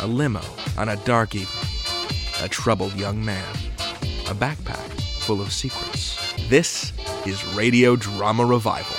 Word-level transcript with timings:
A 0.00 0.06
limo 0.06 0.42
on 0.76 0.90
a 0.90 0.96
dark 0.98 1.34
evening, 1.34 1.64
a 2.40 2.48
troubled 2.48 2.94
young 2.94 3.24
man, 3.24 3.44
a 4.28 4.34
backpack 4.34 4.78
full 5.22 5.40
of 5.40 5.52
secrets. 5.52 6.16
This 6.48 6.92
is 7.26 7.44
Radio 7.56 7.96
Drama 7.96 8.46
Revival. 8.46 8.94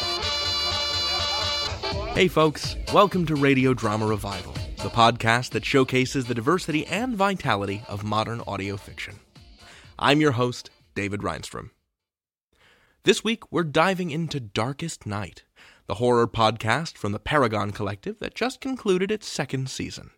Hey, 2.13 2.27
folks, 2.27 2.75
welcome 2.93 3.25
to 3.27 3.35
Radio 3.35 3.73
Drama 3.73 4.07
Revival, 4.07 4.51
the 4.83 4.89
podcast 4.89 5.51
that 5.51 5.63
showcases 5.63 6.25
the 6.25 6.35
diversity 6.35 6.85
and 6.87 7.15
vitality 7.15 7.81
of 7.87 8.03
modern 8.03 8.41
audio 8.45 8.75
fiction. 8.75 9.21
I'm 9.97 10.19
your 10.19 10.33
host, 10.33 10.69
David 10.95 11.23
Rheinstrom. 11.23 11.71
This 13.03 13.23
week, 13.23 13.49
we're 13.49 13.63
diving 13.63 14.11
into 14.11 14.41
Darkest 14.41 15.05
Night, 15.05 15.45
the 15.87 15.95
horror 15.95 16.27
podcast 16.27 16.97
from 16.97 17.13
the 17.13 17.19
Paragon 17.19 17.71
Collective 17.71 18.19
that 18.19 18.35
just 18.35 18.59
concluded 18.59 19.11
its 19.11 19.29
second 19.29 19.69
season. 19.69 20.11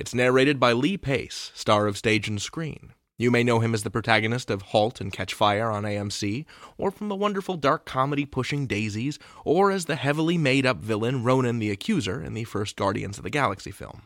It's 0.00 0.14
narrated 0.14 0.58
by 0.58 0.72
Lee 0.72 0.96
Pace, 0.96 1.52
star 1.54 1.86
of 1.86 1.98
stage 1.98 2.26
and 2.26 2.40
screen. 2.40 2.94
You 3.18 3.30
may 3.30 3.44
know 3.44 3.60
him 3.60 3.74
as 3.74 3.82
the 3.82 3.90
protagonist 3.90 4.48
of 4.48 4.62
Halt 4.62 4.98
and 4.98 5.12
Catch 5.12 5.34
Fire 5.34 5.70
on 5.70 5.82
AMC, 5.82 6.46
or 6.78 6.90
from 6.90 7.10
the 7.10 7.14
wonderful 7.14 7.58
dark 7.58 7.84
comedy 7.84 8.24
Pushing 8.24 8.66
Daisies, 8.66 9.18
or 9.44 9.70
as 9.70 9.84
the 9.84 9.96
heavily 9.96 10.38
made 10.38 10.64
up 10.64 10.78
villain 10.78 11.22
Ronan 11.22 11.58
the 11.58 11.70
Accuser 11.70 12.22
in 12.22 12.32
the 12.32 12.44
first 12.44 12.76
Guardians 12.76 13.18
of 13.18 13.24
the 13.24 13.28
Galaxy 13.28 13.70
film. 13.70 14.04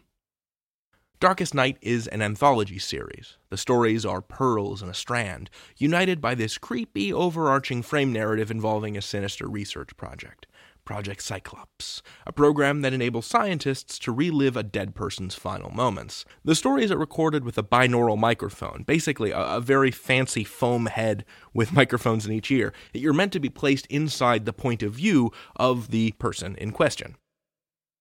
Darkest 1.21 1.55
Night 1.55 1.79
is 1.81 2.09
an 2.09 2.23
anthology 2.23 2.81
series. 2.81 3.39
The 3.51 3.57
stories 3.57 4.05
are 4.05 4.21
pearls 4.21 4.83
in 4.83 4.89
a 4.89 4.95
strand, 4.95 5.49
united 5.77 6.21
by 6.21 6.35
this 6.35 6.59
creepy, 6.59 7.13
overarching 7.13 7.83
frame 7.83 8.13
narrative 8.13 8.51
involving 8.51 8.97
a 8.97 9.01
sinister 9.01 9.47
research 9.47 9.97
project. 9.97 10.49
Project 10.85 11.23
Cyclops, 11.23 12.03
a 12.27 12.33
program 12.33 12.83
that 12.83 12.93
enables 12.93 13.27
scientists 13.27 13.99
to 14.01 14.13
relive 14.13 14.57
a 14.57 14.63
dead 14.63 14.95
person's 14.95 15.35
final 15.35 15.71
moments. 15.71 16.25
The 16.45 16.55
stories 16.55 16.91
are 16.91 16.99
recorded 16.99 17.45
with 17.45 17.59
a 17.59 17.63
binaural 17.63 18.19
microphone, 18.19 18.85
basically 18.85 19.31
a, 19.31 19.41
a, 19.41 19.61
very 19.61 19.91
fancy 19.91 20.45
foam 20.45 20.87
head 20.87 21.25
with 21.53 21.73
microphones 21.81 22.27
in 22.27 22.33
each 22.33 22.51
ear. 22.51 22.73
That 22.93 23.01
you're 23.01 23.13
meant 23.13 23.33
to 23.33 23.41
be 23.41 23.51
placed 23.51 23.87
inside 23.87 24.45
the 24.45 24.53
point 24.53 24.83
of 24.83 24.93
view 24.93 25.33
of 25.57 25.91
the 25.91 26.13
person 26.13 26.57
in 26.57 26.71
question. 26.71 27.17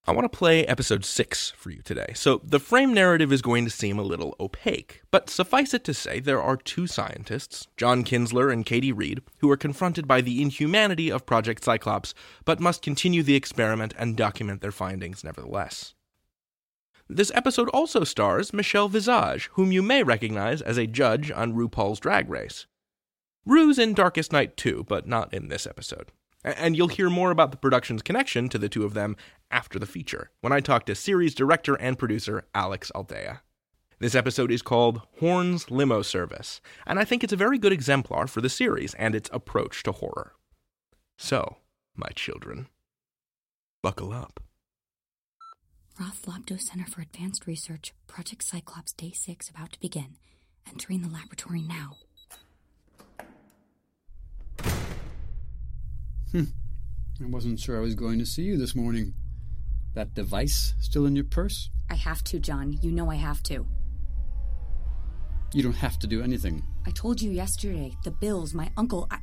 I 0.06 0.12
want 0.12 0.30
to 0.30 0.38
play 0.38 0.66
episode 0.66 1.06
6 1.06 1.52
for 1.52 1.70
you 1.70 1.82
today. 1.82 2.12
So, 2.14 2.42
the 2.44 2.60
frame 2.60 2.94
narrative 2.94 3.32
is 3.32 3.42
going 3.42 3.64
to 3.64 3.72
seem 3.72 3.98
a 3.98 4.04
little 4.04 4.36
opaque, 4.38 5.02
but 5.12 5.30
suffice 5.30 5.74
it 5.74 5.86
to 5.86 5.94
say, 5.94 6.20
there 6.20 6.42
are 6.42 6.58
two 6.58 6.88
scientists, 6.88 7.70
John 7.78 8.04
Kinsler 8.04 8.52
and 8.52 8.66
Katie 8.66 8.92
Reed, 8.92 9.22
who 9.38 9.50
are 9.50 9.56
confronted 9.56 10.06
by 10.06 10.20
the 10.20 10.42
inhumanity 10.42 11.10
of 11.10 11.26
Project 11.26 11.64
Cyclops, 11.64 12.14
but 12.44 12.60
must 12.60 12.82
continue 12.82 13.24
the 13.24 13.36
experiment 13.36 13.94
and 13.98 14.18
document 14.18 14.60
their 14.60 14.74
findings 14.74 15.24
nevertheless. 15.24 15.94
This 17.08 17.32
episode 17.34 17.70
also 17.70 18.04
stars 18.04 18.52
Michelle 18.52 18.90
Visage, 18.90 19.50
whom 19.54 19.72
you 19.72 19.82
may 19.82 20.04
recognize 20.04 20.62
as 20.62 20.78
a 20.78 20.86
judge 20.86 21.32
on 21.32 21.54
RuPaul's 21.54 22.02
Drag 22.02 22.30
Race. 22.30 22.66
Ru's 23.46 23.80
in 23.80 23.94
Darkest 23.94 24.34
Night 24.34 24.58
too, 24.58 24.84
but 24.86 25.08
not 25.08 25.34
in 25.34 25.48
this 25.48 25.66
episode. 25.66 26.12
And 26.44 26.76
you'll 26.76 26.90
hear 26.90 27.10
more 27.10 27.32
about 27.32 27.52
the 27.52 27.58
production's 27.58 28.02
connection 28.02 28.50
to 28.50 28.58
the 28.58 28.68
two 28.68 28.84
of 28.84 28.94
them 28.94 29.16
after 29.54 29.78
the 29.78 29.86
feature, 29.86 30.32
when 30.42 30.52
I 30.52 30.60
talk 30.60 30.86
to 30.88 30.96
series 30.96 31.36
director 31.36 31.76
and 31.76 31.98
producer 31.98 32.44
Alex 32.56 32.92
Aldea. 32.96 33.42
This 34.00 34.16
episode 34.16 34.52
is 34.52 34.64
called 34.64 35.04
Horn's 35.20 35.70
Limo 35.70 36.02
Service, 36.02 36.60
and 36.88 37.00
I 37.00 37.06
think 37.06 37.24
it's 37.24 37.32
a 37.32 37.38
very 37.38 37.60
good 37.60 37.72
exemplar 37.72 38.26
for 38.26 38.42
the 38.42 38.50
series 38.50 38.96
and 38.96 39.14
its 39.14 39.30
approach 39.32 39.84
to 39.84 39.92
horror. 39.92 40.34
So, 41.18 41.58
my 41.96 42.10
children, 42.16 42.68
buckle 43.84 44.12
up. 44.12 44.42
Roth 46.00 46.26
Lobdo 46.26 46.60
Center 46.60 46.88
for 46.88 47.02
Advanced 47.02 47.46
Research, 47.46 47.94
Project 48.08 48.44
Cyclops 48.44 48.94
Day 48.94 49.12
6 49.12 49.52
about 49.52 49.74
to 49.74 49.80
begin. 49.80 50.16
Entering 50.68 51.04
the 51.04 51.10
laboratory 51.10 51.62
now. 51.62 51.98
Hmm. 56.32 56.46
I 57.24 57.28
wasn't 57.28 57.60
sure 57.60 57.78
I 57.78 57.82
was 57.82 57.94
going 57.94 58.18
to 58.18 58.26
see 58.26 58.42
you 58.42 58.58
this 58.58 58.74
morning. 58.74 59.14
That 59.94 60.14
device 60.14 60.74
still 60.80 61.06
in 61.06 61.16
your 61.16 61.26
purse? 61.26 61.70
I 61.90 61.96
have 61.96 62.24
to, 62.26 62.40
John. 62.40 62.78
You 62.82 62.92
know 62.92 63.12
I 63.12 63.16
have 63.16 63.44
to. 63.44 63.66
You 65.54 65.62
don't 65.62 65.74
have 65.74 66.00
to 66.00 66.08
do 66.08 66.24
anything. 66.24 66.64
I 66.86 66.92
told 66.92 67.22
you 67.22 67.30
yesterday. 67.30 67.96
The 68.04 68.12
bills, 68.12 68.54
my 68.54 68.72
uncle. 68.76 69.08
I, 69.12 69.20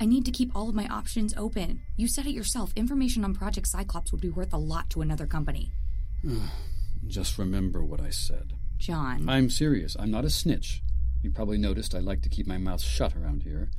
I 0.00 0.06
need 0.06 0.24
to 0.26 0.30
keep 0.30 0.54
all 0.54 0.68
of 0.68 0.74
my 0.74 0.86
options 0.86 1.34
open. 1.36 1.82
You 1.96 2.06
said 2.06 2.26
it 2.26 2.32
yourself. 2.32 2.72
Information 2.76 3.24
on 3.24 3.34
Project 3.34 3.66
Cyclops 3.66 4.12
would 4.12 4.20
be 4.20 4.30
worth 4.30 4.52
a 4.52 4.58
lot 4.58 4.90
to 4.90 5.02
another 5.02 5.26
company. 5.26 5.72
Just 7.06 7.38
remember 7.38 7.84
what 7.84 8.00
I 8.00 8.10
said. 8.10 8.52
John. 8.78 9.28
I'm 9.28 9.50
serious. 9.50 9.96
I'm 9.98 10.10
not 10.10 10.24
a 10.24 10.30
snitch. 10.30 10.82
You 11.22 11.30
probably 11.30 11.58
noticed 11.58 11.94
I 11.94 11.98
like 11.98 12.22
to 12.22 12.28
keep 12.28 12.46
my 12.46 12.58
mouth 12.58 12.80
shut 12.80 13.16
around 13.16 13.42
here. 13.42 13.70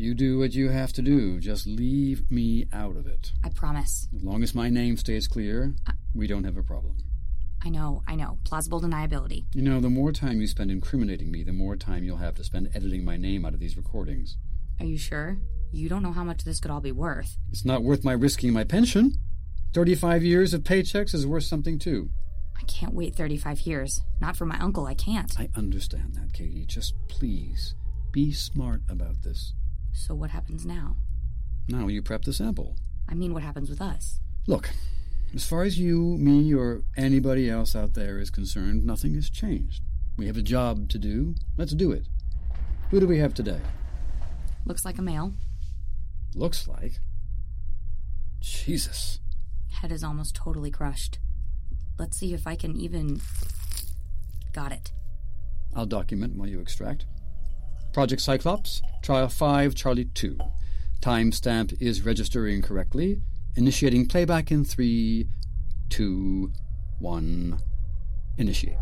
You 0.00 0.14
do 0.14 0.38
what 0.38 0.54
you 0.54 0.70
have 0.70 0.94
to 0.94 1.02
do. 1.02 1.38
Just 1.40 1.66
leave 1.66 2.30
me 2.30 2.64
out 2.72 2.96
of 2.96 3.06
it. 3.06 3.32
I 3.44 3.50
promise. 3.50 4.08
As 4.16 4.24
long 4.24 4.42
as 4.42 4.54
my 4.54 4.70
name 4.70 4.96
stays 4.96 5.28
clear, 5.28 5.74
I- 5.86 5.92
we 6.14 6.26
don't 6.26 6.44
have 6.44 6.56
a 6.56 6.62
problem. 6.62 6.96
I 7.62 7.68
know, 7.68 8.02
I 8.06 8.14
know. 8.14 8.38
Plausible 8.44 8.80
deniability. 8.80 9.44
You 9.54 9.60
know, 9.60 9.78
the 9.78 9.90
more 9.90 10.10
time 10.10 10.40
you 10.40 10.46
spend 10.46 10.70
incriminating 10.70 11.30
me, 11.30 11.42
the 11.42 11.52
more 11.52 11.76
time 11.76 12.02
you'll 12.02 12.16
have 12.16 12.34
to 12.36 12.44
spend 12.44 12.70
editing 12.74 13.04
my 13.04 13.18
name 13.18 13.44
out 13.44 13.52
of 13.52 13.60
these 13.60 13.76
recordings. 13.76 14.38
Are 14.80 14.86
you 14.86 14.96
sure? 14.96 15.36
You 15.70 15.90
don't 15.90 16.02
know 16.02 16.12
how 16.12 16.24
much 16.24 16.44
this 16.44 16.60
could 16.60 16.70
all 16.70 16.80
be 16.80 16.92
worth. 16.92 17.36
It's 17.50 17.66
not 17.66 17.82
worth 17.82 18.02
my 18.02 18.12
risking 18.12 18.54
my 18.54 18.64
pension. 18.64 19.18
35 19.74 20.24
years 20.24 20.54
of 20.54 20.62
paychecks 20.62 21.12
is 21.12 21.26
worth 21.26 21.44
something, 21.44 21.78
too. 21.78 22.08
I 22.58 22.62
can't 22.62 22.94
wait 22.94 23.14
35 23.14 23.60
years. 23.66 24.00
Not 24.18 24.34
for 24.34 24.46
my 24.46 24.58
uncle, 24.60 24.86
I 24.86 24.94
can't. 24.94 25.38
I 25.38 25.50
understand 25.54 26.14
that, 26.14 26.32
Katie. 26.32 26.64
Just 26.64 26.94
please 27.08 27.74
be 28.12 28.32
smart 28.32 28.80
about 28.88 29.20
this. 29.22 29.52
So 29.92 30.14
what 30.14 30.30
happens 30.30 30.64
now? 30.64 30.96
Now 31.68 31.88
you 31.88 32.02
prep 32.02 32.22
the 32.24 32.32
sample. 32.32 32.76
I 33.08 33.14
mean, 33.14 33.34
what 33.34 33.42
happens 33.42 33.68
with 33.68 33.80
us? 33.80 34.20
Look, 34.46 34.70
as 35.34 35.46
far 35.46 35.62
as 35.62 35.78
you, 35.78 36.16
me, 36.18 36.52
or 36.54 36.82
anybody 36.96 37.48
else 37.48 37.76
out 37.76 37.94
there 37.94 38.18
is 38.18 38.30
concerned, 38.30 38.84
nothing 38.84 39.14
has 39.14 39.30
changed. 39.30 39.82
We 40.16 40.26
have 40.26 40.36
a 40.36 40.42
job 40.42 40.88
to 40.90 40.98
do. 40.98 41.34
Let's 41.56 41.72
do 41.72 41.92
it. 41.92 42.06
Who 42.90 43.00
do 43.00 43.06
we 43.06 43.18
have 43.18 43.34
today? 43.34 43.60
Looks 44.66 44.84
like 44.84 44.98
a 44.98 45.02
male. 45.02 45.34
Looks 46.34 46.66
like. 46.66 46.98
Jesus. 48.40 49.20
Head 49.70 49.92
is 49.92 50.02
almost 50.02 50.34
totally 50.34 50.70
crushed. 50.70 51.18
Let's 51.98 52.16
see 52.16 52.34
if 52.34 52.46
I 52.46 52.56
can 52.56 52.76
even. 52.76 53.20
Got 54.52 54.72
it. 54.72 54.92
I'll 55.74 55.86
document 55.86 56.36
while 56.36 56.48
you 56.48 56.60
extract. 56.60 57.04
Project 57.92 58.22
Cyclops, 58.22 58.82
Trial 59.02 59.28
5, 59.28 59.74
Charlie 59.74 60.04
2. 60.14 60.38
Timestamp 61.00 61.80
is 61.80 62.04
registering 62.04 62.62
correctly. 62.62 63.20
Initiating 63.56 64.06
playback 64.06 64.50
in 64.50 64.64
3, 64.64 65.26
2, 65.88 66.52
1. 67.00 67.58
Initiate. 68.38 68.76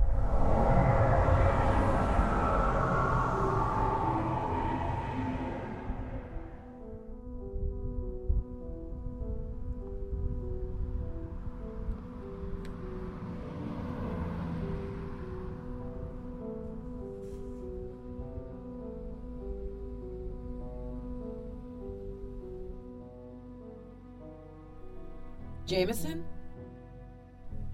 Jameson? 25.79 26.25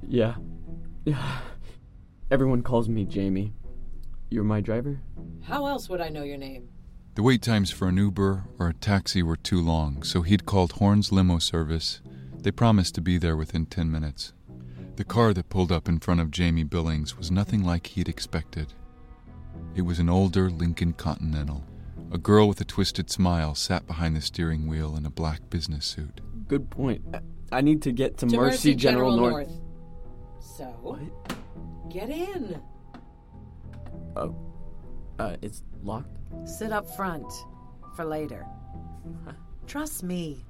Yeah. 0.06 0.35
Yeah. 1.06 1.39
Everyone 2.31 2.61
calls 2.61 2.87
me 2.87 3.06
Jamie. 3.06 3.55
You're 4.29 4.45
my 4.45 4.61
driver? 4.61 5.01
How 5.45 5.65
else 5.65 5.89
would 5.89 6.03
I 6.03 6.11
know 6.11 6.23
your 6.23 6.37
name? 6.37 6.69
The 7.15 7.23
wait 7.23 7.41
times 7.41 7.71
for 7.71 7.89
an 7.89 7.97
Uber 7.97 8.45
or 8.59 8.69
a 8.69 8.75
taxi 8.75 9.23
were 9.23 9.37
too 9.39 9.59
long, 9.59 10.03
so 10.03 10.21
he'd 10.21 10.45
called 10.45 10.73
Horn's 10.73 11.12
limo 11.12 11.39
service 11.39 12.03
They 12.37 12.51
promised 12.51 12.95
to 12.97 13.01
be 13.01 13.17
there 13.17 13.39
within 13.39 13.65
10 13.65 13.91
minutes. 13.91 14.35
The 14.97 15.05
car 15.05 15.33
that 15.33 15.49
pulled 15.49 15.73
up 15.73 15.89
in 15.89 15.99
front 15.99 16.21
of 16.21 16.31
Jamie 16.31 16.62
Billings 16.62 17.17
was 17.17 17.31
nothing 17.31 17.65
like 17.65 17.87
he'd 17.87 18.11
expected. 18.11 18.75
It 19.75 19.83
was 19.83 19.99
an 19.99 20.11
older 20.11 20.50
Lincoln 20.50 20.93
Continental. 20.93 21.65
A 22.12 22.19
girl 22.19 22.49
with 22.49 22.61
a 22.61 22.67
twisted 22.67 23.11
smile 23.11 23.55
sat 23.55 23.87
behind 23.87 24.15
the 24.15 24.21
steering 24.21 24.67
wheel 24.67 24.95
in 24.95 25.07
a 25.07 25.11
black 25.11 25.49
business 25.49 25.87
suit. 25.87 26.21
Good 26.47 26.69
point. 26.69 27.03
I- 27.56 27.61
need 27.61 27.83
to 27.83 27.93
get 27.93 28.19
to, 28.19 28.27
To 28.27 28.37
Mercy, 28.37 28.75
General, 28.75 29.17
North. 29.17 29.51
So, 30.41 30.65
What? 30.83 31.01
get 31.91 32.11
in. 32.11 32.61
Oh, 34.17 34.35
uh, 35.19 35.37
it's 35.43 35.62
locked. 35.83 36.17
Sit 36.45 36.73
up 36.73 36.89
front 36.97 37.27
for 37.97 38.05
later. 38.05 38.47
Trust 39.67 40.03
me. 40.03 40.45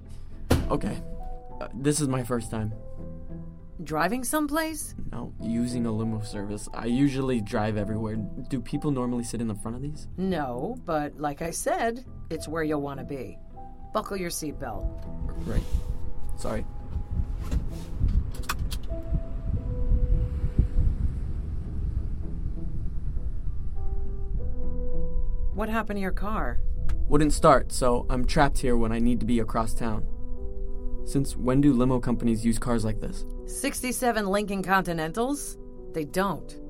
Okay. 0.70 0.98
Uh, 1.60 1.68
this 1.74 2.00
is 2.00 2.08
my 2.08 2.22
first 2.22 2.50
time. 2.50 2.72
Driving 3.82 4.22
someplace? 4.24 4.94
No, 5.10 5.32
using 5.40 5.84
a 5.86 5.92
limo 5.92 6.20
service. 6.22 6.68
I 6.74 6.86
usually 6.86 7.40
drive 7.40 7.76
everywhere. 7.76 8.16
Do 8.16 8.60
people 8.60 8.90
normally 8.90 9.24
sit 9.24 9.40
in 9.40 9.48
the 9.48 9.54
front 9.54 9.76
of 9.76 9.82
these? 9.82 10.06
No, 10.16 10.76
but 10.84 11.18
like 11.18 11.42
I 11.42 11.50
said, 11.50 12.04
it's 12.30 12.46
where 12.48 12.62
you'll 12.62 12.82
want 12.82 13.00
to 13.00 13.04
be. 13.04 13.36
Buckle 13.92 14.16
your 14.16 14.30
seatbelt. 14.30 14.86
Right. 15.46 15.62
Sorry. 16.36 16.64
What 25.54 25.68
happened 25.68 25.98
to 25.98 26.00
your 26.02 26.10
car? 26.10 26.58
Wouldn't 27.08 27.32
start, 27.32 27.70
so 27.70 28.06
I'm 28.10 28.24
trapped 28.24 28.58
here 28.58 28.76
when 28.76 28.90
I 28.90 28.98
need 28.98 29.20
to 29.20 29.26
be 29.26 29.38
across 29.38 29.72
town. 29.72 30.04
Since 31.04 31.36
when 31.36 31.60
do 31.60 31.72
limo 31.72 32.00
companies 32.00 32.44
use 32.44 32.58
cars 32.58 32.84
like 32.84 33.00
this? 33.00 33.24
67 33.46 34.26
Lincoln 34.26 34.62
Continentals? 34.62 35.58
They 35.92 36.04
don't. 36.04 36.60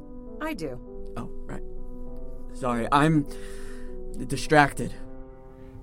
I 0.41 0.53
do. 0.53 0.79
Oh, 1.17 1.31
right. 1.47 1.63
Sorry, 2.53 2.87
I'm 2.93 3.27
distracted. 4.27 4.93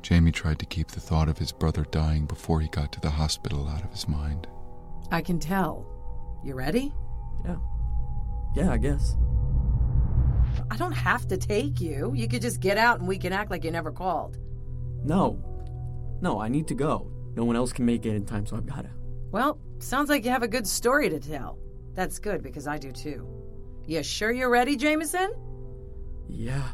Jamie 0.04 0.32
tried 0.32 0.60
to 0.60 0.66
keep 0.66 0.90
the 0.90 1.00
thought 1.00 1.30
of 1.30 1.38
his 1.38 1.52
brother 1.52 1.86
dying 1.92 2.26
before 2.26 2.60
he 2.60 2.68
got 2.68 2.92
to 2.92 3.00
the 3.00 3.10
hospital 3.10 3.68
out 3.68 3.84
of 3.84 3.92
his 3.92 4.08
mind. 4.08 4.48
I 5.12 5.22
can 5.22 5.40
tell. 5.40 5.88
You 6.44 6.54
ready? 6.54 6.94
Yeah. 7.46 7.58
Yeah, 8.56 8.72
I 8.72 8.78
guess. 8.78 9.16
I 10.72 10.78
don't 10.78 10.94
have 10.94 11.28
to 11.28 11.36
take 11.36 11.82
you. 11.82 12.14
You 12.16 12.30
could 12.30 12.42
just 12.42 12.62
get 12.62 12.78
out 12.78 13.00
and 13.00 13.08
we 13.08 13.18
can 13.18 13.34
act 13.34 13.52
like 13.52 13.66
you 13.66 13.72
never 13.72 13.92
called. 13.92 14.38
No. 15.04 15.38
No, 16.22 16.40
I 16.40 16.48
need 16.48 16.66
to 16.70 16.74
go. 16.74 17.12
No 17.36 17.44
one 17.44 17.58
else 17.58 17.74
can 17.74 17.86
make 17.86 18.06
it 18.06 18.16
in 18.16 18.26
time, 18.26 18.46
so 18.46 18.56
I've 18.56 18.66
gotta. 18.66 18.90
Well, 19.32 19.60
sounds 19.80 20.10
like 20.10 20.24
you 20.24 20.32
have 20.32 20.44
a 20.44 20.48
good 20.48 20.66
story 20.66 21.10
to 21.10 21.20
tell. 21.20 21.60
That's 21.94 22.20
good 22.20 22.42
because 22.42 22.68
I 22.68 22.78
do 22.78 22.94
too. 22.94 23.28
You 23.86 24.02
sure 24.02 24.32
you're 24.32 24.50
ready, 24.50 24.78
Jameson? 24.78 25.34
Yeah. 26.30 26.70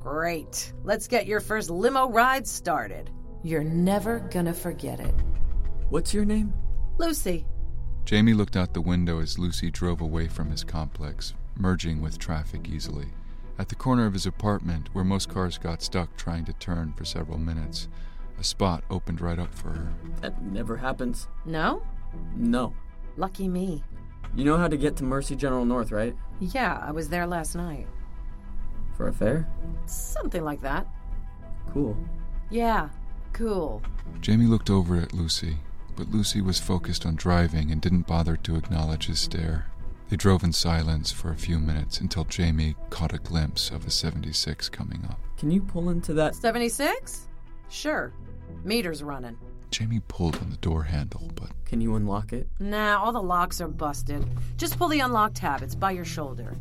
Great. 0.00 0.72
Let's 0.82 1.06
get 1.06 1.26
your 1.26 1.40
first 1.40 1.68
limo 1.68 2.08
ride 2.08 2.46
started. 2.46 3.10
You're 3.42 3.64
never 3.64 4.20
gonna 4.20 4.54
forget 4.54 4.98
it. 4.98 5.14
What's 5.90 6.14
your 6.14 6.24
name? 6.24 6.54
Lucy. 6.96 7.44
Jamie 8.06 8.32
looked 8.32 8.56
out 8.56 8.72
the 8.72 8.80
window 8.80 9.20
as 9.20 9.38
Lucy 9.38 9.70
drove 9.70 10.00
away 10.00 10.26
from 10.26 10.50
his 10.50 10.64
complex, 10.64 11.34
merging 11.58 12.00
with 12.00 12.18
traffic 12.18 12.66
easily. 12.66 13.08
At 13.62 13.68
the 13.68 13.76
corner 13.76 14.06
of 14.06 14.12
his 14.12 14.26
apartment, 14.26 14.88
where 14.92 15.04
most 15.04 15.28
cars 15.28 15.56
got 15.56 15.82
stuck 15.82 16.16
trying 16.16 16.44
to 16.46 16.52
turn 16.54 16.94
for 16.94 17.04
several 17.04 17.38
minutes, 17.38 17.86
a 18.36 18.42
spot 18.42 18.82
opened 18.90 19.20
right 19.20 19.38
up 19.38 19.54
for 19.54 19.68
her. 19.68 19.94
That 20.20 20.42
never 20.42 20.76
happens. 20.76 21.28
No? 21.44 21.80
No. 22.34 22.74
Lucky 23.16 23.46
me. 23.46 23.84
You 24.34 24.44
know 24.44 24.56
how 24.56 24.66
to 24.66 24.76
get 24.76 24.96
to 24.96 25.04
Mercy 25.04 25.36
General 25.36 25.64
North, 25.64 25.92
right? 25.92 26.16
Yeah, 26.40 26.76
I 26.84 26.90
was 26.90 27.08
there 27.08 27.24
last 27.24 27.54
night. 27.54 27.86
For 28.96 29.06
a 29.06 29.12
fair? 29.12 29.48
Something 29.86 30.42
like 30.42 30.62
that. 30.62 30.88
Cool. 31.72 31.96
Yeah, 32.50 32.88
cool. 33.32 33.80
Jamie 34.20 34.46
looked 34.46 34.70
over 34.70 34.96
at 34.96 35.12
Lucy, 35.12 35.58
but 35.94 36.10
Lucy 36.10 36.40
was 36.40 36.58
focused 36.58 37.06
on 37.06 37.14
driving 37.14 37.70
and 37.70 37.80
didn't 37.80 38.08
bother 38.08 38.36
to 38.38 38.56
acknowledge 38.56 39.06
his 39.06 39.20
stare. 39.20 39.66
They 40.12 40.18
drove 40.18 40.44
in 40.44 40.52
silence 40.52 41.10
for 41.10 41.30
a 41.30 41.36
few 41.36 41.58
minutes 41.58 42.00
until 42.00 42.24
Jamie 42.24 42.76
caught 42.90 43.14
a 43.14 43.18
glimpse 43.18 43.70
of 43.70 43.86
a 43.86 43.90
76 43.90 44.68
coming 44.68 45.02
up. 45.08 45.18
Can 45.38 45.50
you 45.50 45.62
pull 45.62 45.88
into 45.88 46.12
that? 46.12 46.34
76? 46.34 47.28
Sure. 47.70 48.12
Meter's 48.62 49.02
running. 49.02 49.38
Jamie 49.70 50.02
pulled 50.08 50.36
on 50.36 50.50
the 50.50 50.58
door 50.58 50.82
handle, 50.82 51.30
but 51.34 51.52
Can 51.64 51.80
you 51.80 51.94
unlock 51.94 52.34
it? 52.34 52.46
Nah, 52.60 53.02
all 53.02 53.12
the 53.12 53.22
locks 53.22 53.62
are 53.62 53.68
busted. 53.68 54.22
Just 54.58 54.76
pull 54.76 54.88
the 54.88 55.00
unlock 55.00 55.32
tab, 55.32 55.62
it's 55.62 55.74
by 55.74 55.92
your 55.92 56.04
shoulder. 56.04 56.54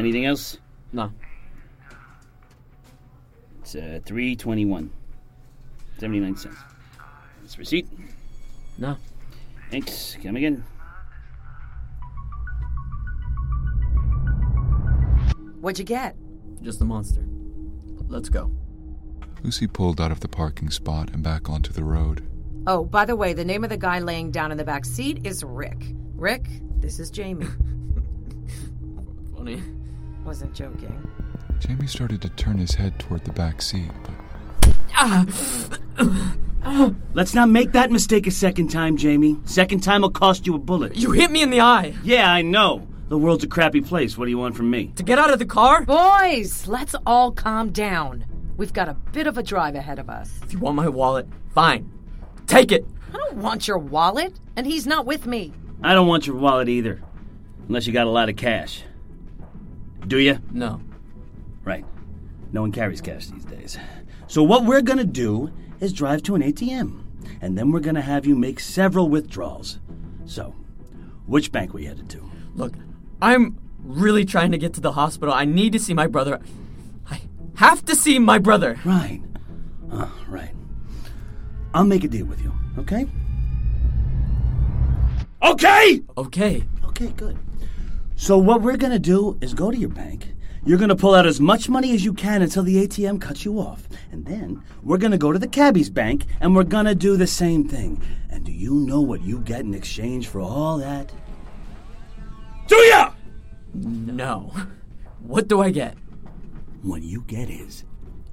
Anything 0.00 0.24
else? 0.24 0.56
No. 0.94 1.12
It's 3.60 3.74
uh, 3.74 4.00
three 4.06 4.34
twenty-one, 4.34 4.90
seventy-nine 5.98 6.36
cents. 6.36 6.56
This 7.42 7.58
receipt. 7.58 7.86
No. 8.78 8.96
Thanks. 9.70 10.16
Come 10.22 10.36
again. 10.36 10.64
What'd 15.60 15.78
you 15.78 15.84
get? 15.84 16.16
Just 16.62 16.80
a 16.80 16.84
monster. 16.86 17.22
Let's 18.08 18.30
go. 18.30 18.50
Lucy 19.42 19.66
pulled 19.66 20.00
out 20.00 20.10
of 20.10 20.20
the 20.20 20.28
parking 20.28 20.70
spot 20.70 21.10
and 21.12 21.22
back 21.22 21.50
onto 21.50 21.74
the 21.74 21.84
road. 21.84 22.26
Oh, 22.66 22.84
by 22.84 23.04
the 23.04 23.16
way, 23.16 23.34
the 23.34 23.44
name 23.44 23.64
of 23.64 23.70
the 23.70 23.76
guy 23.76 23.98
laying 23.98 24.30
down 24.30 24.50
in 24.50 24.56
the 24.56 24.64
back 24.64 24.86
seat 24.86 25.26
is 25.26 25.44
Rick. 25.44 25.92
Rick, 26.14 26.46
this 26.78 26.98
is 26.98 27.10
Jamie. 27.10 27.46
Funny. 29.36 29.62
Wasn't 30.24 30.54
joking. 30.54 31.08
Jamie 31.58 31.86
started 31.86 32.22
to 32.22 32.28
turn 32.30 32.58
his 32.58 32.74
head 32.74 32.98
toward 32.98 33.24
the 33.24 33.32
back 33.32 33.62
seat, 33.62 33.90
but 34.02 34.14
Let's 37.14 37.34
not 37.34 37.48
make 37.48 37.72
that 37.72 37.90
mistake 37.90 38.26
a 38.26 38.30
second 38.30 38.68
time, 38.68 38.96
Jamie. 38.96 39.38
Second 39.44 39.82
time 39.82 40.02
will 40.02 40.10
cost 40.10 40.46
you 40.46 40.54
a 40.54 40.58
bullet. 40.58 40.96
You 40.96 41.12
hit 41.12 41.30
me 41.30 41.42
in 41.42 41.50
the 41.50 41.60
eye! 41.60 41.94
Yeah, 42.02 42.30
I 42.30 42.42
know. 42.42 42.86
The 43.08 43.18
world's 43.18 43.44
a 43.44 43.48
crappy 43.48 43.80
place. 43.80 44.16
What 44.16 44.26
do 44.26 44.30
you 44.30 44.38
want 44.38 44.56
from 44.56 44.70
me? 44.70 44.92
To 44.96 45.02
get 45.02 45.18
out 45.18 45.32
of 45.32 45.38
the 45.38 45.46
car? 45.46 45.84
Boys, 45.84 46.66
let's 46.66 46.94
all 47.06 47.32
calm 47.32 47.70
down. 47.70 48.24
We've 48.56 48.72
got 48.72 48.88
a 48.88 48.94
bit 48.94 49.26
of 49.26 49.38
a 49.38 49.42
drive 49.42 49.74
ahead 49.74 49.98
of 49.98 50.10
us. 50.10 50.38
If 50.42 50.52
you 50.52 50.58
want 50.58 50.76
my 50.76 50.88
wallet, 50.88 51.26
fine. 51.54 51.90
Take 52.46 52.72
it! 52.72 52.84
I 53.12 53.16
don't 53.16 53.38
want 53.38 53.66
your 53.66 53.78
wallet, 53.78 54.38
and 54.54 54.66
he's 54.66 54.86
not 54.86 55.06
with 55.06 55.26
me. 55.26 55.52
I 55.82 55.94
don't 55.94 56.06
want 56.06 56.26
your 56.26 56.36
wallet 56.36 56.68
either. 56.68 57.00
Unless 57.68 57.86
you 57.86 57.92
got 57.92 58.06
a 58.06 58.10
lot 58.10 58.28
of 58.28 58.36
cash. 58.36 58.82
Do 60.06 60.18
you? 60.18 60.38
No. 60.50 60.80
Right. 61.64 61.84
No 62.52 62.62
one 62.62 62.72
carries 62.72 63.00
cash 63.00 63.26
these 63.26 63.44
days. 63.44 63.78
So 64.26 64.42
what 64.42 64.64
we're 64.64 64.82
gonna 64.82 65.04
do 65.04 65.50
is 65.80 65.92
drive 65.92 66.22
to 66.24 66.34
an 66.34 66.42
ATM. 66.42 67.04
And 67.40 67.56
then 67.56 67.70
we're 67.70 67.80
gonna 67.80 68.02
have 68.02 68.26
you 68.26 68.36
make 68.36 68.60
several 68.60 69.08
withdrawals. 69.08 69.78
So, 70.24 70.54
which 71.26 71.52
bank 71.52 71.72
we 71.72 71.86
headed 71.86 72.08
to? 72.10 72.30
Look, 72.54 72.74
I'm 73.22 73.58
really 73.78 74.24
trying 74.24 74.52
to 74.52 74.58
get 74.58 74.74
to 74.74 74.80
the 74.80 74.92
hospital. 74.92 75.34
I 75.34 75.44
need 75.44 75.72
to 75.72 75.78
see 75.78 75.94
my 75.94 76.06
brother. 76.06 76.40
I 77.10 77.22
have 77.56 77.84
to 77.86 77.96
see 77.96 78.18
my 78.18 78.38
brother. 78.38 78.78
Right. 78.84 79.22
Oh, 79.92 80.12
right. 80.28 80.54
I'll 81.74 81.84
make 81.84 82.04
a 82.04 82.08
deal 82.08 82.26
with 82.26 82.42
you, 82.42 82.52
okay? 82.78 83.06
Okay! 85.42 86.02
Okay. 86.16 86.64
Okay, 86.84 87.08
good. 87.16 87.38
So 88.20 88.36
what 88.36 88.60
we're 88.60 88.76
gonna 88.76 88.98
do 88.98 89.38
is 89.40 89.54
go 89.54 89.70
to 89.70 89.76
your 89.78 89.88
bank. 89.88 90.34
You're 90.66 90.76
gonna 90.76 90.94
pull 90.94 91.14
out 91.14 91.24
as 91.24 91.40
much 91.40 91.70
money 91.70 91.94
as 91.94 92.04
you 92.04 92.12
can 92.12 92.42
until 92.42 92.62
the 92.62 92.86
ATM 92.86 93.18
cuts 93.18 93.46
you 93.46 93.58
off. 93.58 93.88
And 94.12 94.26
then 94.26 94.62
we're 94.82 94.98
gonna 94.98 95.16
go 95.16 95.32
to 95.32 95.38
the 95.38 95.48
cabbie's 95.48 95.88
bank 95.88 96.26
and 96.38 96.54
we're 96.54 96.64
gonna 96.64 96.94
do 96.94 97.16
the 97.16 97.26
same 97.26 97.66
thing. 97.66 98.02
And 98.28 98.44
do 98.44 98.52
you 98.52 98.74
know 98.74 99.00
what 99.00 99.22
you 99.22 99.38
get 99.38 99.60
in 99.60 99.72
exchange 99.72 100.28
for 100.28 100.42
all 100.42 100.76
that? 100.76 101.10
Do 102.66 102.76
ya? 102.76 103.12
No. 103.72 104.52
What 105.20 105.48
do 105.48 105.62
I 105.62 105.70
get? 105.70 105.96
What 106.82 107.00
you 107.00 107.22
get 107.22 107.48
is 107.48 107.84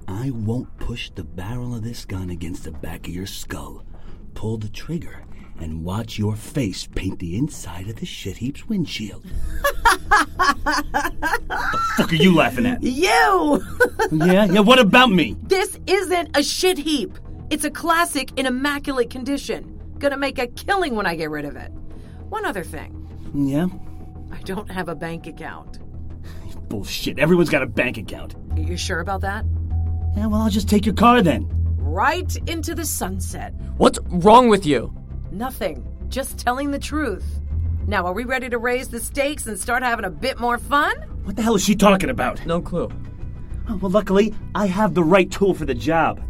I 0.06 0.32
won't 0.32 0.78
push 0.78 1.08
the 1.08 1.24
barrel 1.24 1.74
of 1.74 1.82
this 1.82 2.04
gun 2.04 2.28
against 2.28 2.64
the 2.64 2.72
back 2.72 3.08
of 3.08 3.14
your 3.14 3.26
skull. 3.26 3.86
Pull 4.34 4.58
the 4.58 4.68
trigger 4.68 5.24
and 5.60 5.84
watch 5.84 6.18
your 6.18 6.36
face 6.36 6.86
paint 6.86 7.18
the 7.18 7.36
inside 7.36 7.88
of 7.88 7.96
the 7.96 8.06
shit 8.06 8.36
heap's 8.38 8.66
windshield. 8.68 9.24
the 9.24 9.30
fuck 11.96 12.12
are 12.12 12.16
you 12.16 12.34
laughing 12.34 12.66
at? 12.66 12.82
You! 12.82 13.62
Yeah, 14.12 14.44
yeah, 14.46 14.60
what 14.60 14.78
about 14.78 15.10
me? 15.10 15.36
this 15.42 15.78
isn't 15.86 16.36
a 16.36 16.42
shit 16.42 16.78
heap. 16.78 17.18
It's 17.50 17.64
a 17.64 17.70
classic 17.70 18.38
in 18.38 18.46
immaculate 18.46 19.10
condition. 19.10 19.74
Gonna 19.98 20.16
make 20.16 20.38
a 20.38 20.46
killing 20.46 20.94
when 20.94 21.06
I 21.06 21.16
get 21.16 21.30
rid 21.30 21.44
of 21.44 21.56
it. 21.56 21.72
One 22.28 22.44
other 22.44 22.62
thing 22.62 22.94
Yeah? 23.34 23.66
I 24.30 24.40
don't 24.42 24.70
have 24.70 24.88
a 24.88 24.94
bank 24.94 25.26
account. 25.26 25.78
Bullshit. 26.68 27.18
Everyone's 27.18 27.48
got 27.48 27.62
a 27.62 27.66
bank 27.66 27.96
account. 27.96 28.34
Are 28.52 28.60
you 28.60 28.76
sure 28.76 29.00
about 29.00 29.22
that? 29.22 29.44
Yeah, 30.16 30.26
well, 30.26 30.42
I'll 30.42 30.50
just 30.50 30.68
take 30.68 30.84
your 30.84 30.94
car 30.94 31.22
then. 31.22 31.48
Right 31.78 32.36
into 32.46 32.74
the 32.74 32.84
sunset. 32.84 33.54
What's 33.78 33.98
wrong 34.08 34.48
with 34.48 34.66
you? 34.66 34.92
Nothing. 35.30 35.86
Just 36.08 36.38
telling 36.38 36.70
the 36.70 36.78
truth. 36.78 37.40
Now, 37.86 38.06
are 38.06 38.12
we 38.12 38.24
ready 38.24 38.48
to 38.48 38.58
raise 38.58 38.88
the 38.88 39.00
stakes 39.00 39.46
and 39.46 39.58
start 39.58 39.82
having 39.82 40.04
a 40.04 40.10
bit 40.10 40.38
more 40.38 40.58
fun? 40.58 40.96
What 41.24 41.36
the 41.36 41.42
hell 41.42 41.54
is 41.54 41.64
she 41.64 41.74
talking 41.74 42.10
about? 42.10 42.44
No 42.46 42.60
clue. 42.60 42.90
Oh, 43.68 43.76
well, 43.76 43.90
luckily, 43.90 44.34
I 44.54 44.66
have 44.66 44.94
the 44.94 45.04
right 45.04 45.30
tool 45.30 45.54
for 45.54 45.64
the 45.64 45.74
job. 45.74 46.20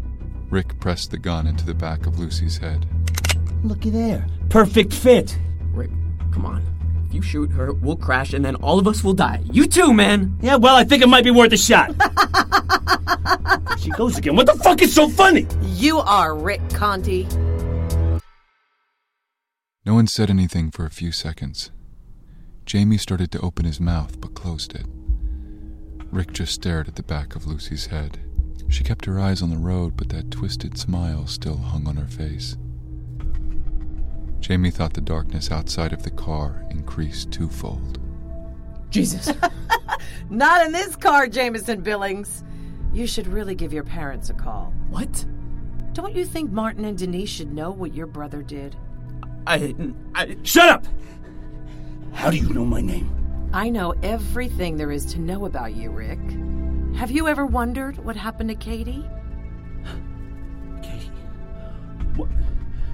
Rick 0.51 0.81
pressed 0.81 1.11
the 1.11 1.19
gun 1.19 1.47
into 1.47 1.65
the 1.65 1.75
back 1.75 2.07
of 2.07 2.19
Lucy's 2.19 2.59
head. 2.59 2.87
Looky 3.63 3.91
there. 3.91 4.27
Perfect 4.49 4.93
fit. 4.93 5.37
Rick, 5.73 5.91
come 6.33 6.47
on. 6.47 6.65
If 7.09 7.15
you 7.15 7.23
shoot 7.23 7.51
her, 7.53 7.73
we'll 7.73 7.97
crash 7.97 8.35
and 8.35 8.45
then 8.45 8.57
all 8.57 8.79
of 8.79 8.87
us 8.87 9.03
will 9.05 9.15
die. 9.15 9.41
You 9.53 9.67
too, 9.67 9.93
man! 9.93 10.37
Yeah, 10.41 10.57
well, 10.57 10.77
I 10.77 10.85
think 10.85 11.03
it 11.03 11.09
might 11.09 11.25
be 11.25 11.31
worth 11.31 11.53
a 11.53 11.57
shot. 11.57 11.95
She 13.79 13.91
goes 13.91 14.19
again. 14.19 14.35
What 14.35 14.47
the 14.47 14.55
fuck 14.55 14.83
is 14.83 14.93
so 14.95 15.09
funny? 15.09 15.47
You 15.63 15.99
are 15.99 16.35
Rick 16.35 16.61
Conti. 16.71 17.29
No 19.89 19.95
one 19.95 20.07
said 20.07 20.29
anything 20.29 20.71
for 20.71 20.85
a 20.85 20.91
few 20.91 21.13
seconds. 21.13 21.71
Jamie 22.67 22.99
started 22.99 23.33
to 23.33 23.41
open 23.41 23.65
his 23.65 23.81
mouth 23.81 24.21
but 24.21 24.35
closed 24.35 24.75
it. 24.75 24.85
Rick 26.13 26.35
just 26.35 26.53
stared 26.53 26.89
at 26.89 26.97
the 26.97 27.03
back 27.03 27.35
of 27.35 27.47
Lucy's 27.47 27.87
head. 27.87 28.21
She 28.69 28.85
kept 28.85 29.07
her 29.07 29.19
eyes 29.19 29.41
on 29.41 29.49
the 29.49 29.57
road, 29.57 29.97
but 29.97 30.11
that 30.11 30.31
twisted 30.31 30.77
smile 30.77 31.27
still 31.27 31.57
hung 31.57 31.89
on 31.89 31.97
her 31.97 32.07
face. 32.07 32.59
Jamie 34.41 34.71
thought 34.71 34.93
the 34.93 35.01
darkness 35.01 35.51
outside 35.51 35.95
of 35.95 36.03
the 36.03 36.11
car 36.11 36.67
increased 36.69 37.33
twofold. 37.33 37.99
Jesus. 38.91 39.33
Not 40.29 40.67
in 40.67 40.73
this 40.73 40.97
car, 40.97 41.29
Jameson 41.29 41.81
Billings. 41.81 42.45
You 42.93 43.07
should 43.07 43.27
really 43.27 43.55
give 43.55 43.73
your 43.73 43.85
parents 43.85 44.29
a 44.29 44.35
call. 44.35 44.71
what? 44.91 45.25
Don't 45.95 46.15
you 46.15 46.27
think 46.27 46.51
Martin 46.51 46.85
and 46.85 46.99
Denise 46.99 47.31
should 47.31 47.55
know 47.55 47.71
what 47.71 47.95
your 47.95 48.07
brother 48.07 48.43
did? 48.43 48.77
I, 49.49 49.75
I. 50.15 50.37
Shut 50.43 50.69
up! 50.69 50.85
How 52.13 52.31
do 52.31 52.37
you 52.37 52.51
know 52.51 52.67
my 52.67 52.83
name? 52.83 53.11
I 53.55 53.71
know 53.71 53.95
everything 54.03 54.77
there 54.77 54.93
is 54.93 55.07
to 55.07 55.21
know 55.21 55.47
about 55.47 55.75
you, 55.75 55.91
Rick. 55.91 56.21
Have 56.97 57.11
you 57.11 57.29
ever 57.29 57.47
wondered 57.47 57.97
what 58.05 58.15
happened 58.15 58.51
to 58.51 58.55
Katie? 58.55 59.09
Katie. 60.83 61.11
What? 62.17 62.29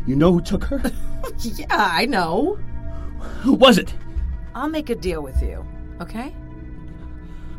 You 0.06 0.14
know 0.14 0.32
who 0.32 0.40
took 0.40 0.62
her? 0.64 0.92
yeah, 1.40 1.66
I 1.70 2.06
know. 2.06 2.56
who 3.40 3.54
was 3.54 3.76
it? 3.76 3.92
I'll 4.54 4.68
make 4.68 4.90
a 4.90 4.94
deal 4.94 5.22
with 5.22 5.42
you, 5.42 5.66
okay? 6.00 6.32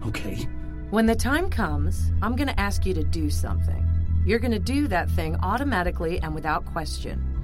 Okay. 0.05 0.47
When 0.89 1.05
the 1.05 1.15
time 1.15 1.49
comes, 1.49 2.13
I'm 2.21 2.37
going 2.37 2.47
to 2.47 2.57
ask 2.57 2.85
you 2.85 2.93
to 2.93 3.03
do 3.03 3.29
something. 3.29 3.85
You're 4.25 4.39
going 4.39 4.53
to 4.53 4.59
do 4.59 4.87
that 4.87 5.09
thing 5.09 5.35
automatically 5.41 6.19
and 6.21 6.33
without 6.33 6.63
question. 6.63 7.34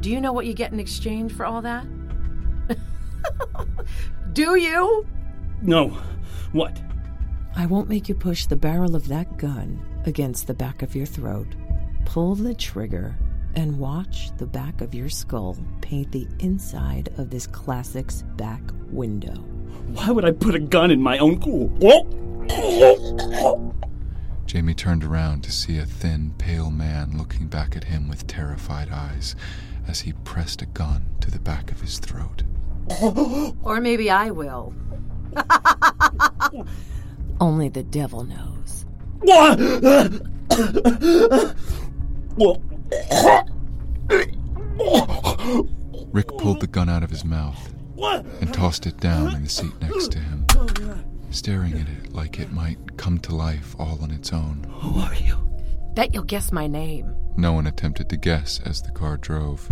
Do 0.00 0.10
you 0.10 0.20
know 0.20 0.32
what 0.32 0.46
you 0.46 0.54
get 0.54 0.72
in 0.72 0.78
exchange 0.78 1.32
for 1.32 1.44
all 1.44 1.60
that? 1.62 1.86
do 4.32 4.56
you? 4.56 5.06
No. 5.60 5.88
What? 6.52 6.80
I 7.56 7.66
won't 7.66 7.88
make 7.88 8.08
you 8.08 8.14
push 8.14 8.46
the 8.46 8.56
barrel 8.56 8.94
of 8.94 9.08
that 9.08 9.38
gun 9.38 9.84
against 10.06 10.46
the 10.46 10.54
back 10.54 10.82
of 10.82 10.94
your 10.94 11.06
throat. 11.06 11.48
Pull 12.04 12.36
the 12.36 12.54
trigger 12.54 13.16
and 13.56 13.78
watch 13.78 14.30
the 14.36 14.46
back 14.46 14.80
of 14.80 14.94
your 14.94 15.08
skull 15.08 15.56
paint 15.80 16.12
the 16.12 16.28
inside 16.38 17.08
of 17.18 17.30
this 17.30 17.46
classic's 17.46 18.22
back 18.36 18.62
window. 18.90 19.34
Why 19.88 20.10
would 20.10 20.24
I 20.24 20.30
put 20.30 20.54
a 20.54 20.60
gun 20.60 20.92
in 20.92 21.02
my 21.02 21.18
own 21.18 21.40
pool? 21.40 21.68
Jamie 24.46 24.74
turned 24.74 25.04
around 25.04 25.42
to 25.44 25.52
see 25.52 25.78
a 25.78 25.84
thin, 25.84 26.34
pale 26.38 26.70
man 26.70 27.18
looking 27.18 27.48
back 27.48 27.76
at 27.76 27.84
him 27.84 28.08
with 28.08 28.26
terrified 28.26 28.90
eyes 28.90 29.34
as 29.88 30.00
he 30.00 30.12
pressed 30.24 30.62
a 30.62 30.66
gun 30.66 31.08
to 31.20 31.30
the 31.30 31.38
back 31.40 31.72
of 31.72 31.80
his 31.80 31.98
throat. 31.98 32.42
Or 33.62 33.80
maybe 33.80 34.10
I 34.10 34.30
will. 34.30 34.74
Only 37.40 37.68
the 37.68 37.82
devil 37.82 38.24
knows. 38.24 38.86
Rick 46.12 46.28
pulled 46.38 46.60
the 46.60 46.68
gun 46.70 46.88
out 46.88 47.02
of 47.02 47.10
his 47.10 47.24
mouth 47.24 47.74
and 48.40 48.54
tossed 48.54 48.86
it 48.86 48.98
down 48.98 49.34
in 49.34 49.42
the 49.44 49.48
seat 49.48 49.78
next 49.80 50.12
to 50.12 50.18
him, 50.18 50.46
staring 51.30 51.74
at 51.74 51.88
it 51.88 52.12
like 52.12 52.38
it 52.38 52.52
might 52.52 52.96
come 52.96 53.18
to 53.20 53.34
life 53.34 53.76
all 53.78 53.98
on 54.02 54.10
its 54.10 54.32
own. 54.32 54.64
Who 54.80 55.00
are 55.00 55.14
you? 55.14 55.36
Bet 55.94 56.14
you'll 56.14 56.24
guess 56.24 56.52
my 56.52 56.66
name. 56.66 57.14
No 57.36 57.52
one 57.52 57.66
attempted 57.66 58.08
to 58.08 58.16
guess 58.16 58.60
as 58.64 58.82
the 58.82 58.90
car 58.90 59.16
drove. 59.16 59.70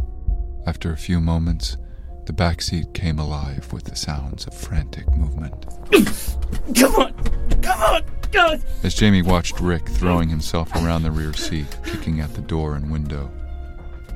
After 0.67 0.93
a 0.93 0.97
few 0.97 1.21
moments, 1.21 1.77
the 2.27 2.33
back 2.33 2.61
seat 2.61 2.93
came 2.93 3.19
alive 3.19 3.73
with 3.73 3.85
the 3.85 3.97
sounds 3.97 4.47
of 4.47 4.55
frantic 4.55 5.09
movement. 5.17 5.55
Come 6.77 6.95
on! 6.97 7.13
Come 7.63 7.81
on! 7.81 8.03
God! 8.33 8.63
As 8.83 8.95
Jamie 8.95 9.23
watched 9.23 9.61
Rick 9.61 9.89
throwing 9.89 10.29
himself 10.29 10.75
around 10.75 11.03
the 11.03 11.11
rear 11.11 11.33
seat, 11.33 11.77
kicking 11.85 12.21
at 12.21 12.35
the 12.35 12.41
door 12.43 12.75
and 12.75 12.91
window, 12.91 13.31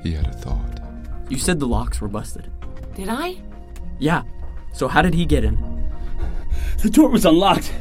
he 0.02 0.12
had 0.12 0.26
a 0.26 0.32
thought. 0.32 0.80
You 1.28 1.38
said 1.38 1.60
the 1.60 1.68
locks 1.68 2.00
were 2.00 2.08
busted. 2.08 2.50
Did 2.94 3.08
I? 3.08 3.36
Yeah. 3.98 4.24
So 4.72 4.88
how 4.88 5.02
did 5.02 5.14
he 5.14 5.24
get 5.24 5.44
in? 5.44 5.56
The 6.78 6.90
door 6.90 7.10
was 7.10 7.24
unlocked. 7.24 7.72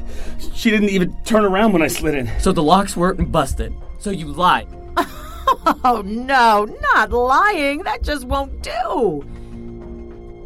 She 0.54 0.70
didn't 0.70 0.90
even 0.90 1.16
turn 1.24 1.46
around 1.46 1.72
when 1.72 1.82
I 1.82 1.88
slid 1.88 2.16
in. 2.16 2.30
So 2.40 2.52
the 2.52 2.64
locks 2.64 2.96
weren't 2.96 3.32
busted. 3.32 3.74
So 3.98 4.12
you 4.12 4.28
lied. 4.28 4.68
Oh 5.84 6.02
no, 6.06 6.66
not 6.66 7.12
lying. 7.12 7.84
That 7.84 8.04
just 8.04 8.26
won't 8.26 8.62
do. 8.62 9.24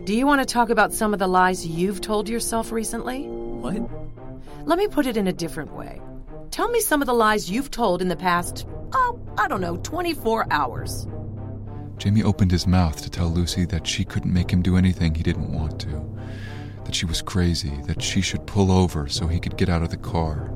Do 0.05 0.13
you 0.13 0.25
want 0.25 0.41
to 0.41 0.45
talk 0.45 0.69
about 0.69 0.93
some 0.93 1.13
of 1.13 1.19
the 1.19 1.27
lies 1.27 1.65
you've 1.65 2.01
told 2.01 2.29
yourself 2.29 2.71
recently? 2.71 3.23
What? 3.23 3.89
Let 4.65 4.77
me 4.77 4.87
put 4.87 5.05
it 5.05 5.17
in 5.17 5.27
a 5.27 5.33
different 5.33 5.73
way. 5.73 6.01
Tell 6.51 6.69
me 6.69 6.81
some 6.81 7.01
of 7.01 7.05
the 7.07 7.13
lies 7.13 7.49
you've 7.49 7.71
told 7.71 8.01
in 8.01 8.09
the 8.09 8.15
past, 8.15 8.67
oh, 8.93 9.19
I 9.37 9.47
don't 9.47 9.61
know, 9.61 9.77
24 9.77 10.47
hours. 10.51 11.07
Jamie 11.97 12.23
opened 12.23 12.51
his 12.51 12.67
mouth 12.67 13.01
to 13.01 13.09
tell 13.09 13.29
Lucy 13.29 13.65
that 13.65 13.87
she 13.87 14.03
couldn't 14.03 14.33
make 14.33 14.51
him 14.51 14.61
do 14.61 14.77
anything 14.77 15.15
he 15.15 15.23
didn't 15.23 15.51
want 15.51 15.79
to, 15.81 16.05
that 16.83 16.93
she 16.93 17.05
was 17.05 17.21
crazy, 17.21 17.73
that 17.87 18.01
she 18.01 18.21
should 18.21 18.45
pull 18.45 18.71
over 18.71 19.07
so 19.07 19.27
he 19.27 19.39
could 19.39 19.57
get 19.57 19.69
out 19.69 19.83
of 19.83 19.89
the 19.89 19.97
car. 19.97 20.53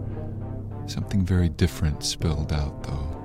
Something 0.87 1.25
very 1.25 1.49
different 1.49 2.03
spilled 2.03 2.53
out, 2.53 2.83
though. 2.83 3.16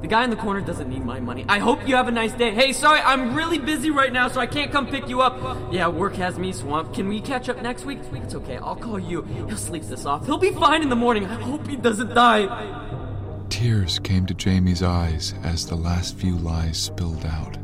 The 0.00 0.06
guy 0.06 0.22
in 0.22 0.30
the 0.30 0.36
corner 0.36 0.60
doesn't 0.60 0.88
need 0.88 1.04
my 1.04 1.18
money. 1.18 1.44
I 1.48 1.58
hope 1.58 1.86
you 1.88 1.96
have 1.96 2.06
a 2.06 2.12
nice 2.12 2.32
day. 2.32 2.52
Hey, 2.52 2.72
sorry, 2.72 3.00
I'm 3.00 3.34
really 3.34 3.58
busy 3.58 3.90
right 3.90 4.12
now, 4.12 4.28
so 4.28 4.40
I 4.40 4.46
can't 4.46 4.70
come 4.70 4.86
pick 4.86 5.08
you 5.08 5.20
up. 5.22 5.72
Yeah, 5.72 5.88
work 5.88 6.14
has 6.14 6.38
me 6.38 6.52
swamped. 6.52 6.94
Can 6.94 7.08
we 7.08 7.20
catch 7.20 7.48
up 7.48 7.60
next 7.62 7.84
week? 7.84 7.98
It's 8.12 8.34
okay, 8.36 8.58
I'll 8.58 8.76
call 8.76 9.00
you. 9.00 9.22
He'll 9.22 9.56
sleep 9.56 9.82
this 9.82 10.06
off. 10.06 10.24
He'll 10.24 10.38
be 10.38 10.52
fine 10.52 10.82
in 10.82 10.88
the 10.88 10.96
morning. 10.96 11.24
I 11.26 11.34
hope 11.34 11.66
he 11.66 11.76
doesn't 11.76 12.14
die. 12.14 12.46
Tears 13.48 13.98
came 13.98 14.24
to 14.26 14.34
Jamie's 14.34 14.84
eyes 14.84 15.34
as 15.42 15.66
the 15.66 15.74
last 15.74 16.16
few 16.16 16.36
lies 16.36 16.78
spilled 16.78 17.26
out. 17.26 17.58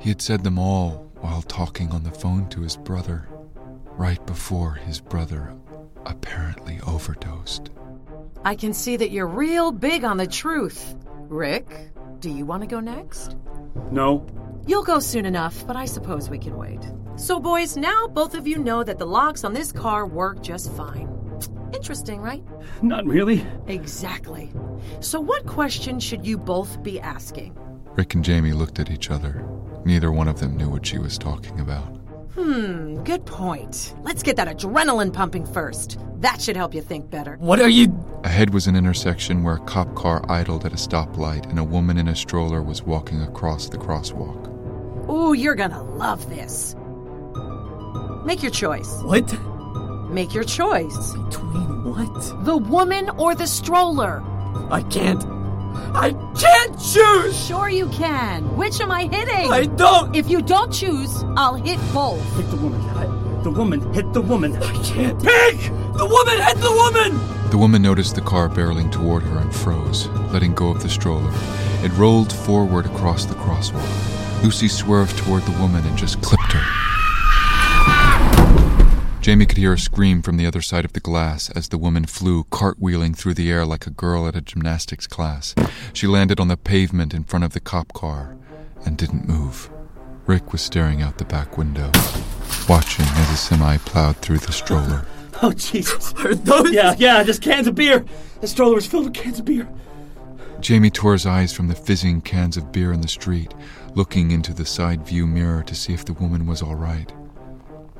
He 0.00 0.08
had 0.08 0.20
said 0.20 0.42
them 0.42 0.58
all 0.58 1.12
while 1.20 1.42
talking 1.42 1.92
on 1.92 2.02
the 2.02 2.10
phone 2.10 2.48
to 2.48 2.62
his 2.62 2.76
brother, 2.76 3.28
right 3.96 4.24
before 4.26 4.72
his 4.74 5.00
brother 5.00 5.54
apparently 6.06 6.80
overdosed. 6.88 7.70
I 8.44 8.56
can 8.56 8.74
see 8.74 8.96
that 8.96 9.12
you're 9.12 9.28
real 9.28 9.70
big 9.70 10.02
on 10.02 10.16
the 10.16 10.26
truth. 10.26 10.96
Rick, 11.32 11.88
do 12.20 12.28
you 12.28 12.44
want 12.44 12.60
to 12.60 12.66
go 12.66 12.78
next? 12.78 13.36
No. 13.90 14.26
You'll 14.66 14.82
go 14.82 14.98
soon 14.98 15.24
enough, 15.24 15.66
but 15.66 15.76
I 15.76 15.86
suppose 15.86 16.28
we 16.28 16.38
can 16.38 16.58
wait. 16.58 16.80
So, 17.16 17.40
boys, 17.40 17.74
now 17.74 18.06
both 18.06 18.34
of 18.34 18.46
you 18.46 18.58
know 18.58 18.84
that 18.84 18.98
the 18.98 19.06
locks 19.06 19.42
on 19.42 19.54
this 19.54 19.72
car 19.72 20.06
work 20.06 20.42
just 20.42 20.70
fine. 20.72 21.08
Interesting, 21.72 22.20
right? 22.20 22.44
Not 22.82 23.06
really. 23.06 23.46
Exactly. 23.66 24.52
So, 25.00 25.20
what 25.22 25.46
question 25.46 25.98
should 25.98 26.26
you 26.26 26.36
both 26.36 26.82
be 26.82 27.00
asking? 27.00 27.56
Rick 27.96 28.12
and 28.12 28.22
Jamie 28.22 28.52
looked 28.52 28.78
at 28.78 28.90
each 28.90 29.10
other. 29.10 29.48
Neither 29.86 30.12
one 30.12 30.28
of 30.28 30.38
them 30.38 30.54
knew 30.58 30.68
what 30.68 30.84
she 30.84 30.98
was 30.98 31.16
talking 31.16 31.60
about. 31.60 31.98
Hmm, 32.34 33.02
good 33.04 33.26
point. 33.26 33.94
Let's 34.04 34.22
get 34.22 34.36
that 34.36 34.48
adrenaline 34.48 35.12
pumping 35.12 35.44
first. 35.44 35.98
That 36.20 36.40
should 36.40 36.56
help 36.56 36.72
you 36.74 36.80
think 36.80 37.10
better. 37.10 37.36
What 37.40 37.60
are 37.60 37.68
you. 37.68 37.92
Ahead 38.24 38.54
was 38.54 38.66
an 38.66 38.74
intersection 38.76 39.42
where 39.42 39.56
a 39.56 39.60
cop 39.60 39.94
car 39.94 40.24
idled 40.30 40.64
at 40.64 40.72
a 40.72 40.76
stoplight 40.76 41.48
and 41.50 41.58
a 41.58 41.64
woman 41.64 41.98
in 41.98 42.08
a 42.08 42.16
stroller 42.16 42.62
was 42.62 42.82
walking 42.84 43.20
across 43.20 43.68
the 43.68 43.76
crosswalk. 43.76 44.48
Ooh, 45.10 45.34
you're 45.34 45.56
gonna 45.56 45.82
love 45.82 46.26
this. 46.30 46.74
Make 48.24 48.42
your 48.42 48.52
choice. 48.52 49.02
What? 49.02 49.30
Make 50.08 50.32
your 50.32 50.44
choice. 50.44 51.12
Between 51.12 51.84
what? 51.84 52.44
The 52.44 52.56
woman 52.56 53.10
or 53.18 53.34
the 53.34 53.46
stroller? 53.46 54.22
I 54.70 54.82
can't. 54.88 55.22
I 55.94 56.12
can't 56.38 56.78
choose! 56.80 57.46
Sure 57.46 57.68
you 57.68 57.88
can. 57.88 58.56
Which 58.56 58.80
am 58.80 58.90
I 58.90 59.04
hitting? 59.04 59.52
I 59.52 59.66
don't! 59.66 60.14
If 60.14 60.28
you 60.28 60.42
don't 60.42 60.72
choose, 60.72 61.24
I'll 61.36 61.54
hit 61.54 61.78
both. 61.92 62.22
Hit 62.36 62.50
the 62.50 62.56
woman. 62.56 63.42
The 63.42 63.50
woman 63.50 63.92
hit 63.92 64.12
the 64.12 64.22
woman. 64.22 64.56
I 64.56 64.72
can't. 64.82 65.22
Pick! 65.22 65.58
The 65.96 66.06
woman 66.06 66.38
hit 66.40 66.56
the 66.58 66.70
woman! 66.70 67.50
The 67.50 67.58
woman 67.58 67.82
noticed 67.82 68.14
the 68.14 68.22
car 68.22 68.48
barreling 68.48 68.90
toward 68.90 69.22
her 69.24 69.38
and 69.38 69.54
froze, 69.54 70.08
letting 70.32 70.54
go 70.54 70.68
of 70.68 70.82
the 70.82 70.88
stroller. 70.88 71.30
It 71.84 71.92
rolled 71.92 72.32
forward 72.32 72.86
across 72.86 73.26
the 73.26 73.34
crosswalk. 73.34 74.42
Lucy 74.42 74.68
swerved 74.68 75.18
toward 75.18 75.42
the 75.42 75.58
woman 75.60 75.84
and 75.84 75.96
just 75.98 76.22
clipped 76.22 76.52
her. 76.52 77.01
Jamie 79.32 79.46
could 79.46 79.56
hear 79.56 79.72
a 79.72 79.78
scream 79.78 80.20
from 80.20 80.36
the 80.36 80.44
other 80.44 80.60
side 80.60 80.84
of 80.84 80.92
the 80.92 81.00
glass 81.00 81.48
as 81.48 81.70
the 81.70 81.78
woman 81.78 82.04
flew, 82.04 82.44
cartwheeling 82.44 83.16
through 83.16 83.32
the 83.32 83.50
air 83.50 83.64
like 83.64 83.86
a 83.86 83.90
girl 83.90 84.28
at 84.28 84.36
a 84.36 84.42
gymnastics 84.42 85.06
class. 85.06 85.54
She 85.94 86.06
landed 86.06 86.38
on 86.38 86.48
the 86.48 86.56
pavement 86.58 87.14
in 87.14 87.24
front 87.24 87.46
of 87.46 87.54
the 87.54 87.60
cop 87.60 87.94
car 87.94 88.36
and 88.84 88.98
didn't 88.98 89.26
move. 89.26 89.70
Rick 90.26 90.52
was 90.52 90.60
staring 90.60 91.00
out 91.00 91.16
the 91.16 91.24
back 91.24 91.56
window, 91.56 91.90
watching 92.68 93.06
as 93.06 93.30
a 93.30 93.36
semi 93.38 93.78
plowed 93.78 94.18
through 94.18 94.36
the 94.36 94.52
stroller. 94.52 95.06
Oh, 95.40 95.52
Jesus. 95.52 96.12
Are 96.22 96.34
those. 96.34 96.70
Yeah, 96.70 96.94
yeah, 96.98 97.22
just 97.22 97.40
cans 97.40 97.66
of 97.66 97.74
beer. 97.74 98.04
The 98.42 98.46
stroller 98.46 98.74
was 98.74 98.86
filled 98.86 99.06
with 99.06 99.14
cans 99.14 99.38
of 99.38 99.46
beer. 99.46 99.66
Jamie 100.60 100.90
tore 100.90 101.14
his 101.14 101.24
eyes 101.24 101.54
from 101.54 101.68
the 101.68 101.74
fizzing 101.74 102.20
cans 102.20 102.58
of 102.58 102.70
beer 102.70 102.92
in 102.92 103.00
the 103.00 103.08
street, 103.08 103.54
looking 103.94 104.30
into 104.30 104.52
the 104.52 104.66
side 104.66 105.06
view 105.06 105.26
mirror 105.26 105.62
to 105.62 105.74
see 105.74 105.94
if 105.94 106.04
the 106.04 106.12
woman 106.12 106.46
was 106.46 106.60
all 106.60 106.74
right. 106.74 107.10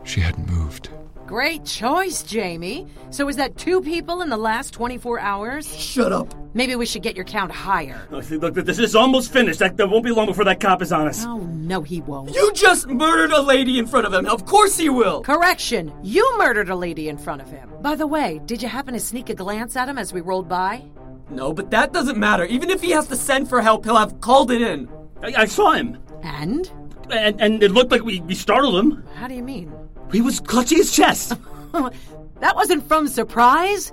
She 0.05 0.21
hadn't 0.21 0.47
moved. 0.47 0.91
Great 1.33 1.65
choice, 1.65 2.23
Jamie. 2.23 2.87
So 3.09 3.27
is 3.27 3.37
that 3.37 3.57
two 3.57 3.81
people 3.81 4.21
in 4.21 4.29
the 4.29 4.37
last 4.37 4.75
24 4.75 5.19
hours? 5.19 5.75
Shut 5.79 6.13
up. 6.13 6.35
Maybe 6.53 6.77
we 6.77 6.85
should 6.85 7.03
get 7.03 7.17
your 7.17 7.25
count 7.25 7.51
higher. 7.51 8.07
See, 8.21 8.37
Look, 8.37 8.53
this 8.53 8.79
is 8.79 8.95
almost 8.95 9.33
finished. 9.33 9.61
That, 9.61 9.79
that 9.79 9.89
won't 9.89 10.05
be 10.05 10.11
long 10.11 10.27
before 10.27 10.45
that 10.45 10.61
cop 10.61 10.83
is 10.83 10.93
on 10.93 11.09
us. 11.09 11.25
Oh, 11.25 11.39
no, 11.39 11.81
he 11.81 12.03
won't. 12.03 12.35
You 12.35 12.53
just 12.53 12.87
murdered 12.87 13.33
a 13.33 13.41
lady 13.41 13.79
in 13.79 13.87
front 13.87 14.07
of 14.07 14.13
him. 14.13 14.27
Of 14.27 14.45
course 14.45 14.77
he 14.77 14.91
will. 14.91 15.23
Correction, 15.23 15.91
you 16.03 16.37
murdered 16.37 16.69
a 16.69 16.77
lady 16.77 17.09
in 17.09 17.17
front 17.17 17.41
of 17.41 17.49
him. 17.49 17.71
By 17.81 17.95
the 17.95 18.07
way, 18.07 18.43
did 18.45 18.61
you 18.61 18.69
happen 18.69 18.93
to 18.93 19.01
sneak 19.01 19.31
a 19.31 19.35
glance 19.35 19.75
at 19.75 19.89
him 19.89 19.97
as 19.97 20.13
we 20.13 20.21
rolled 20.21 20.51
by? 20.51 20.85
No, 21.31 21.55
but 21.55 21.71
that 21.71 21.95
doesn't 21.95 22.19
matter. 22.19 22.45
Even 22.45 22.69
if 22.69 22.83
he 22.83 22.91
has 22.91 23.07
to 23.07 23.17
send 23.17 23.49
for 23.49 23.63
help, 23.63 23.87
he'll 23.87 23.97
have 23.97 24.21
called 24.21 24.51
it 24.51 24.61
in. 24.61 24.87
I, 25.23 25.33
I 25.35 25.45
saw 25.47 25.71
him. 25.71 25.97
And? 26.23 26.71
And, 27.11 27.41
and 27.41 27.63
it 27.63 27.71
looked 27.71 27.91
like 27.91 28.05
we, 28.05 28.21
we 28.21 28.35
startled 28.35 28.77
him. 28.77 29.03
How 29.15 29.29
do 29.29 29.35
you 29.35 29.43
mean? 29.43 29.73
He 30.13 30.21
was 30.21 30.41
clutching 30.41 30.79
his 30.79 30.93
chest. 30.95 31.33
that 31.73 32.55
wasn't 32.55 32.87
from 32.87 33.09
surprise. 33.09 33.93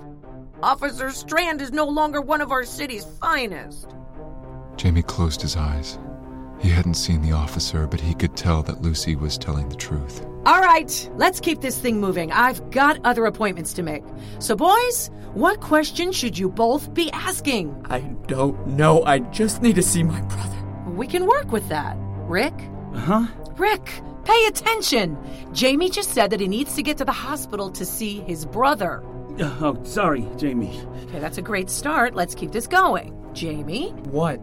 Officer 0.61 1.11
Strand 1.11 1.61
is 1.61 1.71
no 1.71 1.85
longer 1.85 2.21
one 2.21 2.41
of 2.41 2.51
our 2.51 2.65
city's 2.65 3.05
finest. 3.05 3.87
Jamie 4.75 5.01
closed 5.01 5.41
his 5.41 5.55
eyes. 5.55 5.97
He 6.59 6.69
hadn't 6.69 6.95
seen 6.95 7.21
the 7.21 7.31
officer, 7.31 7.87
but 7.87 8.01
he 8.01 8.13
could 8.13 8.35
tell 8.35 8.61
that 8.63 8.81
Lucy 8.81 9.15
was 9.15 9.37
telling 9.37 9.69
the 9.69 9.77
truth. 9.77 10.25
All 10.45 10.59
right, 10.59 11.09
let's 11.15 11.39
keep 11.39 11.61
this 11.61 11.77
thing 11.77 12.01
moving. 12.01 12.33
I've 12.33 12.69
got 12.71 12.99
other 13.05 13.25
appointments 13.25 13.73
to 13.73 13.83
make. 13.83 14.03
So, 14.39 14.55
boys, 14.55 15.09
what 15.33 15.61
question 15.61 16.11
should 16.11 16.37
you 16.37 16.49
both 16.49 16.93
be 16.93 17.09
asking? 17.11 17.85
I 17.89 17.99
don't 18.27 18.67
know. 18.67 19.03
I 19.03 19.19
just 19.19 19.61
need 19.61 19.75
to 19.75 19.83
see 19.83 20.03
my 20.03 20.19
brother. 20.21 20.57
We 20.87 21.07
can 21.07 21.25
work 21.27 21.51
with 21.51 21.69
that. 21.69 21.95
Rick? 22.27 22.53
Uh 22.93 22.99
huh? 22.99 23.27
Rick, 23.57 24.01
pay 24.29 24.45
attention. 24.47 25.17
Jamie 25.53 25.89
just 25.89 26.11
said 26.11 26.29
that 26.29 26.39
he 26.39 26.47
needs 26.47 26.75
to 26.75 26.83
get 26.83 26.97
to 26.97 27.05
the 27.05 27.11
hospital 27.11 27.69
to 27.71 27.85
see 27.85 28.19
his 28.21 28.45
brother. 28.45 29.03
Oh, 29.61 29.81
sorry, 29.83 30.27
Jamie. 30.35 30.81
Okay, 31.03 31.19
that's 31.19 31.37
a 31.37 31.41
great 31.41 31.69
start. 31.69 32.13
Let's 32.13 32.35
keep 32.35 32.51
this 32.51 32.67
going. 32.67 33.15
Jamie, 33.33 33.91
What? 34.11 34.39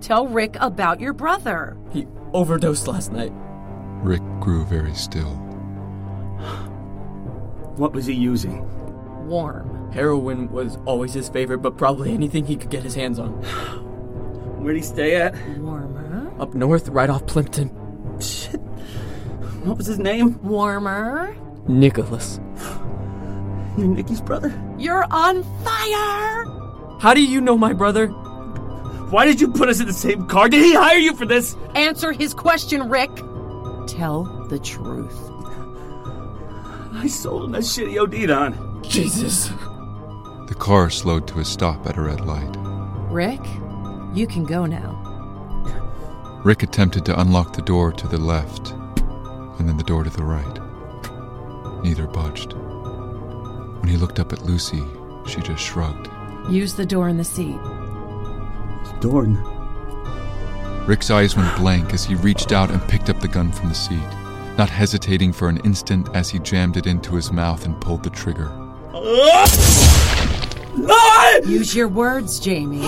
tell 0.00 0.26
Rick 0.26 0.56
about 0.58 0.98
your 0.98 1.12
brother. 1.12 1.76
He 1.92 2.08
overdosed 2.32 2.88
last 2.88 3.12
night. 3.12 3.32
Rick 4.02 4.22
grew 4.40 4.64
very 4.64 4.94
still. 4.94 5.30
What 7.76 7.92
was 7.94 8.04
he 8.06 8.12
using? 8.14 8.66
Warm. 9.28 9.90
Heroin 9.92 10.50
was 10.50 10.76
always 10.84 11.14
his 11.14 11.28
favorite, 11.30 11.58
but 11.58 11.78
probably 11.78 12.12
anything 12.12 12.44
he 12.44 12.56
could 12.56 12.68
get 12.70 12.82
his 12.82 12.94
hands 12.96 13.18
on. 13.18 13.30
Where'd 14.62 14.76
he 14.76 14.82
stay 14.82 15.14
at? 15.16 15.34
Warmer. 15.58 16.32
Up 16.40 16.52
north, 16.54 16.88
right 16.88 17.08
off 17.08 17.26
Plimpton. 17.26 17.70
Shit. 18.20 18.60
What 19.64 19.76
was 19.78 19.86
his 19.86 19.98
name? 19.98 20.40
Warmer. 20.42 21.36
Nicholas. 21.68 22.40
You're 23.78 23.86
Nikki's 23.86 24.20
brother? 24.20 24.52
You're 24.76 25.06
on 25.10 25.44
fire! 25.64 26.44
How 27.00 27.14
do 27.14 27.22
you 27.22 27.40
know 27.40 27.56
my 27.56 27.72
brother? 27.72 28.08
Why 28.08 29.24
did 29.24 29.40
you 29.40 29.48
put 29.48 29.68
us 29.68 29.80
in 29.80 29.86
the 29.86 29.92
same 29.92 30.26
car? 30.26 30.48
Did 30.48 30.64
he 30.64 30.74
hire 30.74 30.98
you 30.98 31.14
for 31.14 31.26
this? 31.26 31.54
Answer 31.74 32.12
his 32.12 32.34
question, 32.34 32.88
Rick. 32.88 33.14
Tell 33.86 34.24
the 34.48 34.58
truth. 34.58 35.30
I 36.92 37.06
sold 37.06 37.44
him 37.44 37.52
that 37.52 37.62
shitty 37.62 37.98
OD'd 37.98 38.30
on. 38.30 38.82
Jesus. 38.82 39.48
The 40.48 40.56
car 40.58 40.90
slowed 40.90 41.28
to 41.28 41.38
a 41.38 41.44
stop 41.44 41.86
at 41.86 41.96
a 41.96 42.02
red 42.02 42.22
light. 42.22 42.56
Rick, 43.10 43.40
you 44.12 44.26
can 44.26 44.44
go 44.44 44.66
now. 44.66 44.98
Rick 46.44 46.62
attempted 46.62 47.04
to 47.06 47.20
unlock 47.20 47.54
the 47.54 47.62
door 47.62 47.92
to 47.92 48.08
the 48.08 48.18
left, 48.18 48.74
and 49.62 49.68
then 49.68 49.76
the 49.76 49.84
door 49.84 50.02
to 50.02 50.10
the 50.10 50.24
right. 50.24 50.58
Neither 51.84 52.08
budged. 52.08 52.54
When 52.54 53.88
he 53.88 53.96
looked 53.96 54.18
up 54.18 54.32
at 54.32 54.42
Lucy, 54.42 54.82
she 55.24 55.40
just 55.40 55.62
shrugged. 55.62 56.08
Use 56.50 56.74
the 56.74 56.84
door 56.84 57.08
in 57.08 57.16
the 57.16 57.22
seat. 57.22 57.60
Dorn. 59.00 59.36
Rick's 60.84 61.12
eyes 61.12 61.36
went 61.36 61.56
blank 61.56 61.94
as 61.94 62.04
he 62.04 62.16
reached 62.16 62.50
out 62.50 62.72
and 62.72 62.82
picked 62.88 63.08
up 63.08 63.20
the 63.20 63.28
gun 63.28 63.52
from 63.52 63.68
the 63.68 63.74
seat, 63.76 64.02
not 64.58 64.68
hesitating 64.68 65.32
for 65.32 65.48
an 65.48 65.58
instant 65.58 66.08
as 66.12 66.28
he 66.28 66.40
jammed 66.40 66.76
it 66.76 66.88
into 66.88 67.14
his 67.14 67.30
mouth 67.30 67.64
and 67.64 67.80
pulled 67.80 68.02
the 68.02 68.10
trigger. 68.10 68.50
Use 71.46 71.72
your 71.72 71.86
words, 71.86 72.40
Jamie. 72.40 72.80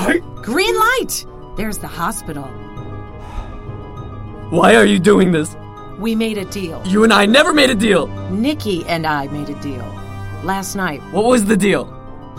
Green 0.43 0.77
light! 0.77 1.25
There's 1.57 1.79
the 1.79 1.87
hospital. 1.87 2.43
Why 4.51 4.75
are 4.75 4.85
you 4.85 4.99
doing 4.99 5.31
this? 5.31 5.55
We 5.99 6.15
made 6.15 6.39
a 6.39 6.45
deal. 6.45 6.83
You 6.87 7.05
and 7.05 7.13
I 7.13 7.27
never 7.27 7.53
made 7.53 7.71
a 7.71 7.75
deal. 7.75 8.07
Nikki 8.31 8.85
and 8.87 9.07
I 9.07 9.27
made 9.29 9.49
a 9.49 9.61
deal. 9.61 9.85
Last 10.43 10.75
night, 10.75 11.01
What 11.13 11.25
was 11.25 11.45
the 11.47 11.57
deal? 11.57 11.91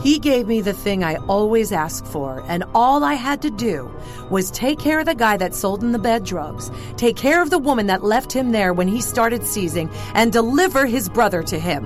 he 0.03 0.19
gave 0.19 0.45
me 0.45 0.59
the 0.61 0.73
thing 0.73 1.03
I 1.05 1.15
always 1.27 1.71
ask 1.71 2.05
for, 2.05 2.43
and 2.49 2.65
all 2.75 3.03
I 3.05 3.13
had 3.13 3.41
to 3.43 3.49
do 3.49 3.89
was 4.29 4.51
take 4.51 4.77
care 4.77 4.99
of 4.99 5.05
the 5.05 5.15
guy 5.15 5.37
that 5.37 5.55
sold 5.55 5.81
him 5.81 5.93
the 5.93 5.99
bed 5.99 6.25
drugs, 6.25 6.69
take 6.97 7.15
care 7.15 7.41
of 7.41 7.49
the 7.49 7.57
woman 7.57 7.87
that 7.87 8.03
left 8.03 8.31
him 8.33 8.51
there 8.51 8.73
when 8.73 8.89
he 8.89 8.99
started 9.01 9.45
seizing, 9.47 9.89
and 10.13 10.33
deliver 10.33 10.85
his 10.85 11.07
brother 11.07 11.41
to 11.43 11.57
him. 11.57 11.83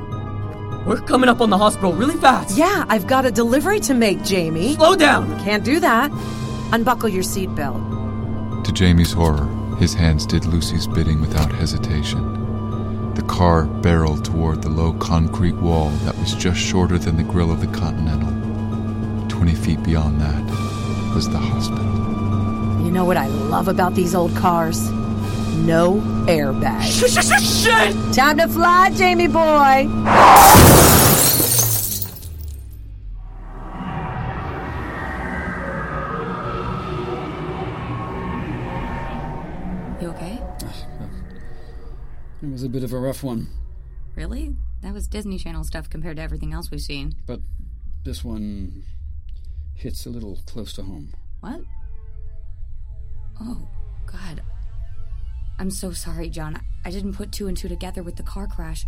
We're 0.88 1.02
coming 1.02 1.30
up 1.30 1.40
on 1.40 1.52
the 1.52 1.58
hospital 1.58 1.94
really 1.94 2.16
fast. 2.16 2.58
Yeah, 2.58 2.84
I've 2.90 3.06
got 3.06 3.26
a 3.26 3.32
delivery 3.32 3.80
to 3.82 3.94
make, 3.94 4.24
Jamie. 4.24 4.74
Slow 4.74 4.96
down. 4.96 5.40
Can't 5.42 5.64
do 5.64 5.80
that. 5.80 6.10
Unbuckle 6.74 7.10
your 7.10 7.24
seatbelt. 7.24 8.64
To 8.64 8.72
Jamie's 8.72 9.14
horror, 9.14 9.46
his 9.80 9.94
hands 9.94 10.26
did 10.26 10.46
Lucy's 10.46 10.86
bidding 10.86 11.22
without 11.22 11.54
hesitation. 11.54 13.14
The 13.14 13.22
car 13.24 13.66
barreled 13.66 14.26
toward 14.26 14.62
the 14.62 14.70
low 14.70 14.92
concrete 14.94 15.56
wall 15.56 15.90
that 16.04 16.18
was 16.18 16.36
just 16.36 16.60
shorter 16.60 16.98
than 16.98 17.16
the 17.16 17.24
grill 17.24 17.50
of 17.50 17.62
the 17.62 17.68
Continental. 17.68 18.30
Twenty 19.30 19.56
feet 19.56 19.82
beyond 19.84 20.20
that 20.20 20.44
was 21.16 21.30
the 21.30 21.38
hospital. 21.38 21.86
You 22.86 22.92
know 22.92 23.06
what 23.06 23.16
I 23.16 23.28
love 23.28 23.70
about 23.70 23.96
these 23.96 24.14
old 24.14 24.36
cars? 24.36 24.92
No 25.60 26.02
airbags. 26.28 27.64
Shit! 27.64 28.14
Time 28.14 28.38
to 28.38 28.50
fly, 28.50 28.90
Jamie 28.92 29.28
boy. 29.28 29.88
Was 42.60 42.66
a 42.66 42.70
bit 42.70 42.84
of 42.84 42.92
a 42.92 43.00
rough 43.00 43.24
one, 43.24 43.48
Really? 44.18 44.54
That 44.82 44.94
was 44.94 45.08
Disney 45.08 45.38
Channel 45.38 45.64
stuff 45.64 45.90
compared 45.90 46.18
to 46.18 46.22
everything 46.22 46.52
else 46.52 46.70
we've 46.70 46.82
seen. 46.82 47.16
but 47.26 47.40
this 48.04 48.22
one 48.22 48.84
hits 49.76 50.06
a 50.06 50.10
little 50.10 50.40
close 50.46 50.74
to 50.74 50.84
home. 50.84 51.14
What? 51.40 51.62
Oh, 53.40 53.66
God. 54.06 54.42
I'm 55.58 55.72
so 55.72 55.92
sorry, 55.94 56.30
John. 56.30 56.60
I 56.84 56.92
didn't 56.92 57.14
put 57.14 57.32
two 57.32 57.48
and 57.48 57.56
two 57.56 57.70
together 57.70 58.04
with 58.04 58.18
the 58.18 58.24
car 58.24 58.46
crash. 58.46 58.86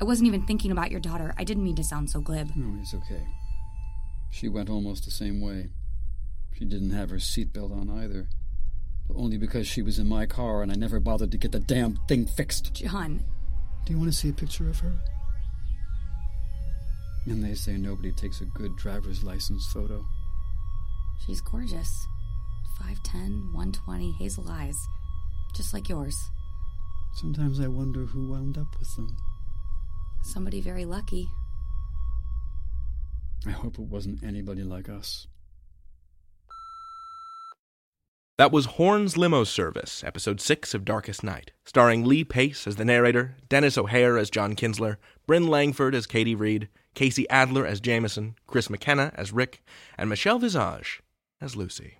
I 0.00 0.04
wasn't 0.04 0.28
even 0.28 0.46
thinking 0.46 0.70
about 0.70 0.90
your 0.90 1.00
daughter. 1.00 1.34
I 1.36 1.44
didn't 1.44 1.64
mean 1.64 1.76
to 1.76 1.84
sound 1.84 2.08
so 2.08 2.22
glib. 2.22 2.52
No, 2.56 2.80
it's 2.80 2.94
okay. 2.94 3.26
She 4.30 4.48
went 4.48 4.70
almost 4.70 5.04
the 5.04 5.10
same 5.10 5.42
way. 5.42 5.68
She 6.58 6.64
didn't 6.64 6.92
have 6.92 7.10
her 7.10 7.16
seatbelt 7.16 7.70
on 7.70 7.90
either. 7.90 8.28
Only 9.16 9.36
because 9.38 9.66
she 9.66 9.82
was 9.82 9.98
in 9.98 10.08
my 10.08 10.26
car 10.26 10.62
and 10.62 10.72
I 10.72 10.74
never 10.76 10.98
bothered 11.00 11.30
to 11.32 11.38
get 11.38 11.52
the 11.52 11.60
damn 11.60 11.96
thing 12.08 12.26
fixed. 12.26 12.72
John, 12.74 13.22
Do 13.84 13.92
you 13.92 13.98
want 13.98 14.10
to 14.12 14.16
see 14.16 14.30
a 14.30 14.32
picture 14.32 14.68
of 14.68 14.78
her? 14.80 14.92
And 17.26 17.44
they 17.44 17.54
say 17.54 17.76
nobody 17.76 18.12
takes 18.12 18.40
a 18.40 18.46
good 18.46 18.76
driver's 18.76 19.22
license 19.22 19.66
photo. 19.72 20.04
she's 21.26 21.40
gorgeous. 21.40 22.06
5'10, 22.82 23.52
120, 23.52 24.12
hazel 24.12 24.48
eyes. 24.48 24.76
Just 25.54 25.74
like 25.74 25.88
yours. 25.88 26.16
Sometimes 27.14 27.60
I 27.60 27.66
wonder 27.68 28.06
who 28.06 28.30
wound 28.30 28.56
up 28.56 28.78
with 28.78 28.94
them. 28.96 29.14
Somebody 30.22 30.60
very 30.62 30.84
lucky. 30.86 31.28
I 33.46 33.50
hope 33.50 33.78
it 33.78 33.86
wasn't 33.86 34.22
anybody 34.22 34.62
like 34.62 34.88
us. 34.88 35.26
That 38.40 38.52
was 38.52 38.64
Horn's 38.64 39.18
Limo 39.18 39.44
Service, 39.44 40.02
episode 40.02 40.40
6 40.40 40.72
of 40.72 40.86
Darkest 40.86 41.22
Night, 41.22 41.52
starring 41.66 42.06
Lee 42.06 42.24
Pace 42.24 42.66
as 42.66 42.76
the 42.76 42.86
narrator, 42.86 43.36
Denis 43.50 43.76
O'Hare 43.76 44.16
as 44.16 44.30
John 44.30 44.56
Kinsler, 44.56 44.96
Bryn 45.26 45.46
Langford 45.46 45.94
as 45.94 46.06
Katie 46.06 46.34
Reed, 46.34 46.70
Casey 46.94 47.28
Adler 47.28 47.66
as 47.66 47.82
Jameson, 47.82 48.36
Chris 48.46 48.70
McKenna 48.70 49.12
as 49.14 49.30
Rick, 49.30 49.62
and 49.98 50.08
Michelle 50.08 50.38
Visage 50.38 51.02
as 51.38 51.54
Lucy. 51.54 51.98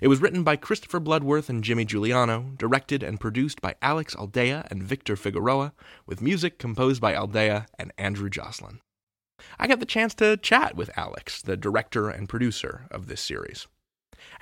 It 0.00 0.06
was 0.06 0.20
written 0.22 0.44
by 0.44 0.54
Christopher 0.54 1.00
Bloodworth 1.00 1.48
and 1.48 1.64
Jimmy 1.64 1.84
Giuliano, 1.84 2.52
directed 2.56 3.02
and 3.02 3.18
produced 3.18 3.60
by 3.60 3.74
Alex 3.82 4.14
Aldea 4.14 4.68
and 4.70 4.84
Victor 4.84 5.16
Figueroa, 5.16 5.72
with 6.06 6.22
music 6.22 6.60
composed 6.60 7.00
by 7.00 7.16
Aldea 7.16 7.66
and 7.80 7.92
Andrew 7.98 8.30
Jocelyn. 8.30 8.78
I 9.58 9.66
got 9.66 9.80
the 9.80 9.86
chance 9.86 10.14
to 10.14 10.36
chat 10.36 10.76
with 10.76 10.96
Alex, 10.96 11.42
the 11.42 11.56
director 11.56 12.08
and 12.08 12.28
producer 12.28 12.86
of 12.92 13.08
this 13.08 13.20
series. 13.20 13.66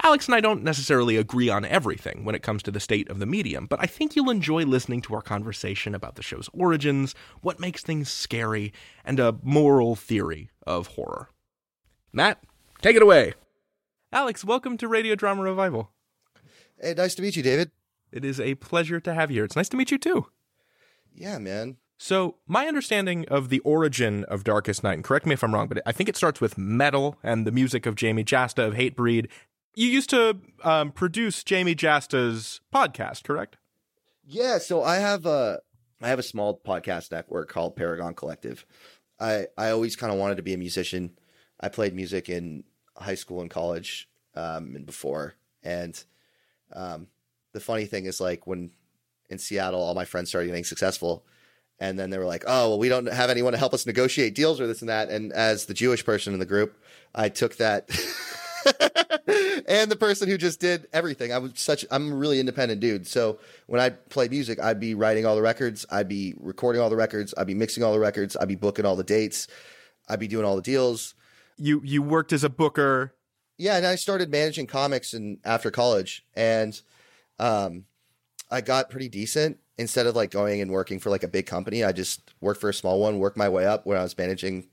Alex 0.03 0.27
and 0.27 0.35
I 0.35 0.41
don't 0.41 0.63
necessarily 0.63 1.17
agree 1.17 1.49
on 1.49 1.65
everything 1.65 2.25
when 2.25 2.35
it 2.35 2.43
comes 2.43 2.63
to 2.65 2.71
the 2.71 2.81
state 2.81 3.09
of 3.09 3.19
the 3.19 3.27
medium, 3.27 3.67
but 3.67 3.81
I 3.81 3.87
think 3.87 4.15
you'll 4.15 4.31
enjoy 4.31 4.65
listening 4.65 5.03
to 5.03 5.15
our 5.15 5.23
conversation 5.23 5.95
about 5.95 6.15
the 6.17 6.23
show's 6.23 6.49
origins, 6.53 7.15
what 7.41 7.61
makes 7.61 7.83
things 7.83 8.11
scary, 8.11 8.73
and 9.05 9.19
a 9.19 9.37
moral 9.43 9.97
theory 9.97 10.51
of 10.67 10.89
horror. 10.89 11.31
Matt, 12.13 12.43
take 12.81 12.97
it 12.97 13.03
away. 13.03 13.35
Alex, 14.13 14.45
welcome 14.45 14.77
to 14.79 14.89
Radio 14.89 15.15
Drama 15.15 15.43
Revival. 15.43 15.91
Hey, 16.81 16.95
nice 16.95 17.15
to 17.17 17.23
meet 17.23 17.37
you, 17.37 17.43
David. 17.43 17.71
It 18.13 18.25
is 18.25 18.41
a 18.41 18.55
pleasure 18.55 19.01
to 19.01 19.15
have 19.15 19.31
you 19.31 19.37
here. 19.37 19.45
It's 19.45 19.57
nice 19.57 19.69
to 19.71 19.77
meet 19.77 19.91
you 19.91 19.99
too. 19.99 20.27
Yeah, 21.15 21.39
man. 21.39 21.77
So, 21.99 22.37
my 22.47 22.67
understanding 22.67 23.25
of 23.29 23.49
the 23.49 23.61
origin 23.61 24.25
of 24.25 24.45
Darkest 24.45 24.85
Night, 24.85 24.95
and 24.95 25.05
correct 25.05 25.25
me 25.25 25.33
if 25.33 25.43
I'm 25.43 25.55
wrong, 25.55 25.67
but 25.67 25.81
I 25.87 25.93
think 25.93 26.11
it 26.11 26.17
starts 26.17 26.41
with 26.41 26.59
metal 26.59 27.17
and 27.23 27.47
the 27.47 27.53
music 27.53 27.87
of 27.87 27.95
Jamey 27.95 28.25
Jasta 28.25 28.67
of 28.67 28.75
Hatebreed. 28.75 29.29
You 29.77 29.89
used 29.89 30.09
to 30.11 30.39
um, 30.65 30.91
produce 30.91 31.45
Jamey 31.45 31.77
Jasta's 31.77 32.63
podcast, 32.75 33.25
correct? 33.25 33.59
Yeah, 34.25 34.57
so 34.57 34.83
I 34.83 34.97
have 34.97 35.27
a 35.27 35.61
I 36.01 36.09
have 36.09 36.19
a 36.19 36.23
small 36.23 36.59
podcast 36.59 37.13
network 37.13 37.51
called 37.51 37.77
Paragon 37.77 38.15
Collective. 38.15 38.65
I 39.21 39.49
I 39.59 39.71
always 39.71 39.95
kind 39.95 40.11
of 40.11 40.19
wanted 40.19 40.39
to 40.39 40.43
be 40.43 40.55
a 40.55 40.59
musician. 40.59 41.19
I 41.61 41.69
played 41.69 41.95
music 41.95 42.31
in 42.31 42.65
high 42.97 43.17
school 43.17 43.43
and 43.43 43.51
college 43.51 44.09
um, 44.35 44.75
and 44.75 44.87
before, 44.87 45.35
and 45.63 46.03
um, 46.73 47.09
the 47.53 47.61
funny 47.61 47.85
thing 47.85 48.07
is 48.07 48.19
like 48.19 48.47
when 48.47 48.71
in 49.29 49.39
Seattle, 49.39 49.83
all 49.83 49.95
my 49.95 50.07
friends 50.07 50.31
started 50.31 50.47
getting 50.49 50.65
successful. 50.65 51.27
And 51.79 51.99
then 51.99 52.09
they 52.09 52.17
were 52.17 52.25
like, 52.25 52.45
oh, 52.47 52.71
well, 52.71 52.79
we 52.79 52.89
don't 52.89 53.05
have 53.05 53.29
anyone 53.29 53.53
to 53.53 53.59
help 53.59 53.75
us 53.75 53.85
negotiate 53.85 54.35
deals 54.35 54.63
or 54.63 54.67
this 54.67 54.81
and 54.81 54.89
that. 54.89 55.11
And 55.11 55.31
as 55.35 55.67
the 55.67 55.75
Jewish 55.75 56.07
person 56.07 56.33
in 56.33 56.39
the 56.39 56.47
group, 56.47 56.79
I 57.15 57.29
took 57.29 57.57
that. 57.57 57.91
and 59.67 59.91
the 59.91 59.97
person 59.97 60.29
who 60.29 60.39
just 60.39 60.61
did 60.61 60.87
everything. 60.93 61.33
I 61.33 61.39
was 61.39 61.53
such, 61.57 61.85
I'm 61.91 62.13
a 62.13 62.15
really 62.15 62.41
independent 62.41 62.81
dude. 62.81 63.07
So 63.07 63.39
when 63.67 63.81
I 63.81 63.91
play 63.91 64.29
music, 64.29 64.61
I'd 64.61 64.81
be 64.81 64.95
writing 64.95 65.27
all 65.27 65.37
the 65.37 65.43
records, 65.43 65.85
I'd 65.91 66.09
be 66.09 66.35
recording 66.39 66.81
all 66.81 66.89
the 66.89 66.97
records, 66.97 67.35
I'd 67.37 67.49
be 67.49 67.55
mixing 67.55 67.83
all 67.83 67.93
the 67.93 67.99
records, 67.99 68.37
I'd 68.37 68.49
be 68.49 68.55
booking 68.55 68.87
all 68.87 68.97
the 68.97 69.05
dates, 69.05 69.49
I'd 70.09 70.21
be 70.21 70.29
doing 70.29 70.45
all 70.45 70.57
the 70.57 70.63
deals. 70.63 71.15
You 71.59 71.81
you 71.85 72.03
worked 72.03 72.33
as 72.33 72.45
a 72.45 72.49
booker. 72.49 73.15
Yeah, 73.59 73.77
and 73.77 73.87
I 73.87 73.97
started 73.97 74.31
managing 74.31 74.67
comics 74.67 75.15
and 75.15 75.39
after 75.45 75.71
college, 75.71 76.25
and 76.35 76.81
um, 77.39 77.87
I 78.51 78.61
got 78.61 78.91
pretty 78.91 79.09
decent 79.09 79.59
instead 79.79 80.07
of 80.07 80.17
like 80.17 80.31
going 80.31 80.61
and 80.61 80.71
working 80.71 80.99
for 80.99 81.11
like 81.11 81.23
a 81.23 81.29
big 81.29 81.47
company, 81.47 81.85
I 81.85 81.93
just 81.93 82.33
worked 82.41 82.61
for 82.61 82.71
a 82.71 82.75
small 82.75 83.01
one, 83.01 83.19
worked 83.19 83.37
my 83.37 83.49
way 83.49 83.67
up 83.67 83.87
when 83.87 83.99
I 83.99 84.03
was 84.03 84.17
managing 84.17 84.69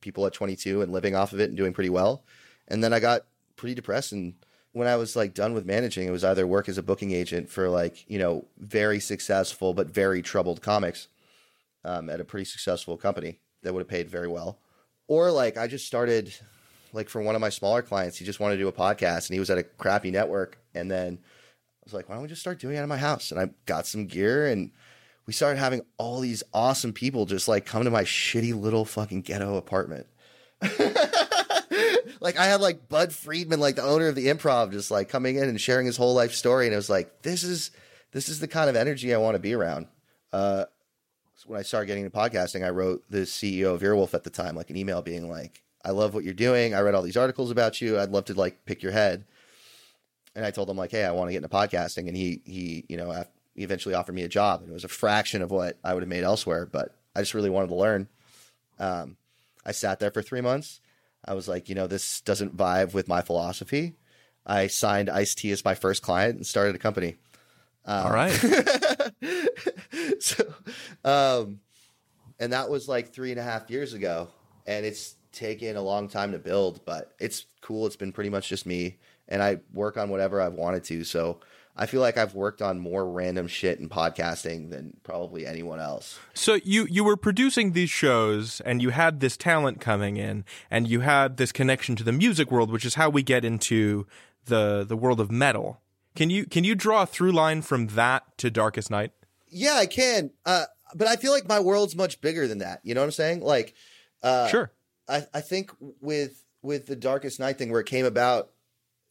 people 0.00 0.26
at 0.26 0.32
22 0.32 0.82
and 0.82 0.92
living 0.92 1.14
off 1.14 1.32
of 1.32 1.40
it 1.40 1.48
and 1.48 1.56
doing 1.56 1.72
pretty 1.72 1.90
well. 1.90 2.24
And 2.68 2.82
then 2.82 2.92
I 2.92 3.00
got 3.00 3.22
pretty 3.62 3.76
depressed. 3.76 4.10
And 4.10 4.34
when 4.72 4.88
I 4.88 4.96
was 4.96 5.14
like 5.14 5.34
done 5.34 5.54
with 5.54 5.64
managing, 5.64 6.08
it 6.08 6.10
was 6.10 6.24
either 6.24 6.48
work 6.48 6.68
as 6.68 6.78
a 6.78 6.82
booking 6.82 7.12
agent 7.12 7.48
for 7.48 7.68
like, 7.68 8.04
you 8.10 8.18
know, 8.18 8.44
very 8.58 8.98
successful 8.98 9.72
but 9.72 9.88
very 9.88 10.20
troubled 10.20 10.60
comics 10.60 11.06
um, 11.84 12.10
at 12.10 12.20
a 12.20 12.24
pretty 12.24 12.44
successful 12.44 12.96
company 12.96 13.38
that 13.62 13.72
would 13.72 13.78
have 13.78 13.88
paid 13.88 14.10
very 14.10 14.26
well. 14.26 14.58
Or 15.06 15.30
like 15.30 15.56
I 15.56 15.68
just 15.68 15.86
started 15.86 16.34
like 16.92 17.08
for 17.08 17.22
one 17.22 17.36
of 17.36 17.40
my 17.40 17.50
smaller 17.50 17.82
clients, 17.82 18.18
he 18.18 18.24
just 18.24 18.40
wanted 18.40 18.56
to 18.56 18.62
do 18.62 18.68
a 18.68 18.72
podcast 18.72 19.28
and 19.28 19.34
he 19.34 19.38
was 19.38 19.48
at 19.48 19.58
a 19.58 19.62
crappy 19.62 20.10
network. 20.10 20.58
And 20.74 20.90
then 20.90 21.20
I 21.22 21.84
was 21.84 21.94
like, 21.94 22.08
why 22.08 22.16
don't 22.16 22.22
we 22.22 22.28
just 22.28 22.40
start 22.40 22.58
doing 22.58 22.74
it 22.74 22.78
out 22.78 22.82
of 22.82 22.88
my 22.88 22.98
house? 22.98 23.30
And 23.30 23.38
I 23.38 23.50
got 23.64 23.86
some 23.86 24.06
gear 24.06 24.48
and 24.48 24.72
we 25.24 25.32
started 25.32 25.60
having 25.60 25.82
all 25.98 26.18
these 26.18 26.42
awesome 26.52 26.92
people 26.92 27.26
just 27.26 27.46
like 27.46 27.64
come 27.64 27.84
to 27.84 27.90
my 27.90 28.02
shitty 28.02 28.60
little 28.60 28.84
fucking 28.84 29.22
ghetto 29.22 29.56
apartment. 29.56 30.08
like 32.20 32.38
I 32.38 32.46
had 32.46 32.60
like 32.60 32.88
Budd 32.88 33.12
Friedman, 33.12 33.60
like 33.60 33.76
the 33.76 33.82
owner 33.82 34.08
of 34.08 34.14
the 34.14 34.26
improv, 34.26 34.72
just 34.72 34.90
like 34.90 35.08
coming 35.08 35.36
in 35.36 35.44
and 35.44 35.60
sharing 35.60 35.86
his 35.86 35.96
whole 35.96 36.14
life 36.14 36.34
story. 36.34 36.66
And 36.66 36.72
it 36.72 36.76
was 36.76 36.90
like, 36.90 37.22
this 37.22 37.42
is 37.42 37.70
this 38.12 38.28
is 38.28 38.40
the 38.40 38.48
kind 38.48 38.68
of 38.68 38.76
energy 38.76 39.14
I 39.14 39.18
want 39.18 39.34
to 39.34 39.40
be 39.40 39.54
around. 39.54 39.86
Uh, 40.32 40.64
so 41.34 41.48
when 41.48 41.58
I 41.58 41.62
started 41.62 41.86
getting 41.86 42.04
into 42.04 42.16
podcasting, 42.16 42.64
I 42.64 42.70
wrote 42.70 43.04
the 43.10 43.20
CEO 43.20 43.74
of 43.74 43.82
Earwolf 43.82 44.14
at 44.14 44.24
the 44.24 44.30
time, 44.30 44.54
like 44.54 44.70
an 44.70 44.76
email 44.76 45.02
being 45.02 45.28
like, 45.28 45.62
I 45.84 45.90
love 45.90 46.14
what 46.14 46.24
you're 46.24 46.34
doing. 46.34 46.74
I 46.74 46.80
read 46.80 46.94
all 46.94 47.02
these 47.02 47.16
articles 47.16 47.50
about 47.50 47.80
you. 47.80 47.98
I'd 47.98 48.10
love 48.10 48.26
to 48.26 48.34
like 48.34 48.64
pick 48.64 48.82
your 48.82 48.92
head 48.92 49.24
and 50.34 50.44
I 50.44 50.50
told 50.50 50.70
him 50.70 50.76
like, 50.76 50.90
hey, 50.90 51.04
I 51.04 51.12
want 51.12 51.28
to 51.28 51.32
get 51.32 51.42
into 51.42 51.48
podcasting, 51.48 52.08
and 52.08 52.16
he 52.16 52.40
he 52.44 52.84
you 52.88 52.96
know 52.96 53.24
he 53.54 53.62
eventually 53.62 53.94
offered 53.94 54.14
me 54.14 54.22
a 54.22 54.28
job, 54.28 54.60
and 54.60 54.70
it 54.70 54.72
was 54.72 54.84
a 54.84 54.88
fraction 54.88 55.42
of 55.42 55.50
what 55.50 55.78
I 55.84 55.94
would 55.94 56.02
have 56.02 56.08
made 56.08 56.24
elsewhere, 56.24 56.66
but 56.66 56.96
I 57.14 57.20
just 57.20 57.34
really 57.34 57.50
wanted 57.50 57.68
to 57.68 57.74
learn. 57.74 58.08
Um, 58.78 59.16
I 59.64 59.72
sat 59.72 60.00
there 60.00 60.10
for 60.10 60.22
three 60.22 60.40
months. 60.40 60.80
I 61.24 61.34
was 61.34 61.48
like, 61.48 61.68
you 61.68 61.74
know, 61.74 61.86
this 61.86 62.20
doesn't 62.20 62.56
vibe 62.56 62.94
with 62.94 63.08
my 63.08 63.22
philosophy. 63.22 63.94
I 64.44 64.66
signed 64.66 65.08
Ice 65.08 65.34
T 65.34 65.50
as 65.52 65.64
my 65.64 65.74
first 65.74 66.02
client 66.02 66.36
and 66.36 66.46
started 66.46 66.74
a 66.74 66.78
company. 66.78 67.16
Um, 67.84 68.06
All 68.06 68.12
right. 68.12 68.32
so, 70.20 70.54
um, 71.04 71.60
and 72.40 72.52
that 72.52 72.68
was 72.68 72.88
like 72.88 73.12
three 73.12 73.30
and 73.30 73.40
a 73.40 73.42
half 73.42 73.70
years 73.70 73.92
ago, 73.92 74.28
and 74.66 74.84
it's 74.84 75.16
taken 75.32 75.76
a 75.76 75.82
long 75.82 76.08
time 76.08 76.32
to 76.32 76.38
build, 76.38 76.84
but 76.84 77.14
it's 77.18 77.46
cool. 77.60 77.86
It's 77.86 77.96
been 77.96 78.12
pretty 78.12 78.30
much 78.30 78.48
just 78.48 78.66
me 78.66 78.98
and 79.32 79.42
I 79.42 79.60
work 79.72 79.96
on 79.96 80.10
whatever 80.10 80.40
I've 80.40 80.52
wanted 80.52 80.84
to. 80.84 81.04
So 81.04 81.40
I 81.74 81.86
feel 81.86 82.02
like 82.02 82.18
I've 82.18 82.34
worked 82.34 82.60
on 82.60 82.78
more 82.78 83.08
random 83.08 83.48
shit 83.48 83.80
in 83.80 83.88
podcasting 83.88 84.70
than 84.70 84.98
probably 85.04 85.46
anyone 85.46 85.80
else. 85.80 86.18
So 86.34 86.58
you 86.64 86.86
you 86.90 87.02
were 87.02 87.16
producing 87.16 87.72
these 87.72 87.90
shows 87.90 88.60
and 88.60 88.82
you 88.82 88.90
had 88.90 89.20
this 89.20 89.36
talent 89.36 89.80
coming 89.80 90.16
in 90.18 90.44
and 90.70 90.86
you 90.86 91.00
had 91.00 91.38
this 91.38 91.50
connection 91.50 91.96
to 91.96 92.04
the 92.04 92.12
music 92.12 92.50
world, 92.50 92.70
which 92.70 92.84
is 92.84 92.96
how 92.96 93.08
we 93.08 93.22
get 93.22 93.44
into 93.44 94.06
the 94.44 94.84
the 94.86 94.96
world 94.96 95.20
of 95.20 95.30
metal. 95.30 95.80
Can 96.14 96.28
you 96.28 96.44
can 96.44 96.64
you 96.64 96.74
draw 96.74 97.02
a 97.02 97.06
through 97.06 97.32
line 97.32 97.62
from 97.62 97.88
that 97.88 98.36
to 98.38 98.50
Darkest 98.50 98.90
Night? 98.90 99.12
Yeah, 99.48 99.74
I 99.74 99.86
can. 99.86 100.30
Uh, 100.44 100.64
but 100.94 101.08
I 101.08 101.16
feel 101.16 101.32
like 101.32 101.48
my 101.48 101.60
world's 101.60 101.96
much 101.96 102.20
bigger 102.20 102.46
than 102.46 102.58
that. 102.58 102.80
You 102.82 102.94
know 102.94 103.00
what 103.00 103.06
I'm 103.06 103.12
saying? 103.12 103.40
Like, 103.40 103.74
uh, 104.22 104.48
sure. 104.48 104.72
I 105.08 105.26
I 105.32 105.40
think 105.40 105.72
with 106.00 106.44
with 106.60 106.86
the 106.86 106.96
Darkest 106.96 107.40
Night 107.40 107.56
thing, 107.58 107.70
where 107.70 107.80
it 107.80 107.86
came 107.86 108.04
about, 108.04 108.50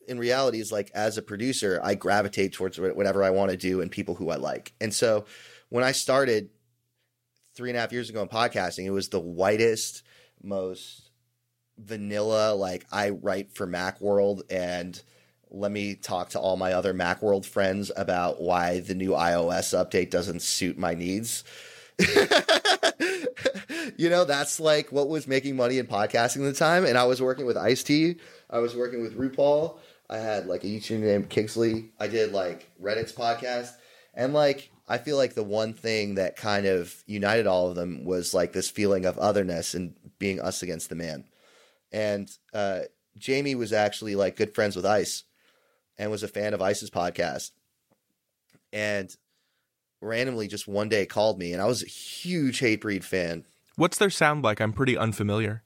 in 0.07 0.17
reality 0.17 0.59
is 0.59 0.71
like 0.71 0.91
as 0.93 1.17
a 1.17 1.21
producer, 1.21 1.79
I 1.83 1.95
gravitate 1.95 2.53
towards 2.53 2.79
whatever 2.79 3.23
I 3.23 3.29
want 3.29 3.51
to 3.51 3.57
do 3.57 3.81
and 3.81 3.91
people 3.91 4.15
who 4.15 4.29
I 4.29 4.35
like. 4.35 4.73
And 4.81 4.93
so 4.93 5.25
when 5.69 5.83
I 5.83 5.91
started 5.91 6.49
three 7.55 7.69
and 7.69 7.77
a 7.77 7.81
half 7.81 7.91
years 7.91 8.09
ago 8.09 8.21
in 8.21 8.27
podcasting, 8.27 8.85
it 8.85 8.91
was 8.91 9.09
the 9.09 9.19
whitest, 9.19 10.03
most 10.43 11.09
vanilla, 11.77 12.53
like 12.53 12.85
I 12.91 13.09
write 13.09 13.53
for 13.53 13.67
Macworld 13.67 14.41
and 14.49 15.01
let 15.49 15.71
me 15.71 15.95
talk 15.95 16.29
to 16.29 16.39
all 16.39 16.55
my 16.55 16.73
other 16.73 16.93
Macworld 16.93 17.45
friends 17.45 17.91
about 17.95 18.41
why 18.41 18.79
the 18.79 18.95
new 18.95 19.11
iOS 19.11 19.75
update 19.77 20.09
doesn't 20.09 20.41
suit 20.41 20.77
my 20.77 20.93
needs. 20.93 21.43
you 23.97 24.09
know, 24.09 24.23
that's 24.23 24.59
like 24.59 24.91
what 24.91 25.09
was 25.09 25.27
making 25.27 25.55
money 25.55 25.77
in 25.77 25.87
podcasting 25.87 26.37
at 26.37 26.53
the 26.53 26.53
time. 26.53 26.85
And 26.85 26.97
I 26.97 27.03
was 27.03 27.21
working 27.21 27.45
with 27.45 27.57
Ice 27.57 27.83
T, 27.83 28.15
I 28.49 28.59
was 28.59 28.75
working 28.75 29.01
with 29.01 29.17
RuPaul. 29.17 29.77
I 30.11 30.17
had 30.17 30.45
like 30.45 30.65
a 30.65 30.67
YouTuber 30.67 30.99
named 30.99 31.29
Kingsley. 31.29 31.91
I 31.97 32.07
did 32.07 32.33
like 32.33 32.69
Reddit's 32.81 33.13
podcast. 33.13 33.71
And 34.13 34.33
like 34.33 34.69
I 34.87 34.97
feel 34.97 35.15
like 35.15 35.33
the 35.35 35.43
one 35.43 35.73
thing 35.73 36.15
that 36.15 36.35
kind 36.35 36.65
of 36.65 36.93
united 37.07 37.47
all 37.47 37.69
of 37.69 37.75
them 37.75 38.03
was 38.03 38.33
like 38.33 38.51
this 38.51 38.69
feeling 38.69 39.05
of 39.05 39.17
otherness 39.17 39.73
and 39.73 39.95
being 40.19 40.41
us 40.41 40.61
against 40.61 40.89
the 40.89 40.95
man. 40.95 41.23
And 41.93 42.29
uh, 42.53 42.81
Jamey 43.17 43.55
was 43.55 43.71
actually 43.71 44.15
like 44.15 44.35
good 44.35 44.53
friends 44.53 44.75
with 44.75 44.85
Ice 44.85 45.23
and 45.97 46.11
was 46.11 46.23
a 46.23 46.27
fan 46.27 46.53
of 46.53 46.61
Ice's 46.61 46.89
podcast. 46.89 47.51
And 48.73 49.15
randomly 50.01 50.49
just 50.49 50.67
one 50.67 50.89
day 50.89 51.05
called 51.05 51.39
me 51.39 51.53
and 51.53 51.61
I 51.61 51.65
was 51.65 51.83
a 51.83 51.87
huge 51.87 52.59
Hatebreed 52.59 53.05
fan. 53.05 53.45
What's 53.77 53.97
their 53.97 54.09
sound 54.09 54.43
like? 54.43 54.59
I'm 54.59 54.73
pretty 54.73 54.97
unfamiliar. 54.97 55.63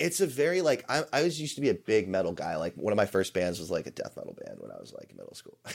It's 0.00 0.20
a 0.20 0.26
very 0.26 0.62
like 0.62 0.84
I, 0.88 1.02
I 1.12 1.22
was 1.22 1.40
used 1.40 1.54
to 1.56 1.60
be 1.60 1.68
a 1.68 1.74
big 1.74 2.08
metal 2.08 2.32
guy. 2.32 2.56
Like 2.56 2.74
one 2.74 2.92
of 2.92 2.96
my 2.96 3.06
first 3.06 3.34
bands 3.34 3.60
was 3.60 3.70
like 3.70 3.86
a 3.86 3.90
death 3.90 4.16
metal 4.16 4.36
band 4.44 4.58
when 4.58 4.70
I 4.70 4.80
was 4.80 4.92
like 4.92 5.14
middle 5.16 5.34
school. 5.34 5.58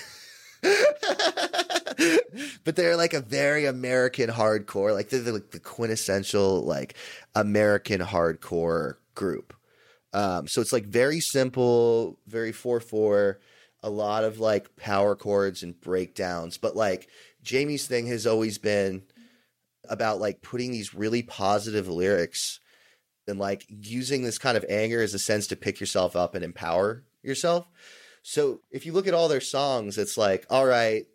but 2.64 2.76
they're 2.76 2.98
like 2.98 3.14
a 3.14 3.22
very 3.22 3.66
American 3.66 4.30
hardcore, 4.30 4.94
like 4.94 5.10
they're 5.10 5.22
the, 5.22 5.34
like 5.34 5.52
the 5.52 5.60
quintessential 5.60 6.64
like 6.64 6.96
American 7.36 8.02
hardcore 8.02 8.96
group. 9.14 9.54
Um, 10.14 10.48
so 10.48 10.62
it's 10.62 10.74
like 10.74 10.86
very 10.86 11.20
simple, 11.20 12.18
very 12.26 12.52
four 12.52 12.80
four, 12.80 13.40
a 13.84 13.90
lot 13.90 14.24
of 14.24 14.40
like 14.40 14.76
power 14.76 15.16
chords 15.16 15.62
and 15.62 15.80
breakdowns. 15.80 16.58
But 16.58 16.76
like 16.76 17.10
Jamey's 17.44 17.88
thing 17.88 18.08
has 18.08 18.26
always 18.26 18.58
been 18.58 19.04
about 19.88 20.20
like 20.20 20.42
putting 20.42 20.72
these 20.72 20.96
really 20.96 21.22
positive 21.22 21.88
lyrics 21.88 22.60
and 23.28 23.40
like 23.40 23.66
using 23.70 24.24
this 24.24 24.38
kind 24.38 24.58
of 24.58 24.66
anger 24.70 25.02
as 25.02 25.14
a 25.14 25.20
sense 25.20 25.48
to 25.48 25.56
pick 25.56 25.80
yourself 25.80 26.16
up 26.16 26.36
and 26.36 26.44
empower 26.44 27.04
yourself. 27.24 27.68
So 28.22 28.62
if 28.72 28.86
you 28.86 28.94
look 28.94 29.08
at 29.08 29.14
all 29.14 29.28
their 29.28 29.42
songs, 29.42 29.98
it's 29.98 30.18
like, 30.18 30.46
all 30.50 30.66
right, 30.66 31.06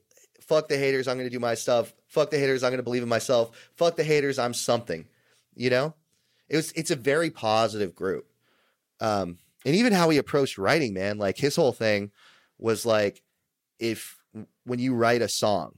fuck 0.43 0.69
the 0.69 0.79
haters, 0.79 1.09
I'm 1.09 1.17
going 1.17 1.29
to 1.29 1.35
do 1.35 1.41
my 1.41 1.55
stuff. 1.55 1.93
Fuck 2.09 2.31
the 2.31 2.39
haters, 2.39 2.63
I'm 2.63 2.71
going 2.71 2.79
to 2.79 2.85
believe 2.85 3.03
in 3.03 3.09
myself. 3.09 3.57
Fuck 3.77 3.97
the 3.97 4.05
haters, 4.05 4.39
I'm 4.39 4.55
something. 4.55 5.07
You 5.55 5.71
know? 5.71 5.95
It 6.49 6.57
was 6.57 6.73
it's 6.73 6.91
a 6.91 6.97
very 6.97 7.31
positive 7.31 7.95
group. 7.95 8.27
Um 9.01 9.39
and 9.65 9.77
even 9.77 9.93
how 9.93 10.09
he 10.09 10.19
approached 10.19 10.59
writing, 10.59 10.95
man, 10.95 11.19
like 11.19 11.37
his 11.37 11.55
whole 11.55 11.73
thing 11.73 12.11
was 12.59 12.85
like 12.85 13.23
if 13.79 14.19
when 14.65 14.79
you 14.79 14.95
write 14.95 15.23
a 15.23 15.29
song 15.29 15.77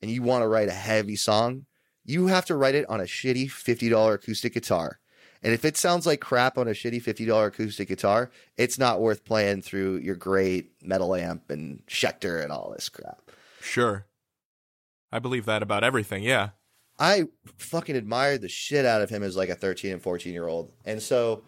and 0.00 0.10
you 0.10 0.22
want 0.22 0.42
to 0.42 0.48
write 0.48 0.68
a 0.68 0.72
heavy 0.72 1.16
song, 1.16 1.66
you 2.04 2.26
have 2.26 2.44
to 2.46 2.56
write 2.56 2.74
it 2.74 2.88
on 2.88 3.00
a 3.00 3.04
shitty 3.04 3.46
$50 3.46 4.14
acoustic 4.14 4.54
guitar. 4.54 4.98
And 5.44 5.52
if 5.52 5.66
it 5.66 5.76
sounds 5.76 6.06
like 6.06 6.22
crap 6.22 6.56
on 6.56 6.68
a 6.68 6.70
shitty 6.70 7.02
$50 7.02 7.48
acoustic 7.48 7.88
guitar, 7.88 8.30
it's 8.56 8.78
not 8.78 9.02
worth 9.02 9.26
playing 9.26 9.60
through 9.60 9.98
your 9.98 10.16
great 10.16 10.72
metal 10.82 11.14
amp 11.14 11.50
and 11.50 11.82
Schecter 11.86 12.42
and 12.42 12.50
all 12.50 12.72
this 12.72 12.88
crap. 12.88 13.30
Sure. 13.60 14.06
I 15.12 15.18
believe 15.18 15.44
that 15.44 15.62
about 15.62 15.84
everything, 15.84 16.22
yeah. 16.22 16.50
I 16.98 17.28
fucking 17.58 17.94
admired 17.94 18.40
the 18.40 18.48
shit 18.48 18.86
out 18.86 19.02
of 19.02 19.10
him 19.10 19.22
as 19.22 19.36
like 19.36 19.50
a 19.50 19.54
13 19.54 19.92
and 19.92 20.02
14 20.02 20.32
year 20.32 20.48
old. 20.48 20.72
And 20.86 21.02
so 21.02 21.42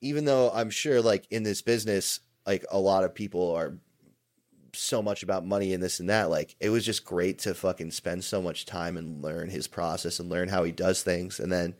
even 0.00 0.24
though 0.24 0.50
I'm 0.52 0.70
sure 0.70 1.00
like 1.00 1.26
in 1.30 1.44
this 1.44 1.62
business, 1.62 2.18
like 2.44 2.64
a 2.70 2.78
lot 2.78 3.04
of 3.04 3.14
people 3.14 3.54
are 3.54 3.78
so 4.72 5.00
much 5.00 5.22
about 5.22 5.46
money 5.46 5.72
and 5.72 5.82
this 5.82 6.00
and 6.00 6.10
that, 6.10 6.30
like 6.30 6.56
it 6.58 6.70
was 6.70 6.84
just 6.84 7.04
great 7.04 7.38
to 7.40 7.54
fucking 7.54 7.92
spend 7.92 8.24
so 8.24 8.42
much 8.42 8.66
time 8.66 8.96
and 8.96 9.22
learn 9.22 9.50
his 9.50 9.68
process 9.68 10.18
and 10.18 10.28
learn 10.28 10.48
how 10.48 10.64
he 10.64 10.72
does 10.72 11.02
things. 11.02 11.38
And 11.38 11.52
then 11.52 11.74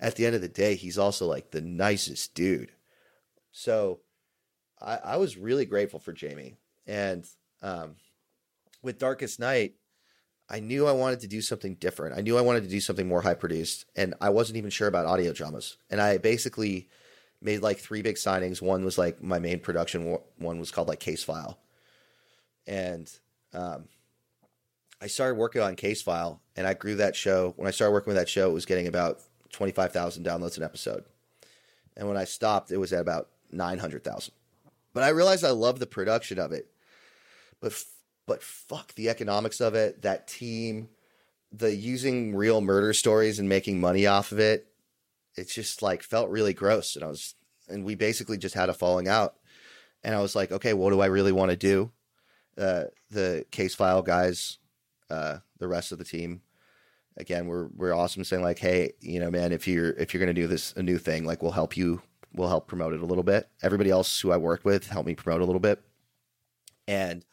at 0.00 0.16
the 0.16 0.26
end 0.26 0.34
of 0.34 0.40
the 0.40 0.48
day, 0.48 0.74
he's 0.74 0.98
also 0.98 1.26
like 1.26 1.50
the 1.50 1.60
nicest 1.60 2.34
dude. 2.34 2.72
So 3.52 4.00
I, 4.80 4.96
I 4.96 5.16
was 5.18 5.36
really 5.36 5.66
grateful 5.66 6.00
for 6.00 6.12
Jamey. 6.12 6.56
And 6.86 7.26
um, 7.62 7.96
with 8.82 8.98
Darkest 8.98 9.38
Night, 9.38 9.74
I 10.48 10.58
knew 10.58 10.86
I 10.86 10.92
wanted 10.92 11.20
to 11.20 11.28
do 11.28 11.40
something 11.40 11.74
different. 11.76 12.18
I 12.18 12.22
knew 12.22 12.36
I 12.36 12.40
wanted 12.40 12.64
to 12.64 12.70
do 12.70 12.80
something 12.80 13.06
more 13.06 13.22
high 13.22 13.34
produced, 13.34 13.84
and 13.94 14.14
I 14.20 14.30
wasn't 14.30 14.56
even 14.56 14.70
sure 14.70 14.88
about 14.88 15.06
audio 15.06 15.32
dramas. 15.32 15.76
And 15.90 16.00
I 16.00 16.18
basically 16.18 16.88
made 17.40 17.62
like 17.62 17.78
three 17.78 18.02
big 18.02 18.16
signings. 18.16 18.60
One 18.60 18.84
was 18.84 18.98
like 18.98 19.22
my 19.22 19.38
main 19.38 19.60
production. 19.60 20.18
One 20.38 20.58
was 20.58 20.72
called 20.72 20.88
like 20.88 20.98
Case 20.98 21.22
File, 21.22 21.60
and 22.66 23.08
um, 23.54 23.84
I 25.00 25.06
started 25.06 25.36
working 25.36 25.62
on 25.62 25.76
Case 25.76 26.02
File, 26.02 26.42
and 26.56 26.66
I 26.66 26.74
grew 26.74 26.96
that 26.96 27.14
show. 27.14 27.54
When 27.56 27.68
I 27.68 27.70
started 27.70 27.92
working 27.92 28.10
with 28.10 28.18
that 28.18 28.28
show, 28.28 28.50
it 28.50 28.54
was 28.54 28.66
getting 28.66 28.88
about 28.88 29.20
twenty 29.50 29.72
five 29.72 29.92
thousand 29.92 30.24
downloads 30.24 30.56
an 30.56 30.62
episode, 30.62 31.04
and 31.96 32.08
when 32.08 32.16
I 32.16 32.24
stopped, 32.24 32.70
it 32.70 32.78
was 32.78 32.92
at 32.92 33.00
about 33.00 33.28
nine 33.50 33.78
hundred 33.78 34.04
thousand. 34.04 34.34
But 34.92 35.02
I 35.02 35.08
realized 35.08 35.44
I 35.44 35.50
love 35.50 35.78
the 35.78 35.86
production 35.86 36.38
of 36.38 36.52
it, 36.52 36.68
but 37.60 37.72
but 38.26 38.42
fuck 38.42 38.94
the 38.94 39.08
economics 39.08 39.60
of 39.60 39.74
it, 39.74 40.02
that 40.02 40.28
team, 40.28 40.88
the 41.52 41.74
using 41.74 42.34
real 42.36 42.60
murder 42.60 42.92
stories 42.92 43.38
and 43.40 43.48
making 43.48 43.80
money 43.80 44.06
off 44.06 44.30
of 44.32 44.38
it. 44.38 44.68
It 45.36 45.48
just 45.48 45.82
like 45.82 46.02
felt 46.02 46.30
really 46.30 46.54
gross. 46.54 46.94
And 46.96 47.04
I 47.04 47.08
was, 47.08 47.34
and 47.68 47.84
we 47.84 47.94
basically 47.94 48.38
just 48.38 48.54
had 48.54 48.68
a 48.68 48.74
falling 48.74 49.08
out. 49.08 49.34
And 50.04 50.14
I 50.14 50.20
was 50.20 50.36
like, 50.36 50.52
okay, 50.52 50.74
what 50.74 50.90
do 50.90 51.00
I 51.00 51.06
really 51.06 51.32
want 51.32 51.50
to 51.50 51.56
do? 51.56 51.90
Uh, 52.56 52.84
the 53.10 53.44
case 53.50 53.74
file 53.74 54.02
guys, 54.02 54.58
uh, 55.10 55.38
the 55.58 55.68
rest 55.68 55.92
of 55.92 55.98
the 55.98 56.04
team, 56.04 56.42
again, 57.20 57.46
we're 57.46 57.68
we're 57.76 57.94
awesome 57.94 58.24
saying 58.24 58.42
like, 58.42 58.58
hey, 58.58 58.92
you 59.00 59.20
know, 59.20 59.30
man, 59.30 59.52
if 59.52 59.68
you're 59.68 59.90
if 59.92 60.12
you're 60.12 60.20
gonna 60.20 60.34
do 60.34 60.46
this 60.46 60.72
a 60.76 60.82
new 60.82 60.98
thing, 60.98 61.24
like 61.24 61.42
we'll 61.42 61.52
help 61.52 61.76
you, 61.76 62.02
we'll 62.34 62.48
help 62.48 62.66
promote 62.66 62.94
it 62.94 63.02
a 63.02 63.06
little 63.06 63.22
bit. 63.22 63.48
Everybody 63.62 63.90
else 63.90 64.20
who 64.20 64.32
I 64.32 64.36
worked 64.36 64.64
with 64.64 64.88
helped 64.88 65.06
me 65.06 65.14
promote 65.14 65.42
a 65.42 65.44
little 65.44 65.60
bit, 65.60 65.82
and 66.88 67.24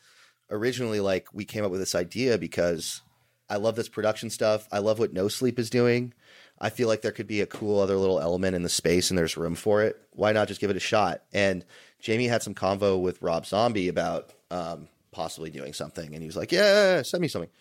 originally 0.50 1.00
like 1.00 1.28
we 1.34 1.46
came 1.46 1.64
up 1.64 1.72
with 1.72 1.80
this 1.80 1.96
idea 1.96 2.38
because 2.38 3.02
I 3.50 3.58
love 3.58 3.76
this 3.76 3.90
production 3.90 4.30
stuff. 4.30 4.68
I 4.72 4.80
love 4.80 5.00
what 5.00 5.14
No 5.14 5.28
Sleep 5.28 5.60
is 5.60 5.70
doing. 5.70 6.14
I 6.60 6.70
feel 6.70 6.88
like 6.88 7.02
there 7.02 7.12
could 7.12 7.28
be 7.28 7.42
a 7.42 7.46
cool 7.46 7.80
other 7.80 7.98
little 7.98 8.20
element 8.20 8.56
in 8.56 8.64
the 8.64 8.70
space 8.70 9.12
and 9.12 9.18
there's 9.18 9.38
room 9.38 9.56
for 9.56 9.84
it. 9.84 10.02
Why 10.12 10.32
not 10.32 10.48
just 10.48 10.60
give 10.60 10.72
it 10.72 10.76
a 10.76 10.82
shot? 10.82 11.22
And 11.32 11.64
Jamey 12.02 12.28
had 12.28 12.42
some 12.42 12.56
convo 12.56 13.00
with 13.00 13.22
Rob 13.22 13.46
Zombie 13.46 13.90
about 13.90 14.32
um, 14.50 14.88
possibly 15.12 15.52
doing 15.52 15.74
something. 15.74 16.14
And 16.14 16.22
he 16.22 16.28
was 16.28 16.36
like, 16.36 16.52
yeah, 16.52 17.04
send 17.04 17.22
me 17.22 17.28
something. 17.28 17.52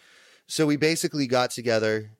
So 0.46 0.66
we 0.66 0.76
basically 0.76 1.26
got 1.26 1.50
together. 1.50 2.12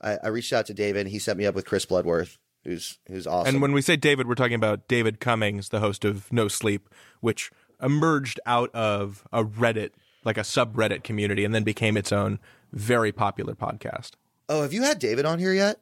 I, 0.00 0.18
I 0.22 0.28
reached 0.28 0.52
out 0.52 0.66
to 0.66 0.74
David 0.74 1.00
and 1.00 1.08
he 1.08 1.18
set 1.18 1.36
me 1.36 1.46
up 1.46 1.54
with 1.54 1.66
Chris 1.66 1.84
Bloodworth, 1.86 2.38
who's, 2.64 2.98
who's 3.08 3.26
awesome. 3.26 3.54
And 3.56 3.62
when 3.62 3.72
we 3.72 3.82
say 3.82 3.96
David, 3.96 4.28
we're 4.28 4.34
talking 4.34 4.54
about 4.54 4.88
David 4.88 5.20
Cummings, 5.20 5.70
the 5.70 5.80
host 5.80 6.04
of 6.04 6.32
No 6.32 6.48
Sleep, 6.48 6.88
which 7.20 7.50
emerged 7.82 8.40
out 8.46 8.74
of 8.74 9.26
a 9.32 9.44
Reddit, 9.44 9.90
like 10.24 10.38
a 10.38 10.42
subreddit 10.42 11.02
community, 11.02 11.44
and 11.44 11.54
then 11.54 11.64
became 11.64 11.96
its 11.96 12.12
own 12.12 12.38
very 12.72 13.12
popular 13.12 13.54
podcast. 13.54 14.12
Oh, 14.48 14.62
have 14.62 14.72
you 14.72 14.82
had 14.82 14.98
David 14.98 15.24
on 15.24 15.38
here 15.38 15.52
yet? 15.52 15.80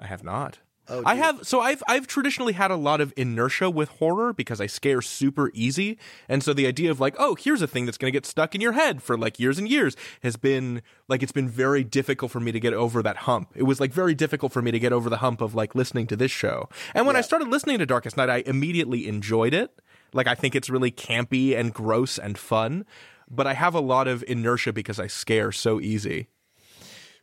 I 0.00 0.06
have 0.06 0.24
not. 0.24 0.58
Oh, 0.90 1.02
I 1.04 1.16
have 1.16 1.46
so 1.46 1.60
I've 1.60 1.82
I've 1.86 2.06
traditionally 2.06 2.54
had 2.54 2.70
a 2.70 2.76
lot 2.76 3.00
of 3.00 3.12
inertia 3.16 3.70
with 3.70 3.88
horror 3.90 4.32
because 4.32 4.60
I 4.60 4.66
scare 4.66 5.02
super 5.02 5.50
easy. 5.52 5.98
And 6.28 6.42
so 6.42 6.54
the 6.54 6.66
idea 6.66 6.90
of 6.90 6.98
like, 7.00 7.14
oh, 7.18 7.34
here's 7.34 7.62
a 7.62 7.66
thing 7.66 7.84
that's 7.84 7.98
going 7.98 8.10
to 8.10 8.16
get 8.16 8.24
stuck 8.24 8.54
in 8.54 8.60
your 8.60 8.72
head 8.72 9.02
for 9.02 9.18
like 9.18 9.38
years 9.38 9.58
and 9.58 9.68
years 9.68 9.96
has 10.22 10.36
been 10.36 10.82
like 11.08 11.22
it's 11.22 11.32
been 11.32 11.48
very 11.48 11.84
difficult 11.84 12.30
for 12.30 12.40
me 12.40 12.52
to 12.52 12.60
get 12.60 12.72
over 12.72 13.02
that 13.02 13.18
hump. 13.18 13.50
It 13.54 13.64
was 13.64 13.80
like 13.80 13.92
very 13.92 14.14
difficult 14.14 14.52
for 14.52 14.62
me 14.62 14.70
to 14.70 14.78
get 14.78 14.92
over 14.92 15.10
the 15.10 15.18
hump 15.18 15.40
of 15.40 15.54
like 15.54 15.74
listening 15.74 16.06
to 16.08 16.16
this 16.16 16.30
show. 16.30 16.68
And 16.94 17.06
when 17.06 17.16
I 17.16 17.20
started 17.20 17.48
listening 17.48 17.78
to 17.78 17.86
Darkest 17.86 18.16
Night, 18.16 18.30
I 18.30 18.42
immediately 18.46 19.06
enjoyed 19.06 19.54
it. 19.54 19.80
Like 20.12 20.26
I 20.26 20.34
think 20.34 20.54
it's 20.54 20.70
really 20.70 20.90
campy 20.90 21.58
and 21.58 21.72
gross 21.74 22.18
and 22.18 22.38
fun, 22.38 22.86
but 23.30 23.46
I 23.46 23.54
have 23.54 23.74
a 23.74 23.80
lot 23.80 24.08
of 24.08 24.24
inertia 24.26 24.72
because 24.72 24.98
I 24.98 25.06
scare 25.06 25.52
so 25.52 25.80
easy. 25.80 26.28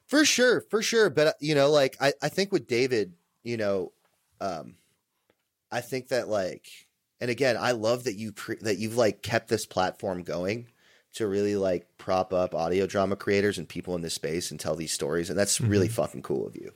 For 0.07 0.23
sure, 0.23 0.61
for 0.69 0.81
sure. 0.81 1.09
But 1.09 1.27
uh, 1.27 1.33
you 1.39 1.55
know, 1.55 1.71
like 1.71 1.97
I, 1.99 2.13
I 2.21 2.29
think 2.29 2.51
with 2.51 2.67
David, 2.67 3.13
you 3.45 3.57
know, 3.57 3.93
um, 4.41 4.75
I 5.71 5.79
think 5.79 6.09
that 6.09 6.27
like, 6.27 6.67
and 7.21 7.31
again, 7.31 7.55
I 7.57 7.71
love 7.71 8.03
that 8.03 8.15
you 8.15 8.33
cre- 8.33 8.61
that 8.61 8.77
you've 8.77 8.97
like 8.97 9.21
kept 9.21 9.47
this 9.47 9.65
platform 9.65 10.23
going 10.23 10.67
to 11.13 11.27
really 11.27 11.55
like 11.55 11.87
prop 11.97 12.33
up 12.33 12.53
audio 12.53 12.87
drama 12.87 13.15
creators 13.15 13.57
and 13.57 13.69
people 13.69 13.95
in 13.95 14.01
this 14.01 14.15
space 14.15 14.51
and 14.51 14.59
tell 14.59 14.75
these 14.75 14.91
stories, 14.91 15.29
and 15.29 15.39
that's 15.39 15.61
really 15.61 15.87
fucking 15.87 16.23
cool 16.23 16.45
of 16.45 16.55
you. 16.55 16.73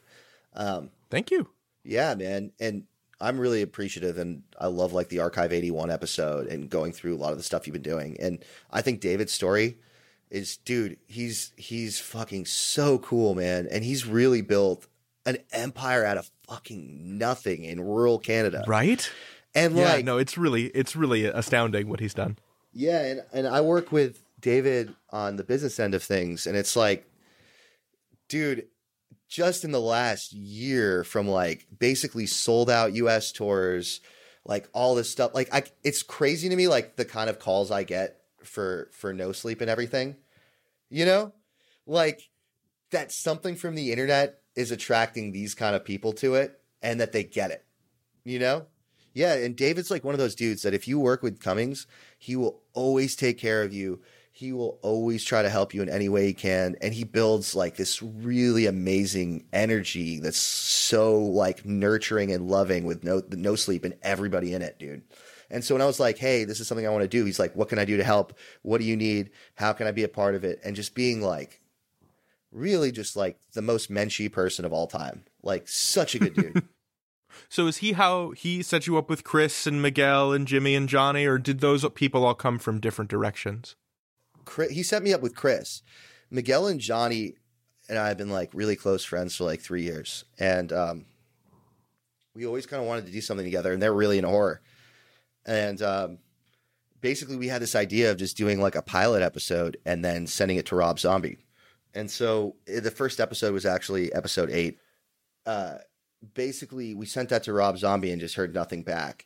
Um, 0.54 0.92
Thank 1.10 1.32
you. 1.32 1.50
yeah, 1.84 2.14
man, 2.16 2.52
and 2.60 2.84
I'm 3.20 3.40
really 3.40 3.64
appreciative, 3.64 4.18
and 4.18 4.44
I 4.58 4.68
love 4.68 4.94
like 4.94 5.10
the 5.10 5.20
Archive 5.20 5.52
81 5.52 5.92
episode 5.92 6.48
and 6.48 6.70
going 6.70 6.94
through 6.94 7.16
a 7.16 7.18
lot 7.18 7.32
of 7.32 7.38
the 7.38 7.44
stuff 7.44 7.68
you've 7.68 7.74
been 7.74 7.82
doing, 7.82 8.16
and 8.20 8.46
I 8.72 8.82
think 8.82 9.02
David's 9.02 9.34
story 9.34 9.80
is 10.30 10.58
dude 10.58 10.96
he's 11.08 11.54
he's 11.58 12.00
fucking 12.00 12.46
so 12.46 13.00
cool 13.00 13.34
man 13.34 13.68
and 13.72 13.84
he's 13.84 14.06
really 14.06 14.42
built 14.44 14.86
an 15.26 15.38
empire 15.52 16.06
out 16.06 16.18
of 16.18 16.30
fucking 16.50 17.18
nothing 17.18 17.64
in 17.64 17.80
rural 17.80 18.18
canada 18.20 18.64
Right? 18.68 19.10
and 19.56 19.76
yeah, 19.76 19.94
like 19.94 20.06
no, 20.06 20.18
it's 20.18 20.38
really 20.38 20.66
it's 20.68 20.96
really 20.96 21.26
astounding 21.26 21.88
what 21.90 22.00
he's 22.00 22.14
done. 22.14 22.38
yeah 22.74 23.02
and, 23.04 23.22
and 23.34 23.48
i 23.48 23.62
work 23.62 23.92
with 23.92 24.24
david 24.40 24.94
on 25.12 25.36
the 25.36 25.44
business 25.44 25.80
end 25.80 25.94
of 25.94 26.02
things 26.04 26.48
and 26.48 26.56
it's 26.58 26.76
like 26.76 27.06
dude 28.28 28.68
just 29.28 29.64
in 29.64 29.72
the 29.72 29.82
last 29.82 30.34
year 30.34 31.04
from 31.04 31.28
like 31.28 31.68
basically 31.78 32.26
sold 32.26 32.70
out 32.70 32.92
us 32.94 33.32
tours 33.32 34.02
like 34.46 34.68
all 34.74 34.96
this 34.96 35.10
stuff 35.12 35.34
like 35.36 35.54
I, 35.54 35.64
it's 35.84 36.02
crazy 36.04 36.50
to 36.50 36.56
me 36.56 36.68
like 36.68 36.96
the 36.96 37.06
kind 37.06 37.30
of 37.30 37.38
calls 37.40 37.70
i 37.72 37.84
get 37.84 38.18
for 38.44 38.90
for 38.92 39.14
no 39.14 39.32
sleep 39.32 39.62
and 39.62 39.70
everything 39.70 40.16
you 40.90 41.06
know 41.06 41.34
like 41.86 42.22
that 42.92 43.12
something 43.12 43.56
from 43.56 43.76
the 43.76 43.92
internet 43.92 44.40
is 44.60 44.72
attracting 44.72 45.32
these 45.32 45.56
kind 45.56 45.76
of 45.76 45.86
people 45.86 46.14
to 46.14 46.36
it 46.36 46.60
and 46.82 47.00
that 47.00 47.12
they 47.12 47.24
get 47.24 47.52
it 47.52 47.66
you 48.24 48.40
know? 48.40 48.66
Yeah 49.14 49.34
and 49.34 49.56
david's 49.56 49.90
like 49.90 50.04
one 50.04 50.14
of 50.14 50.20
those 50.20 50.36
dudes 50.36 50.62
that 50.62 50.74
if 50.74 50.88
you 50.88 51.00
work 51.00 51.24
with 51.24 51.42
cummings 51.42 51.88
he 52.18 52.36
will 52.36 52.62
always 52.74 53.16
take 53.16 53.38
care 53.38 53.64
of 53.64 53.74
you. 53.74 54.02
He 54.32 54.54
will 54.54 54.80
always 54.82 55.26
try 55.26 55.42
to 55.42 55.50
help 55.50 55.74
you 55.74 55.82
in 55.82 55.90
any 55.90 56.08
way 56.08 56.28
he 56.28 56.34
can 56.34 56.78
and 56.82 56.94
he 56.94 57.04
builds 57.04 57.56
like 57.56 57.76
this 57.76 58.02
really 58.02 58.68
amazing 58.68 59.48
energy 59.52 60.20
that's 60.20 60.38
so 60.38 61.20
like 61.20 61.66
nurturing 61.66 62.32
and 62.32 62.48
loving 62.48 62.86
with 62.86 63.04
no 63.04 63.22
no 63.32 63.56
sleep 63.56 63.84
and 63.84 63.96
everybody 64.02 64.54
in 64.54 64.62
it 64.62 64.80
dude. 64.80 65.02
And 65.50 65.64
so 65.64 65.74
when 65.76 65.82
i 65.82 65.86
was 65.86 66.00
like 66.00 66.20
hey 66.20 66.46
this 66.46 66.62
is 66.62 66.68
something 66.68 66.88
i 66.88 66.92
want 66.92 67.02
to 67.02 67.08
do 67.10 67.26
he's 67.26 67.40
like 67.40 67.54
what 67.56 67.68
can 67.68 67.80
i 67.80 67.86
do 67.86 67.98
to 67.98 68.04
help? 68.04 68.38
What 68.62 68.80
do 68.80 68.86
you 68.86 68.96
need? 68.96 69.32
How 69.56 69.74
can 69.74 69.88
i 69.88 69.92
be 69.92 70.04
a 70.04 70.10
part 70.10 70.36
of 70.36 70.46
it? 70.46 70.62
And 70.64 70.76
just 70.76 70.96
being 70.96 71.22
like 71.22 71.60
really 72.52 72.92
just 72.92 73.16
like 73.16 73.40
the 73.54 73.62
most 73.62 73.92
menschy 73.92 74.32
person 74.32 74.66
of 74.66 74.74
all 74.74 74.88
time 74.88 75.24
like 75.44 75.68
such 75.68 76.16
a 76.16 76.20
good 76.20 76.34
dude 76.34 76.64
So 77.48 77.68
is 77.68 77.78
he 77.78 77.94
how 77.94 78.32
he 78.32 78.62
set 78.62 78.88
you 78.88 78.98
up 78.98 79.10
with 79.10 79.24
Chris 79.24 79.68
and 79.68 79.82
Miguel 79.82 80.34
and 80.34 80.48
Jimmy 80.48 80.76
and 80.76 80.90
Johnny, 80.90 81.26
or 81.26 81.38
did 81.38 81.60
those 81.60 81.88
people 81.90 82.26
all 82.26 82.34
come 82.34 82.60
from 82.60 82.80
different 82.80 83.10
directions? 83.10 83.76
Chris, 84.46 84.72
he 84.72 84.84
set 84.84 85.04
me 85.04 85.14
up 85.14 85.22
with 85.22 85.36
Chris. 85.36 85.82
Miguel 86.32 86.68
and 86.68 86.80
Johnny 86.80 87.36
and 87.88 87.98
I 87.98 88.08
have 88.08 88.18
been 88.18 88.30
like 88.30 88.52
really 88.54 88.76
close 88.76 89.04
friends 89.04 89.36
for 89.36 89.44
like 89.46 89.62
three 89.62 89.82
years, 89.82 90.26
and 90.40 90.72
um, 90.72 91.06
we 92.36 92.46
always 92.46 92.68
kind 92.68 92.82
of 92.82 92.88
wanted 92.88 93.08
to 93.08 93.12
do 93.12 93.22
something 93.22 93.46
together. 93.46 93.74
And 93.74 93.82
they're 93.82 93.94
really 93.94 94.18
into 94.18 94.30
horror, 94.30 94.62
and 95.46 95.82
um, 95.82 96.18
basically 97.02 97.36
we 97.36 97.48
had 97.48 97.62
this 97.62 97.76
idea 97.76 98.12
of 98.12 98.18
just 98.18 98.38
doing 98.38 98.62
like 98.62 98.76
a 98.76 98.82
pilot 98.82 99.24
episode 99.24 99.78
and 99.86 100.06
then 100.06 100.28
sending 100.28 100.58
it 100.58 100.68
to 100.68 100.76
Rob 100.76 101.00
Zombie. 101.00 101.38
And 101.94 102.10
so 102.10 102.56
eh, 102.68 102.80
the 102.80 102.92
first 102.92 103.20
episode 103.20 103.54
was 103.54 103.66
actually 103.66 104.14
episode 104.14 104.50
eight. 104.52 104.80
Uh, 105.46 105.78
basically, 106.34 106.94
we 106.94 107.06
sent 107.06 107.30
that 107.30 107.44
to 107.44 107.54
Rob 107.54 107.78
Zombie 107.78 108.12
and 108.12 108.22
just 108.22 108.36
heard 108.36 108.54
nothing 108.54 108.84
back. 108.84 109.26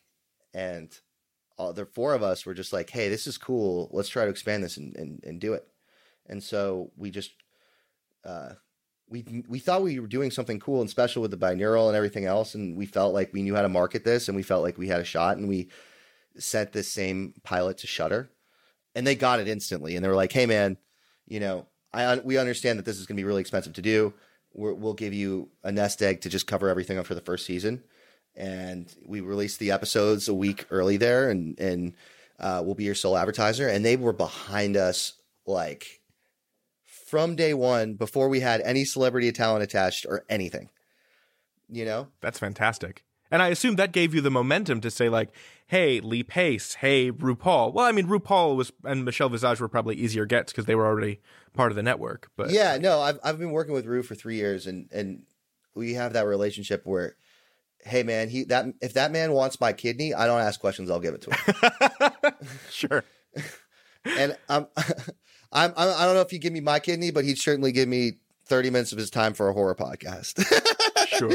And 0.53 0.95
all, 1.57 1.73
the 1.73 1.85
four 1.85 2.13
of 2.13 2.23
us 2.23 2.45
were 2.45 2.53
just 2.53 2.73
like, 2.73 2.89
"Hey, 2.89 3.09
this 3.09 3.27
is 3.27 3.37
cool. 3.37 3.89
Let's 3.91 4.09
try 4.09 4.25
to 4.25 4.31
expand 4.31 4.63
this 4.63 4.77
and, 4.77 4.95
and, 4.95 5.23
and 5.23 5.39
do 5.39 5.53
it." 5.53 5.67
And 6.27 6.41
so 6.41 6.91
we 6.95 7.11
just 7.11 7.31
uh, 8.23 8.53
we 9.09 9.43
we 9.47 9.59
thought 9.59 9.83
we 9.83 9.99
were 9.99 10.07
doing 10.07 10.31
something 10.31 10.59
cool 10.59 10.81
and 10.81 10.89
special 10.89 11.21
with 11.21 11.31
the 11.31 11.37
binaural 11.37 11.87
and 11.87 11.95
everything 11.95 12.25
else, 12.25 12.55
and 12.55 12.77
we 12.77 12.85
felt 12.85 13.13
like 13.13 13.33
we 13.33 13.43
knew 13.43 13.55
how 13.55 13.61
to 13.61 13.69
market 13.69 14.03
this, 14.03 14.27
and 14.27 14.35
we 14.35 14.43
felt 14.43 14.63
like 14.63 14.77
we 14.77 14.87
had 14.87 15.01
a 15.01 15.05
shot, 15.05 15.37
and 15.37 15.47
we 15.47 15.69
sent 16.37 16.71
this 16.71 16.91
same 16.91 17.33
pilot 17.43 17.77
to 17.79 17.87
Shudder, 17.87 18.29
and 18.95 19.05
they 19.05 19.15
got 19.15 19.39
it 19.39 19.47
instantly, 19.47 19.95
and 19.95 20.03
they 20.03 20.09
were 20.09 20.15
like, 20.15 20.31
"Hey, 20.31 20.45
man, 20.45 20.77
you 21.27 21.39
know, 21.39 21.67
I 21.93 22.17
we 22.17 22.37
understand 22.37 22.79
that 22.79 22.85
this 22.85 22.99
is 22.99 23.05
going 23.05 23.17
to 23.17 23.21
be 23.21 23.25
really 23.25 23.41
expensive 23.41 23.73
to 23.73 23.81
do. 23.81 24.13
we 24.53 24.73
will 24.73 24.93
give 24.93 25.13
you 25.13 25.49
a 25.63 25.71
nest 25.71 26.01
egg 26.01 26.21
to 26.21 26.29
just 26.29 26.47
cover 26.47 26.69
everything 26.69 26.97
up 26.97 27.05
for 27.05 27.15
the 27.15 27.21
first 27.21 27.45
season." 27.45 27.83
and 28.35 28.93
we 29.05 29.21
released 29.21 29.59
the 29.59 29.71
episodes 29.71 30.27
a 30.27 30.33
week 30.33 30.65
early 30.71 30.97
there, 30.97 31.29
and 31.29 31.59
and 31.59 31.93
uh, 32.39 32.61
we'll 32.63 32.75
be 32.75 32.83
your 32.83 32.95
sole 32.95 33.17
advertiser. 33.17 33.67
And 33.67 33.85
they 33.85 33.95
were 33.95 34.13
behind 34.13 34.75
us 34.75 35.13
like 35.45 36.01
from 36.85 37.35
day 37.35 37.53
one 37.53 37.93
before 37.93 38.29
we 38.29 38.39
had 38.39 38.61
any 38.61 38.85
celebrity 38.85 39.31
talent 39.31 39.63
attached 39.63 40.05
or 40.07 40.25
anything. 40.29 40.69
You 41.69 41.85
know, 41.85 42.07
That's 42.21 42.39
fantastic. 42.39 43.03
And 43.33 43.41
I 43.41 43.47
assume 43.47 43.77
that 43.77 43.93
gave 43.93 44.13
you 44.13 44.21
the 44.21 44.29
momentum 44.29 44.79
to 44.81 44.91
say 44.91 45.09
like, 45.09 45.29
"Hey, 45.65 45.99
Lee 45.99 46.21
Pace, 46.21 46.75
hey, 46.75 47.11
RuPaul." 47.11 47.73
Well, 47.73 47.83
I 47.83 47.91
mean, 47.91 48.05
RuPaul 48.05 48.55
was 48.55 48.71
and 48.83 49.03
Michelle 49.03 49.27
Visage 49.27 49.59
were 49.59 49.67
probably 49.67 49.95
easier 49.95 50.27
gets 50.27 50.51
because 50.51 50.65
they 50.65 50.75
were 50.75 50.85
already 50.85 51.19
part 51.51 51.71
of 51.71 51.75
the 51.75 51.81
network. 51.81 52.29
But 52.35 52.51
yeah, 52.51 52.77
no, 52.77 52.99
I've 53.01 53.17
I've 53.23 53.39
been 53.39 53.49
working 53.49 53.73
with 53.73 53.87
Ru 53.87 54.03
for 54.03 54.13
three 54.13 54.35
years, 54.35 54.67
and 54.67 54.87
and 54.91 55.23
we 55.73 55.95
have 55.95 56.13
that 56.13 56.27
relationship 56.27 56.85
where, 56.85 57.15
hey 57.79 58.03
man, 58.03 58.29
he 58.29 58.43
that 58.43 58.67
if 58.83 58.93
that 58.93 59.11
man 59.11 59.31
wants 59.31 59.59
my 59.59 59.73
kidney, 59.73 60.13
I 60.13 60.27
don't 60.27 60.41
ask 60.41 60.59
questions, 60.59 60.91
I'll 60.91 60.99
give 60.99 61.15
it 61.15 61.21
to 61.23 61.33
him. 61.33 62.33
sure. 62.69 63.03
and 64.05 64.37
I'm, 64.47 64.67
I'm 65.51 65.73
I'm 65.75 66.05
don't 66.05 66.13
know 66.13 66.21
if 66.21 66.29
he'd 66.29 66.37
give 66.37 66.53
me 66.53 66.61
my 66.61 66.77
kidney, 66.77 67.09
but 67.09 67.25
he'd 67.25 67.39
certainly 67.39 67.71
give 67.71 67.89
me 67.89 68.19
thirty 68.45 68.69
minutes 68.69 68.91
of 68.91 68.99
his 68.99 69.09
time 69.09 69.33
for 69.33 69.49
a 69.49 69.53
horror 69.53 69.73
podcast. 69.73 70.37
Sure. 71.17 71.31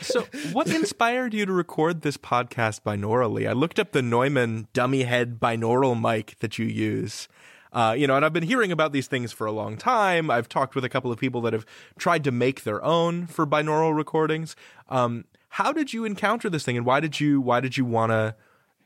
So, 0.00 0.26
what 0.52 0.68
inspired 0.74 1.34
you 1.34 1.46
to 1.46 1.52
record 1.52 2.02
this 2.02 2.16
podcast 2.16 2.82
binaurally? 2.82 3.48
I 3.48 3.52
looked 3.52 3.78
up 3.78 3.92
the 3.92 4.02
Neumann 4.02 4.68
dummy 4.72 5.02
head 5.04 5.38
binaural 5.40 6.00
mic 6.00 6.38
that 6.40 6.58
you 6.58 6.66
use. 6.66 7.28
Uh, 7.72 7.94
you 7.96 8.06
know, 8.06 8.16
and 8.16 8.24
I've 8.24 8.32
been 8.32 8.42
hearing 8.42 8.72
about 8.72 8.92
these 8.92 9.06
things 9.06 9.30
for 9.30 9.46
a 9.46 9.52
long 9.52 9.76
time. 9.76 10.30
I've 10.30 10.48
talked 10.48 10.74
with 10.74 10.84
a 10.84 10.88
couple 10.88 11.12
of 11.12 11.18
people 11.18 11.40
that 11.42 11.52
have 11.52 11.64
tried 11.98 12.24
to 12.24 12.32
make 12.32 12.64
their 12.64 12.82
own 12.82 13.26
for 13.26 13.46
binaural 13.46 13.94
recordings. 13.94 14.56
Um, 14.88 15.24
how 15.50 15.72
did 15.72 15.92
you 15.92 16.04
encounter 16.04 16.50
this 16.50 16.64
thing, 16.64 16.76
and 16.76 16.84
why 16.84 17.00
did 17.00 17.20
you 17.20 17.40
why 17.40 17.60
did 17.60 17.76
you 17.76 17.84
want 17.84 18.10
to 18.10 18.34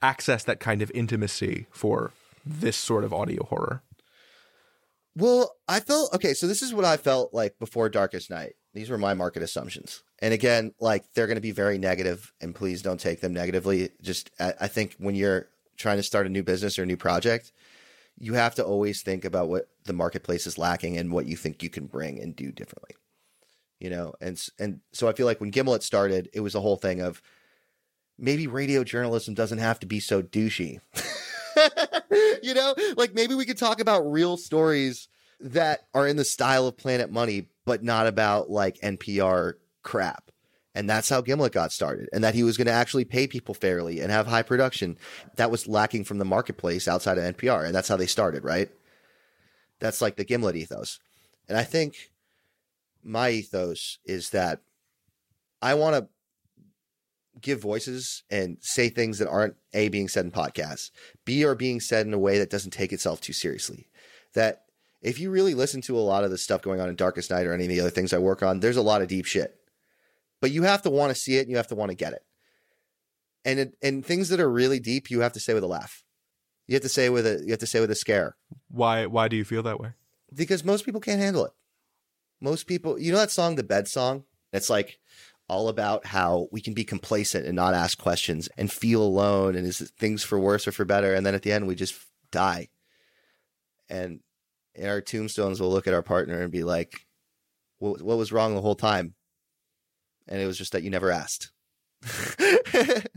access 0.03 0.45
that 0.45 0.61
kind 0.61 0.83
of 0.83 0.91
intimacy 0.95 1.67
for 1.71 2.13
this 2.45 2.77
sort 2.77 3.05
of 3.05 3.13
audio 3.13 3.45
horror? 3.45 3.83
Well, 5.17 5.55
I 5.69 5.81
felt 5.81 6.13
okay. 6.15 6.35
So 6.35 6.47
this 6.47 6.61
is 6.63 6.75
what 6.75 6.85
I 6.85 6.97
felt 6.97 7.33
like 7.33 7.59
before 7.59 7.89
Darkest 7.89 8.31
Night. 8.31 8.55
These 8.75 8.91
were 8.91 8.99
my 8.99 9.15
market 9.15 9.43
assumptions, 9.43 10.03
and 10.19 10.35
again, 10.35 10.75
like 10.81 11.05
they're 11.15 11.29
going 11.29 11.37
to 11.37 11.41
be 11.41 11.53
very 11.53 11.79
negative, 11.79 12.33
and 12.41 12.55
please 12.55 12.83
don't 12.83 12.99
take 12.99 13.21
them 13.21 13.33
negatively. 13.33 13.91
Just 14.03 14.31
I, 14.41 14.67
think 14.67 14.97
when 14.99 15.15
you're 15.15 15.49
trying 15.77 15.99
to 15.99 16.03
start 16.03 16.27
a 16.27 16.31
new 16.31 16.43
business 16.43 16.77
or 16.77 16.83
a 16.83 16.87
new 16.87 16.97
project, 16.97 17.53
you 18.19 18.35
have 18.35 18.57
to 18.57 18.65
always 18.65 19.03
think 19.03 19.25
about 19.25 19.49
what 19.49 19.69
the 19.85 19.93
marketplace 19.93 20.47
is 20.47 20.59
lacking 20.59 20.99
and 20.99 21.13
what 21.13 21.27
you 21.27 21.37
think 21.37 21.63
you 21.63 21.71
can 21.71 21.87
bring 21.87 22.21
and 22.21 22.35
do 22.35 22.51
differently. 22.51 22.97
You 23.79 23.91
know, 23.91 24.15
and 24.21 24.45
and 24.59 24.81
so 24.93 25.09
I 25.09 25.13
feel 25.13 25.27
like 25.27 25.41
when 25.41 25.51
Gimlet 25.51 25.85
started, 25.85 26.29
it 26.33 26.41
was 26.41 26.57
a 26.57 26.61
whole 26.61 26.77
thing 26.77 27.01
of 27.01 27.23
maybe 28.19 28.49
radio 28.49 28.83
journalism 28.83 29.35
doesn't 29.35 29.59
have 29.59 29.79
to 29.81 29.87
be 29.87 30.01
so 30.01 30.21
douchey. 30.21 30.81
you 32.43 32.55
know, 32.55 32.75
like 32.97 33.15
maybe 33.15 33.37
we 33.37 33.47
could 33.47 33.59
talk 33.59 33.81
about 33.81 34.11
real 34.11 34.37
stories 34.37 35.09
that 35.41 35.87
are 35.95 36.07
in 36.07 36.17
the 36.17 36.25
style 36.25 36.67
of 36.67 36.77
Planet 36.77 37.11
Money, 37.11 37.49
but 37.65 37.83
not 37.83 38.07
about 38.07 38.51
like 38.51 38.81
NPR 38.81 39.55
crap. 39.83 40.31
And 40.75 40.91
that's 40.91 41.09
how 41.09 41.21
Gimlet 41.21 41.53
got 41.53 41.73
started. 41.73 42.09
And 42.13 42.25
that 42.25 42.35
he 42.35 42.43
was 42.43 42.57
going 42.57 42.67
to 42.67 42.73
actually 42.73 43.05
pay 43.05 43.27
people 43.29 43.55
fairly 43.55 44.01
and 44.01 44.11
have 44.11 44.27
high 44.27 44.43
production. 44.43 44.99
That 45.37 45.51
was 45.51 45.69
lacking 45.69 46.05
from 46.05 46.19
the 46.19 46.25
marketplace 46.25 46.89
outside 46.89 47.17
of 47.17 47.37
NPR. 47.37 47.65
And 47.65 47.75
that's 47.75 47.89
how 47.89 47.97
they 47.97 48.07
started, 48.07 48.43
right? 48.43 48.69
That's 49.79 50.03
like 50.03 50.17
the 50.17 50.25
Gimlet 50.25 50.57
ethos. 50.57 50.99
And 51.49 51.57
I 51.57 51.63
think 51.63 52.11
my 53.05 53.31
ethos 53.31 53.99
is 54.05 54.31
that 54.31 54.61
I 55.63 55.75
want 55.75 55.95
to 55.95 56.09
give 57.41 57.61
voices 57.61 58.23
and 58.31 58.57
say 58.61 58.89
things 58.89 59.19
that 59.19 59.29
aren't 59.29 59.57
A, 59.75 59.89
being 59.89 60.09
said 60.09 60.25
in 60.25 60.31
podcasts, 60.31 60.91
B, 61.25 61.45
are 61.45 61.55
being 61.55 61.81
said 61.81 62.07
in 62.07 62.15
a 62.15 62.19
way 62.19 62.39
that 62.39 62.51
doesn't 62.51 62.73
take 62.73 62.93
itself 62.93 63.21
too 63.21 63.33
seriously. 63.33 63.89
That 64.35 64.64
if 65.05 65.21
you 65.21 65.31
really 65.31 65.53
listen 65.53 65.83
to 65.83 65.99
a 65.99 66.01
lot 66.01 66.25
of 66.25 66.31
the 66.31 66.39
stuff 66.39 66.63
going 66.63 66.81
on 66.81 66.89
in 66.89 66.97
Darkest 66.97 67.31
Night 67.31 67.47
or 67.47 67.53
any 67.53 67.65
of 67.65 67.69
the 67.69 67.81
other 67.81 67.91
things 67.91 68.15
I 68.15 68.19
work 68.19 68.43
on, 68.43 68.61
there's 68.61 68.79
a 68.79 68.83
lot 68.83 69.03
of 69.03 69.09
deep 69.09 69.27
shit. 69.27 69.55
But 70.41 70.51
you 70.51 70.63
have 70.63 70.81
to 70.83 70.91
want 70.91 71.11
to 71.11 71.15
see 71.15 71.37
it 71.37 71.43
and 71.43 71.51
you 71.51 71.59
have 71.59 71.69
to 71.69 71.75
want 71.75 71.91
to 71.91 71.95
get 71.95 72.15
it. 72.15 72.25
And 73.45 73.61
it, 73.61 73.77
and 73.83 74.05
things 74.05 74.31
that 74.31 74.41
are 74.41 74.51
really 74.51 74.81
deep, 74.81 75.11
you 75.11 75.21
have 75.21 75.35
to 75.35 75.41
say 75.41 75.53
with 75.53 75.63
a 75.63 75.69
laugh. 75.69 76.03
You 76.67 76.75
have 76.75 76.83
to 76.83 76.89
say 76.89 77.11
with 77.11 77.27
a 77.27 77.43
you 77.45 77.51
have 77.51 77.61
to 77.61 77.67
say 77.67 77.81
with 77.81 77.91
a 77.91 77.95
scare. 77.95 78.37
Why 78.71 79.05
why 79.05 79.29
do 79.29 79.37
you 79.37 79.45
feel 79.45 79.63
that 79.65 79.79
way? 79.79 79.91
Because 80.35 80.65
most 80.65 80.87
people 80.87 81.03
can't 81.03 81.21
handle 81.21 81.45
it. 81.45 81.53
Most 82.41 82.67
people, 82.67 82.99
you 82.99 83.13
know 83.13 83.19
that 83.19 83.31
song, 83.31 83.57
the 83.57 83.63
bed 83.63 83.87
song? 83.87 84.25
It's 84.55 84.71
like 84.71 84.99
all 85.49 85.69
about 85.69 86.07
how 86.07 86.49
we 86.51 86.63
can 86.63 86.73
be 86.73 86.85
complacent 86.85 87.45
and 87.47 87.55
not 87.55 87.75
ask 87.75 87.99
questions 87.99 88.49
and 88.57 88.73
feel 88.73 89.03
alone 89.03 89.55
and 89.55 89.67
is 89.67 89.93
things 89.99 90.25
for 90.25 90.41
worse 90.41 90.67
or 90.67 90.73
for 90.73 90.87
better 90.87 91.15
and 91.15 91.27
then 91.27 91.35
at 91.35 91.43
the 91.43 91.53
end 91.53 91.67
we 91.67 91.75
just 91.75 91.95
die. 92.31 92.69
And 93.91 94.21
in 94.75 94.89
our 94.89 95.01
tombstones 95.01 95.61
we'll 95.61 95.71
look 95.71 95.87
at 95.87 95.95
our 95.95 96.03
partner 96.03 96.41
and 96.41 96.53
be 96.53 96.65
like 96.65 97.07
what, 97.79 98.03
what 98.03 98.19
was 98.19 98.33
wrong 98.33 98.55
the 98.55 98.63
whole 98.63 98.75
time? 98.75 99.15
And 100.27 100.41
it 100.41 100.47
was 100.47 100.57
just 100.57 100.73
that 100.73 100.83
you 100.83 100.91
never 100.91 101.11
asked. 101.11 101.51
but 102.03 103.09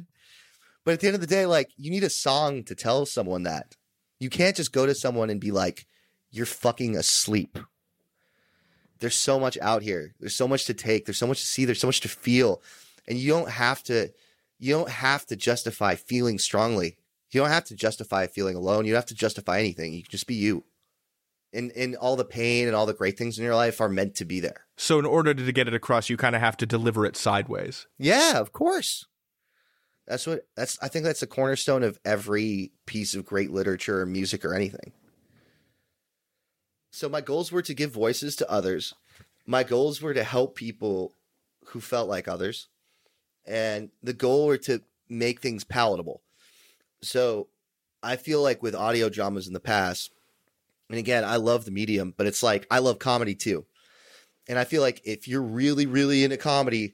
at 0.94 1.00
the 1.00 1.08
end 1.08 1.16
of 1.16 1.22
the 1.22 1.28
day 1.28 1.46
like 1.46 1.70
you 1.78 1.90
need 1.92 2.04
a 2.04 2.10
song 2.10 2.64
to 2.66 2.76
tell 2.76 3.06
someone 3.06 3.44
that. 3.44 3.76
You 4.20 4.30
can't 4.30 4.56
just 4.56 4.74
go 4.74 4.86
to 4.86 4.96
someone 4.96 5.30
and 5.30 5.40
be 5.40 5.52
like 5.52 5.86
you're 6.32 6.46
fucking 6.46 6.98
asleep 6.98 7.58
there's 9.00 9.16
so 9.16 9.40
much 9.40 9.58
out 9.62 9.82
here. 9.82 10.14
There's 10.20 10.36
so 10.36 10.48
much 10.48 10.66
to 10.66 10.74
take. 10.74 11.06
There's 11.06 11.18
so 11.18 11.28
much 11.28 11.40
to 11.42 11.46
see. 11.46 11.66
There's 11.66 11.80
so 11.80 11.88
much 11.88 12.02
to 12.02 12.10
feel. 12.10 12.62
And 13.08 13.18
you 13.18 13.32
don't 13.32 13.50
have 13.50 13.84
to 13.84 14.10
you 14.60 14.74
don't 14.74 14.90
have 14.90 15.26
to 15.28 15.36
justify 15.36 15.96
feeling 15.96 16.40
strongly. 16.40 16.98
You 17.32 17.42
don't 17.42 17.50
have 17.50 17.66
to 17.66 17.76
justify 17.76 18.28
feeling 18.28 18.56
alone. 18.56 18.86
You 18.86 18.94
don't 18.94 19.00
have 19.00 19.06
to 19.08 19.16
justify 19.16 19.60
anything. 19.60 19.94
You 19.94 20.02
can 20.02 20.12
just 20.12 20.28
be 20.28 20.36
you. 20.36 20.64
And 21.54 21.72
and 21.72 21.96
all 21.96 22.16
the 22.16 22.26
pain 22.26 22.68
and 22.68 22.76
all 22.76 22.86
the 22.86 22.94
great 22.94 23.18
things 23.18 23.38
in 23.38 23.46
your 23.46 23.56
life 23.56 23.80
are 23.80 23.90
meant 23.90 24.16
to 24.16 24.26
be 24.26 24.40
there. 24.40 24.66
So 24.76 25.00
in 25.00 25.06
order 25.06 25.34
to 25.34 25.52
get 25.52 25.68
it 25.68 25.74
across, 25.74 26.10
you 26.10 26.18
kind 26.18 26.36
of 26.36 26.42
have 26.42 26.58
to 26.58 26.66
deliver 26.66 27.06
it 27.06 27.16
sideways. 27.16 27.88
Yeah, 27.98 28.40
of 28.40 28.52
course. 28.52 29.06
That's 30.08 30.28
what 30.28 30.48
that's 30.56 30.78
I 30.82 30.88
think 30.88 31.06
that's 31.06 31.22
the 31.22 31.28
cornerstone 31.28 31.84
of 31.84 32.00
every 32.06 32.72
piece 32.86 33.14
of 33.16 33.26
great 33.26 33.52
literature 33.52 34.02
or 34.02 34.06
music 34.06 34.44
or 34.44 34.54
anything. 34.54 34.92
So 36.92 37.08
my 37.10 37.22
goals 37.22 37.52
were 37.52 37.62
to 37.62 37.74
give 37.74 37.92
voices 37.92 38.36
to 38.38 38.52
others. 38.52 38.94
My 39.46 39.64
goals 39.64 40.02
were 40.02 40.14
to 40.14 40.24
help 40.24 40.56
people 40.56 41.14
who 41.68 41.82
felt 41.82 42.10
like 42.10 42.28
others. 42.28 42.70
And 43.46 43.92
the 44.02 44.14
goal 44.14 44.48
were 44.48 44.58
to 44.60 44.82
make 45.10 45.42
things 45.42 45.64
palatable. 45.64 46.22
So 47.02 47.48
I 48.02 48.16
feel 48.16 48.42
like 48.42 48.64
with 48.64 48.76
audio 48.76 49.10
dramas 49.10 49.48
in 49.48 49.54
the 49.54 49.60
past, 49.60 50.12
And 50.90 51.00
again, 51.00 51.24
I 51.26 51.38
love 51.38 51.66
the 51.66 51.72
medium, 51.72 52.14
but 52.16 52.28
it's 52.28 52.44
like 52.44 52.66
I 52.72 52.80
love 52.80 53.00
comedy 53.00 53.36
too. 53.36 53.66
And 54.48 54.58
I 54.58 54.64
feel 54.64 54.82
like 54.82 55.02
if 55.04 55.28
you're 55.28 55.42
really, 55.42 55.86
really 55.86 56.24
into 56.24 56.38
comedy, 56.38 56.94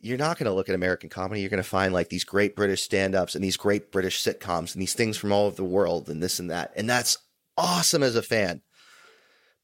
you're 0.00 0.18
not 0.18 0.38
going 0.38 0.46
to 0.46 0.54
look 0.54 0.68
at 0.68 0.74
American 0.74 1.08
comedy. 1.08 1.40
You're 1.40 1.50
going 1.50 1.62
to 1.62 1.68
find 1.68 1.92
like 1.92 2.08
these 2.08 2.24
great 2.24 2.56
British 2.56 2.82
stand 2.82 3.14
ups 3.14 3.34
and 3.34 3.42
these 3.42 3.56
great 3.56 3.92
British 3.92 4.22
sitcoms 4.22 4.74
and 4.74 4.82
these 4.82 4.94
things 4.94 5.16
from 5.16 5.32
all 5.32 5.46
over 5.46 5.56
the 5.56 5.64
world 5.64 6.08
and 6.08 6.22
this 6.22 6.38
and 6.38 6.50
that. 6.50 6.72
And 6.76 6.88
that's 6.88 7.18
awesome 7.56 8.02
as 8.02 8.16
a 8.16 8.22
fan. 8.22 8.62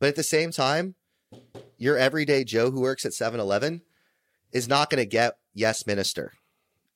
But 0.01 0.09
at 0.09 0.17
the 0.17 0.23
same 0.23 0.51
time, 0.51 0.95
your 1.79 1.97
everyday 1.97 2.45
Joe 2.45 2.71
who 2.71 2.81
works 2.81 3.05
at 3.05 3.15
7 3.15 3.41
Eleven 3.41 3.83
is 4.53 4.69
not 4.69 4.91
going 4.91 5.03
to 5.03 5.07
get 5.09 5.39
Yes 5.53 5.87
Minister. 5.87 6.33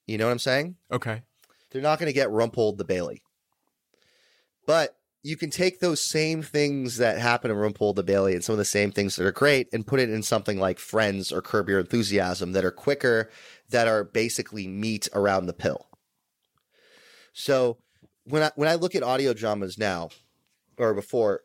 You 0.07 0.19
know 0.19 0.27
what 0.27 0.33
I'm 0.33 0.39
saying? 0.39 0.77
Okay. 0.93 1.23
They're 1.71 1.83
not 1.83 1.99
going 1.99 2.09
to 2.09 2.15
get 2.15 2.29
Rumpole 2.29 2.77
the 2.77 2.85
Bailey. 2.85 3.23
But 4.67 4.97
you 5.29 5.37
can 5.37 5.51
take 5.51 5.79
those 5.79 6.01
same 6.01 6.41
things 6.41 6.97
that 6.97 7.19
happen 7.19 7.51
in 7.51 7.57
Rumpole 7.59 7.95
the 7.95 8.03
Bailey 8.03 8.33
and 8.33 8.43
some 8.43 8.55
of 8.55 8.59
the 8.59 8.65
same 8.65 8.91
things 8.91 9.15
that 9.17 9.27
are 9.27 9.33
great 9.33 9.69
and 9.75 9.87
put 9.87 10.01
it 10.01 10.09
in 10.09 10.23
something 10.23 10.59
like 10.59 10.79
Friends 10.79 11.31
or 11.31 11.43
Curb 11.43 11.69
Your 11.69 11.81
Enthusiasm 11.81 12.53
that 12.53 12.65
are 12.65 12.71
quicker, 12.71 13.31
that 13.69 13.87
are 13.87 14.05
basically 14.05 14.67
meat 14.67 15.07
around 15.13 15.45
the 15.45 15.53
pill. 15.53 15.87
So 17.35 17.77
when 18.25 18.43
I 18.43 18.53
when 18.57 18.71
I 18.71 18.77
look 18.77 18.95
at 18.95 19.03
audio 19.03 19.35
dramas 19.35 19.77
now, 19.77 20.09
or 20.79 20.95
before 20.95 21.43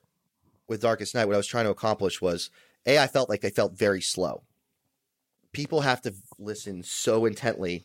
with 0.69 0.81
Darkest 0.81 1.13
Night, 1.13 1.25
what 1.25 1.34
I 1.34 1.38
was 1.38 1.47
trying 1.47 1.65
to 1.65 1.71
accomplish 1.71 2.21
was 2.21 2.51
A, 2.86 2.99
I 2.99 3.07
felt 3.07 3.27
like 3.27 3.41
they 3.41 3.49
felt 3.49 3.77
very 3.77 4.01
slow. 4.01 4.43
People 5.51 5.81
have 5.81 6.01
to 6.03 6.13
listen 6.39 6.84
so 6.84 7.25
intently. 7.25 7.84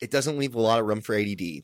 It 0.00 0.10
doesn't 0.10 0.38
leave 0.38 0.56
a 0.56 0.60
lot 0.60 0.80
of 0.80 0.86
room 0.86 1.02
for 1.02 1.14
ADD. 1.14 1.62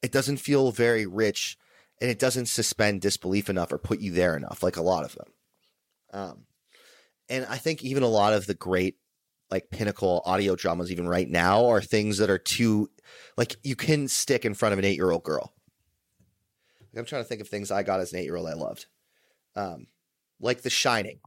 It 0.00 0.12
doesn't 0.12 0.36
feel 0.36 0.70
very 0.70 1.06
rich 1.06 1.58
and 2.00 2.10
it 2.10 2.18
doesn't 2.18 2.46
suspend 2.46 3.00
disbelief 3.00 3.50
enough 3.50 3.72
or 3.72 3.78
put 3.78 4.00
you 4.00 4.12
there 4.12 4.36
enough, 4.36 4.62
like 4.62 4.76
a 4.76 4.82
lot 4.82 5.04
of 5.04 5.14
them. 5.14 5.26
Um, 6.12 6.38
and 7.28 7.46
I 7.48 7.58
think 7.58 7.84
even 7.84 8.02
a 8.02 8.08
lot 8.08 8.32
of 8.32 8.46
the 8.46 8.54
great, 8.54 8.96
like 9.50 9.70
pinnacle 9.70 10.22
audio 10.24 10.56
dramas, 10.56 10.90
even 10.90 11.08
right 11.08 11.28
now, 11.28 11.66
are 11.66 11.82
things 11.82 12.18
that 12.18 12.30
are 12.30 12.38
too, 12.38 12.90
like 13.36 13.56
you 13.62 13.76
can 13.76 14.08
stick 14.08 14.44
in 14.44 14.54
front 14.54 14.72
of 14.72 14.78
an 14.78 14.84
eight 14.84 14.96
year 14.96 15.10
old 15.10 15.22
girl. 15.22 15.52
Like, 16.92 17.00
I'm 17.00 17.04
trying 17.04 17.22
to 17.22 17.28
think 17.28 17.40
of 17.40 17.48
things 17.48 17.70
I 17.70 17.82
got 17.82 18.00
as 18.00 18.12
an 18.12 18.18
eight 18.18 18.24
year 18.24 18.36
old 18.36 18.48
I 18.48 18.54
loved, 18.54 18.86
um, 19.54 19.86
like 20.40 20.62
The 20.62 20.70
Shining. 20.70 21.20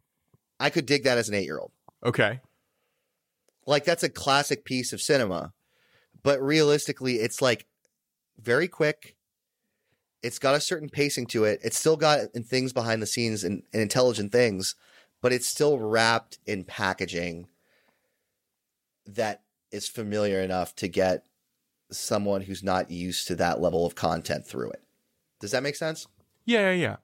I 0.60 0.70
could 0.70 0.86
dig 0.86 1.04
that 1.04 1.18
as 1.18 1.30
an 1.30 1.36
eight 1.36 1.46
year 1.46 1.60
old. 1.60 1.72
Okay. 2.06 2.42
Like 3.66 3.86
that's 3.86 4.04
a 4.04 4.10
classic 4.10 4.66
piece 4.66 4.92
of 4.92 5.02
cinema, 5.02 5.54
but 6.22 6.42
realistically, 6.42 7.16
it's 7.16 7.42
like 7.42 7.66
very 8.42 8.68
quick 8.68 9.16
it's 10.24 10.40
got 10.40 10.56
a 10.56 10.62
certain 10.62 10.90
pacing 10.90 11.28
to 11.28 11.44
it. 11.44 11.60
It's 11.64 11.78
still 11.78 11.98
got 11.98 12.32
things 12.34 12.72
behind 12.74 13.02
the 13.02 13.06
scenes 13.06 13.44
and, 13.44 13.62
and 13.74 13.82
intelligent 13.82 14.32
things, 14.32 14.76
but 15.22 15.34
it's 15.34 15.46
still 15.46 15.78
wrapped 15.78 16.40
in 16.46 16.64
packaging 16.64 17.48
that 19.06 19.42
is 19.72 19.88
familiar 19.88 20.40
enough 20.40 20.74
to 20.78 20.88
get 20.88 21.26
someone 21.92 22.42
who's 22.42 22.64
not 22.64 22.90
used 22.90 23.28
to 23.28 23.36
that 23.36 23.60
level 23.62 23.86
of 23.86 23.96
content 23.96 24.48
through 24.48 24.72
it. 24.72 24.82
Does 25.42 25.52
that 25.52 25.62
make 25.62 25.76
sense? 25.76 26.08
Yeah, 26.46 26.72
yeah, 26.72 26.72
yeah. 26.72 26.96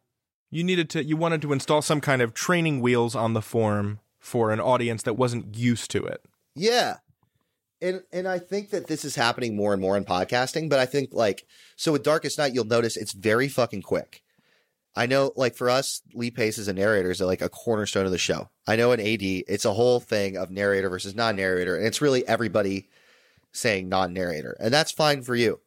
You 0.49 0.63
needed 0.63 0.89
to 0.91 1.03
you 1.03 1.17
wanted 1.17 1.41
to 1.43 1.53
install 1.53 1.81
some 1.81 2.01
kind 2.01 2.21
of 2.21 2.33
training 2.33 2.79
wheels 2.79 3.15
on 3.15 3.33
the 3.33 3.41
form 3.41 3.99
for 4.17 4.51
an 4.51 4.59
audience 4.59 5.03
that 5.03 5.13
wasn't 5.13 5.55
used 5.55 5.91
to 5.91 6.05
it. 6.05 6.25
Yeah 6.55 6.97
and 7.81 8.03
and 8.11 8.27
I 8.27 8.39
think 8.39 8.71
that 8.71 8.87
this 8.87 9.05
is 9.05 9.15
happening 9.15 9.55
more 9.55 9.73
and 9.73 9.81
more 9.81 9.97
in 9.97 10.05
podcasting, 10.05 10.69
but 10.69 10.79
I 10.79 10.85
think 10.85 11.13
like 11.13 11.45
so 11.75 11.91
with 11.91 12.03
Darkest 12.03 12.37
Night, 12.37 12.53
you'll 12.53 12.65
notice 12.65 12.97
it's 12.97 13.13
very 13.13 13.47
fucking 13.47 13.81
quick. 13.81 14.23
I 14.95 15.05
know, 15.05 15.31
like 15.35 15.55
for 15.55 15.69
us, 15.69 16.01
Lee 16.13 16.31
Pace 16.31 16.57
as 16.57 16.67
a 16.67 16.73
narrator 16.73 17.11
is 17.11 17.21
like 17.21 17.41
a 17.41 17.49
cornerstone 17.49 18.05
of 18.05 18.11
the 18.11 18.17
show. 18.17 18.49
I 18.67 18.75
know 18.75 18.91
in 18.91 18.99
AD, 18.99 19.21
it's 19.21 19.65
a 19.65 19.73
whole 19.73 19.99
thing 19.99 20.35
of 20.35 20.51
narrator 20.51 20.89
versus 20.89 21.15
non-narrator, 21.15 21.77
and 21.77 21.85
it's 21.85 22.01
really 22.01 22.27
everybody 22.27 22.89
saying 23.51 23.87
non-narrator, 23.87 24.57
and 24.59 24.73
that's 24.73 24.91
fine 24.91 25.21
for 25.21 25.35
you. 25.35 25.59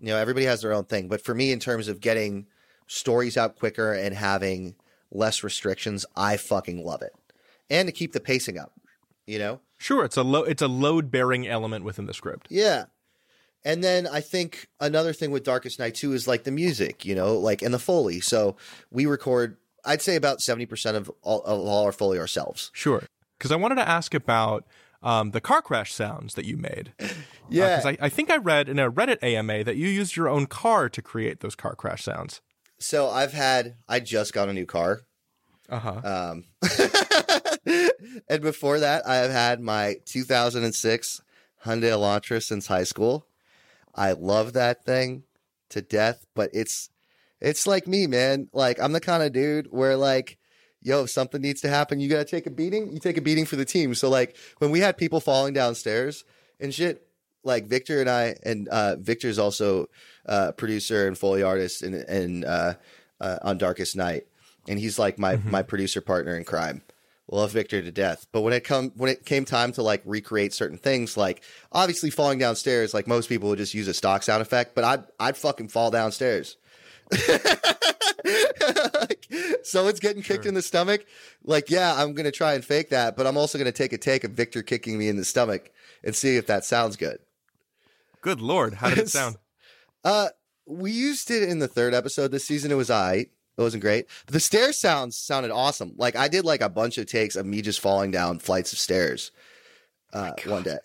You 0.00 0.08
know, 0.08 0.16
everybody 0.16 0.46
has 0.46 0.62
their 0.62 0.72
own 0.72 0.84
thing, 0.84 1.06
but 1.08 1.22
for 1.22 1.34
me, 1.34 1.52
in 1.52 1.60
terms 1.60 1.86
of 1.86 2.00
getting 2.00 2.46
stories 2.86 3.36
out 3.36 3.56
quicker 3.56 3.92
and 3.92 4.14
having 4.14 4.74
less 5.10 5.44
restrictions, 5.44 6.04
I 6.16 6.36
fucking 6.36 6.84
love 6.84 7.02
it, 7.02 7.12
and 7.70 7.86
to 7.86 7.92
keep 7.92 8.12
the 8.12 8.20
pacing 8.20 8.58
up. 8.58 8.72
You 9.26 9.38
know, 9.38 9.60
Sure, 9.78 10.04
it's 10.04 10.16
a 10.16 10.22
lo- 10.22 10.44
it's 10.44 10.62
a 10.62 10.68
load 10.68 11.10
bearing 11.10 11.46
element 11.46 11.84
within 11.84 12.06
the 12.06 12.14
script. 12.14 12.46
Yeah. 12.50 12.84
And 13.64 13.82
then 13.82 14.06
I 14.06 14.20
think 14.20 14.68
another 14.80 15.12
thing 15.12 15.32
with 15.32 15.42
Darkest 15.42 15.78
Night 15.78 15.96
too 15.96 16.12
is 16.12 16.28
like 16.28 16.44
the 16.44 16.52
music, 16.52 17.04
you 17.04 17.14
know, 17.14 17.36
like 17.36 17.62
and 17.62 17.74
the 17.74 17.78
Foley. 17.78 18.20
So 18.20 18.56
we 18.90 19.06
record 19.06 19.56
I'd 19.86 20.02
say 20.02 20.16
about 20.16 20.40
70% 20.40 20.96
of 20.96 21.10
all, 21.22 21.42
of 21.42 21.60
all 21.60 21.84
our 21.84 21.92
Foley 21.92 22.18
ourselves. 22.18 22.70
Sure. 22.74 23.04
Because 23.38 23.52
I 23.52 23.56
wanted 23.56 23.76
to 23.76 23.88
ask 23.88 24.14
about 24.14 24.66
um, 25.02 25.30
the 25.30 25.40
car 25.40 25.62
crash 25.62 25.92
sounds 25.94 26.34
that 26.34 26.44
you 26.44 26.56
made. 26.56 26.92
Yeah. 27.48 27.76
Because 27.76 27.86
uh, 27.86 27.88
I, 27.90 28.06
I 28.06 28.08
think 28.08 28.28
I 28.28 28.38
read 28.38 28.68
in 28.68 28.80
a 28.80 28.90
Reddit 28.90 29.22
AMA 29.22 29.62
that 29.62 29.76
you 29.76 29.86
used 29.86 30.16
your 30.16 30.28
own 30.28 30.46
car 30.46 30.88
to 30.88 31.00
create 31.00 31.38
those 31.38 31.54
car 31.54 31.76
crash 31.76 32.02
sounds. 32.02 32.40
So 32.80 33.08
I've 33.08 33.32
had, 33.32 33.76
I 33.88 34.00
just 34.00 34.32
got 34.32 34.48
a 34.48 34.52
new 34.52 34.66
car. 34.66 35.02
Uh 35.68 35.78
huh. 35.78 36.32
Um, 36.32 36.44
and 38.28 38.40
before 38.42 38.80
that, 38.80 39.06
I 39.06 39.16
have 39.16 39.30
had 39.30 39.60
my 39.60 39.96
2006 40.06 41.20
Hyundai 41.64 41.90
Elantra 41.90 42.42
since 42.42 42.66
high 42.66 42.84
school. 42.84 43.26
I 43.94 44.12
love 44.12 44.52
that 44.52 44.84
thing 44.84 45.24
to 45.70 45.82
death, 45.82 46.26
but 46.34 46.50
it's 46.52 46.90
it's 47.40 47.66
like 47.66 47.86
me, 47.86 48.06
man. 48.06 48.48
Like 48.52 48.80
I'm 48.80 48.92
the 48.92 49.00
kind 49.00 49.22
of 49.22 49.32
dude 49.32 49.68
where 49.70 49.96
like, 49.96 50.38
yo, 50.82 51.04
if 51.04 51.10
something 51.10 51.40
needs 51.40 51.60
to 51.62 51.68
happen, 51.68 52.00
you 52.00 52.08
gotta 52.08 52.24
take 52.24 52.46
a 52.46 52.50
beating. 52.50 52.92
You 52.92 53.00
take 53.00 53.16
a 53.16 53.22
beating 53.22 53.46
for 53.46 53.56
the 53.56 53.64
team. 53.64 53.94
So 53.94 54.08
like 54.08 54.36
when 54.58 54.70
we 54.70 54.80
had 54.80 54.96
people 54.96 55.20
falling 55.20 55.54
downstairs 55.54 56.24
and 56.60 56.72
shit, 56.72 57.06
like 57.42 57.66
Victor 57.66 58.00
and 58.00 58.10
I, 58.10 58.36
and 58.42 58.68
uh, 58.68 58.96
Victor's 58.96 59.38
also 59.38 59.88
uh, 60.26 60.52
producer 60.52 61.06
and 61.06 61.16
foley 61.16 61.42
artist 61.42 61.82
and 61.82 61.94
and 61.94 62.44
uh, 62.44 62.74
uh, 63.20 63.38
on 63.42 63.58
Darkest 63.58 63.96
Night, 63.96 64.26
and 64.68 64.78
he's 64.78 64.98
like 64.98 65.18
my 65.18 65.36
Mm-hmm. 65.36 65.50
my 65.50 65.62
producer 65.62 66.00
partner 66.00 66.36
in 66.36 66.44
crime 66.44 66.82
love 67.28 67.50
Victor 67.52 67.82
to 67.82 67.90
death. 67.92 68.26
But 68.32 68.42
when 68.42 68.52
it 68.52 68.64
come 68.64 68.92
when 68.96 69.10
it 69.10 69.24
came 69.24 69.44
time 69.44 69.72
to 69.72 69.82
like 69.82 70.02
recreate 70.04 70.52
certain 70.52 70.78
things, 70.78 71.16
like 71.16 71.42
obviously 71.72 72.10
falling 72.10 72.38
downstairs, 72.38 72.94
like 72.94 73.06
most 73.06 73.28
people 73.28 73.48
would 73.48 73.58
just 73.58 73.74
use 73.74 73.88
a 73.88 73.94
stock 73.94 74.22
sound 74.22 74.42
effect, 74.42 74.74
but 74.74 74.84
I'd 74.84 75.04
I'd 75.18 75.36
fucking 75.36 75.68
fall 75.68 75.90
downstairs. 75.90 76.56
like, 78.94 79.28
someone's 79.62 80.00
getting 80.00 80.22
kicked 80.22 80.44
in 80.46 80.54
the 80.54 80.62
stomach. 80.62 81.06
Like, 81.44 81.70
yeah, 81.70 81.94
I'm 81.96 82.14
gonna 82.14 82.32
try 82.32 82.54
and 82.54 82.64
fake 82.64 82.90
that, 82.90 83.16
but 83.16 83.26
I'm 83.26 83.36
also 83.36 83.58
gonna 83.58 83.72
take 83.72 83.92
a 83.92 83.98
take 83.98 84.24
of 84.24 84.32
Victor 84.32 84.62
kicking 84.62 84.98
me 84.98 85.08
in 85.08 85.16
the 85.16 85.24
stomach 85.24 85.70
and 86.02 86.14
see 86.14 86.36
if 86.36 86.46
that 86.46 86.64
sounds 86.64 86.96
good. 86.96 87.18
Good 88.22 88.40
lord, 88.40 88.74
how 88.74 88.88
did 88.88 88.98
it 88.98 89.08
sound? 89.10 89.36
Uh, 90.02 90.28
we 90.66 90.90
used 90.90 91.30
it 91.30 91.44
in 91.44 91.60
the 91.60 91.68
third 91.68 91.94
episode 91.94 92.32
this 92.32 92.44
season. 92.44 92.72
It 92.72 92.76
was 92.76 92.90
I. 92.90 93.26
It 93.56 93.62
wasn't 93.62 93.82
great. 93.82 94.06
But 94.26 94.34
the 94.34 94.40
stair 94.40 94.72
sounds 94.72 95.16
sounded 95.16 95.50
awesome. 95.50 95.94
Like 95.96 96.16
I 96.16 96.28
did 96.28 96.44
like 96.44 96.60
a 96.60 96.68
bunch 96.68 96.98
of 96.98 97.06
takes 97.06 97.36
of 97.36 97.46
me 97.46 97.62
just 97.62 97.80
falling 97.80 98.10
down 98.10 98.38
flights 98.38 98.72
of 98.72 98.78
stairs 98.78 99.32
uh, 100.12 100.32
one 100.46 100.62
day. 100.62 100.78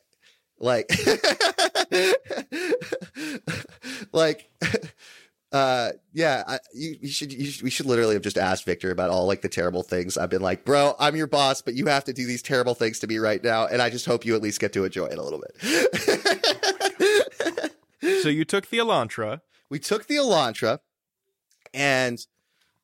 Like, 0.61 0.91
like, 4.13 4.49
uh, 5.51 5.89
yeah, 6.13 6.43
I, 6.47 6.59
you, 6.73 6.97
you, 7.01 7.09
should, 7.09 7.33
you 7.33 7.45
should, 7.47 7.63
we 7.63 7.71
should 7.71 7.87
literally 7.87 8.13
have 8.13 8.21
just 8.21 8.37
asked 8.37 8.63
Victor 8.65 8.91
about 8.91 9.09
all 9.09 9.25
like 9.25 9.41
the 9.41 9.49
terrible 9.49 9.81
things. 9.81 10.17
I've 10.17 10.29
been 10.29 10.43
like, 10.43 10.63
bro, 10.63 10.95
I'm 10.99 11.15
your 11.15 11.25
boss, 11.25 11.63
but 11.63 11.73
you 11.73 11.87
have 11.87 12.03
to 12.05 12.13
do 12.13 12.27
these 12.27 12.43
terrible 12.43 12.75
things 12.75 12.99
to 12.99 13.07
me 13.07 13.17
right 13.17 13.43
now. 13.43 13.65
And 13.65 13.81
I 13.81 13.89
just 13.89 14.05
hope 14.05 14.23
you 14.23 14.35
at 14.35 14.41
least 14.43 14.59
get 14.59 14.71
to 14.73 14.85
enjoy 14.85 15.07
it 15.07 15.17
a 15.17 15.23
little 15.23 15.41
bit. 15.41 15.55
so 18.21 18.29
you 18.29 18.45
took 18.45 18.67
the 18.69 18.77
Elantra. 18.77 19.41
We 19.69 19.79
took 19.79 20.05
the 20.05 20.17
Elantra 20.17 20.79
and 21.73 22.23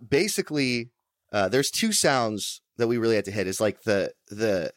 basically 0.05 0.91
uh, 1.31 1.49
there's 1.49 1.71
two 1.71 1.91
sounds 1.91 2.61
that 2.77 2.87
we 2.87 2.97
really 2.97 3.15
had 3.15 3.25
to 3.25 3.31
hit. 3.31 3.47
Is 3.47 3.61
like 3.61 3.83
the 3.83 4.13
the 4.29 4.71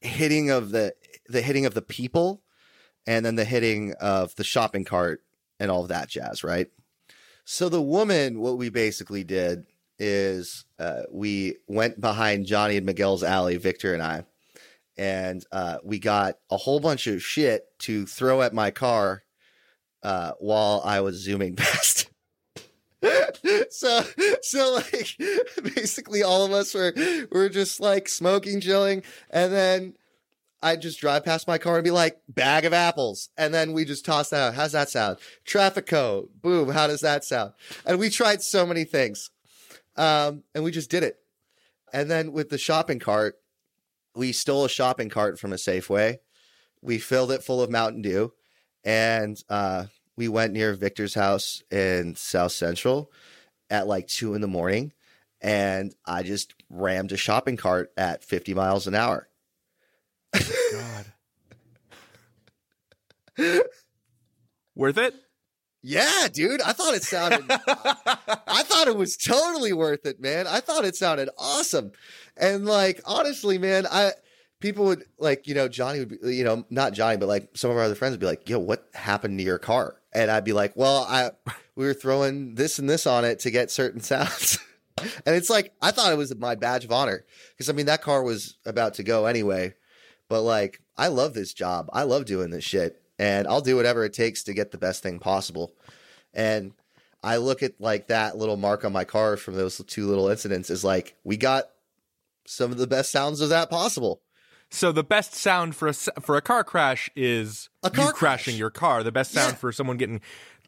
hitting 0.00 0.50
of 0.50 0.70
the 0.70 0.94
the 1.28 1.42
hitting 1.42 1.66
of 1.66 1.74
the 1.74 1.82
people 1.82 2.42
and 3.06 3.24
then 3.24 3.36
the 3.36 3.44
hitting 3.44 3.94
of 4.00 4.34
the 4.36 4.44
shopping 4.44 4.84
cart 4.84 5.22
and 5.60 5.70
all 5.70 5.82
of 5.82 5.88
that 5.88 6.08
jazz 6.08 6.42
right? 6.42 6.68
So 7.44 7.68
the 7.68 7.82
woman 7.82 8.40
what 8.40 8.58
we 8.58 8.68
basically 8.68 9.24
did 9.24 9.66
is 9.98 10.64
uh, 10.78 11.02
we 11.12 11.56
went 11.68 12.00
behind 12.00 12.46
johnny 12.46 12.76
and 12.76 12.86
miguel's 12.86 13.22
alley 13.22 13.56
victor 13.56 13.94
and 13.94 14.02
i 14.02 14.24
and 14.98 15.44
uh, 15.52 15.78
we 15.84 15.98
got 15.98 16.36
a 16.50 16.56
whole 16.56 16.80
bunch 16.80 17.06
of 17.06 17.22
shit 17.22 17.66
to 17.78 18.04
throw 18.04 18.42
at 18.42 18.52
my 18.52 18.70
car 18.70 19.22
uh, 20.02 20.32
while 20.40 20.82
i 20.84 21.00
was 21.00 21.16
zooming 21.16 21.54
past 21.56 22.10
so 23.70 24.04
so 24.42 24.74
like 24.74 25.16
basically 25.74 26.22
all 26.22 26.44
of 26.44 26.52
us 26.52 26.74
were 26.74 26.92
were 27.30 27.48
just 27.48 27.80
like 27.80 28.08
smoking 28.08 28.60
chilling 28.60 29.02
and 29.30 29.52
then 29.52 29.94
I'd 30.64 30.80
just 30.80 31.00
drive 31.00 31.24
past 31.24 31.48
my 31.48 31.58
car 31.58 31.74
and 31.74 31.82
be 31.82 31.90
like, 31.90 32.20
bag 32.28 32.64
of 32.64 32.72
apples. 32.72 33.30
And 33.36 33.52
then 33.52 33.72
we 33.72 33.84
just 33.84 34.04
toss 34.04 34.30
that 34.30 34.48
out. 34.48 34.54
How's 34.54 34.70
that 34.70 34.88
sound? 34.88 35.18
Traffic 35.44 35.86
code. 35.86 36.28
Boom. 36.40 36.68
How 36.68 36.86
does 36.86 37.00
that 37.00 37.24
sound? 37.24 37.54
And 37.84 37.98
we 37.98 38.10
tried 38.10 38.42
so 38.42 38.64
many 38.64 38.84
things. 38.84 39.30
Um, 39.96 40.44
and 40.54 40.62
we 40.62 40.70
just 40.70 40.88
did 40.88 41.02
it. 41.02 41.16
And 41.92 42.08
then 42.08 42.30
with 42.30 42.48
the 42.48 42.58
shopping 42.58 43.00
cart, 43.00 43.36
we 44.14 44.32
stole 44.32 44.64
a 44.64 44.68
shopping 44.68 45.08
cart 45.08 45.38
from 45.38 45.52
a 45.52 45.56
Safeway. 45.56 46.18
We 46.80 46.98
filled 46.98 47.32
it 47.32 47.42
full 47.42 47.62
of 47.62 47.70
Mountain 47.70 48.02
Dew, 48.02 48.32
and 48.84 49.40
uh, 49.48 49.86
we 50.16 50.28
went 50.28 50.52
near 50.52 50.74
Victor's 50.74 51.14
house 51.14 51.62
in 51.70 52.16
South 52.16 52.52
Central 52.52 53.10
at 53.72 53.88
like 53.88 54.06
two 54.06 54.34
in 54.34 54.40
the 54.42 54.46
morning, 54.46 54.92
and 55.40 55.94
I 56.06 56.22
just 56.22 56.54
rammed 56.70 57.10
a 57.10 57.16
shopping 57.16 57.56
cart 57.56 57.90
at 57.96 58.22
50 58.22 58.54
miles 58.54 58.86
an 58.86 58.94
hour. 58.94 59.28
God. 60.72 61.06
Worth 64.76 64.98
it? 64.98 65.14
Yeah, 65.82 66.28
dude. 66.32 66.60
I 66.62 66.72
thought 66.72 66.94
it 66.94 67.02
sounded 67.02 67.44
I 67.50 68.62
thought 68.62 68.86
it 68.86 68.96
was 68.96 69.16
totally 69.16 69.72
worth 69.72 70.06
it, 70.06 70.20
man. 70.20 70.46
I 70.46 70.60
thought 70.60 70.84
it 70.84 70.94
sounded 70.94 71.28
awesome. 71.36 71.90
And 72.36 72.64
like 72.64 73.00
honestly, 73.04 73.58
man, 73.58 73.86
I 73.90 74.12
people 74.60 74.84
would 74.84 75.04
like, 75.18 75.48
you 75.48 75.54
know, 75.54 75.66
Johnny 75.66 75.98
would 75.98 76.20
be, 76.20 76.36
you 76.36 76.44
know, 76.44 76.64
not 76.70 76.92
Johnny, 76.92 77.16
but 77.16 77.26
like 77.26 77.48
some 77.54 77.70
of 77.70 77.76
our 77.76 77.82
other 77.82 77.96
friends 77.96 78.12
would 78.12 78.20
be 78.20 78.26
like, 78.26 78.48
"Yo, 78.48 78.60
what 78.60 78.86
happened 78.94 79.38
to 79.38 79.44
your 79.44 79.58
car?" 79.58 79.96
And 80.12 80.30
I'd 80.30 80.44
be 80.44 80.52
like, 80.52 80.76
"Well, 80.76 81.04
I 81.08 81.32
we 81.76 81.84
were 81.86 81.94
throwing 81.94 82.54
this 82.54 82.78
and 82.78 82.88
this 82.88 83.06
on 83.06 83.24
it 83.24 83.40
to 83.40 83.50
get 83.50 83.70
certain 83.70 84.00
sounds." 84.12 84.58
and 84.98 85.34
it's 85.36 85.50
like 85.50 85.72
I 85.80 85.90
thought 85.90 86.12
it 86.12 86.18
was 86.18 86.34
my 86.36 86.54
badge 86.54 86.84
of 86.84 86.92
honor 86.92 87.24
because 87.52 87.68
I 87.70 87.72
mean 87.72 87.86
that 87.86 88.02
car 88.02 88.22
was 88.22 88.56
about 88.66 88.94
to 88.94 89.02
go 89.02 89.26
anyway. 89.26 89.74
But 90.28 90.42
like 90.42 90.80
I 90.96 91.08
love 91.08 91.34
this 91.34 91.52
job. 91.52 91.88
I 91.92 92.02
love 92.04 92.24
doing 92.26 92.50
this 92.50 92.64
shit 92.64 93.02
and 93.18 93.46
I'll 93.46 93.60
do 93.60 93.76
whatever 93.76 94.04
it 94.04 94.12
takes 94.12 94.44
to 94.44 94.54
get 94.54 94.70
the 94.70 94.78
best 94.78 95.02
thing 95.02 95.18
possible. 95.18 95.72
And 96.34 96.72
I 97.22 97.36
look 97.36 97.62
at 97.62 97.80
like 97.80 98.08
that 98.08 98.36
little 98.36 98.56
mark 98.56 98.84
on 98.84 98.92
my 98.92 99.04
car 99.04 99.36
from 99.36 99.54
those 99.54 99.80
two 99.86 100.06
little 100.06 100.28
incidents 100.28 100.70
is 100.70 100.84
like 100.84 101.16
we 101.24 101.36
got 101.36 101.64
some 102.46 102.70
of 102.72 102.78
the 102.78 102.86
best 102.86 103.10
sounds 103.12 103.40
of 103.40 103.48
that 103.50 103.70
possible. 103.70 104.20
So 104.70 104.90
the 104.90 105.04
best 105.04 105.34
sound 105.34 105.76
for 105.76 105.88
a 105.88 105.92
for 105.92 106.36
a 106.36 106.42
car 106.42 106.64
crash 106.64 107.10
is 107.14 107.68
a 107.82 107.90
car 107.90 108.06
you 108.06 108.12
crashing 108.12 108.56
your 108.56 108.70
car. 108.70 109.02
The 109.02 109.12
best 109.12 109.32
sound 109.32 109.52
Yeah. 109.52 109.56
for 109.56 109.70
someone 109.72 109.98
getting 109.98 110.20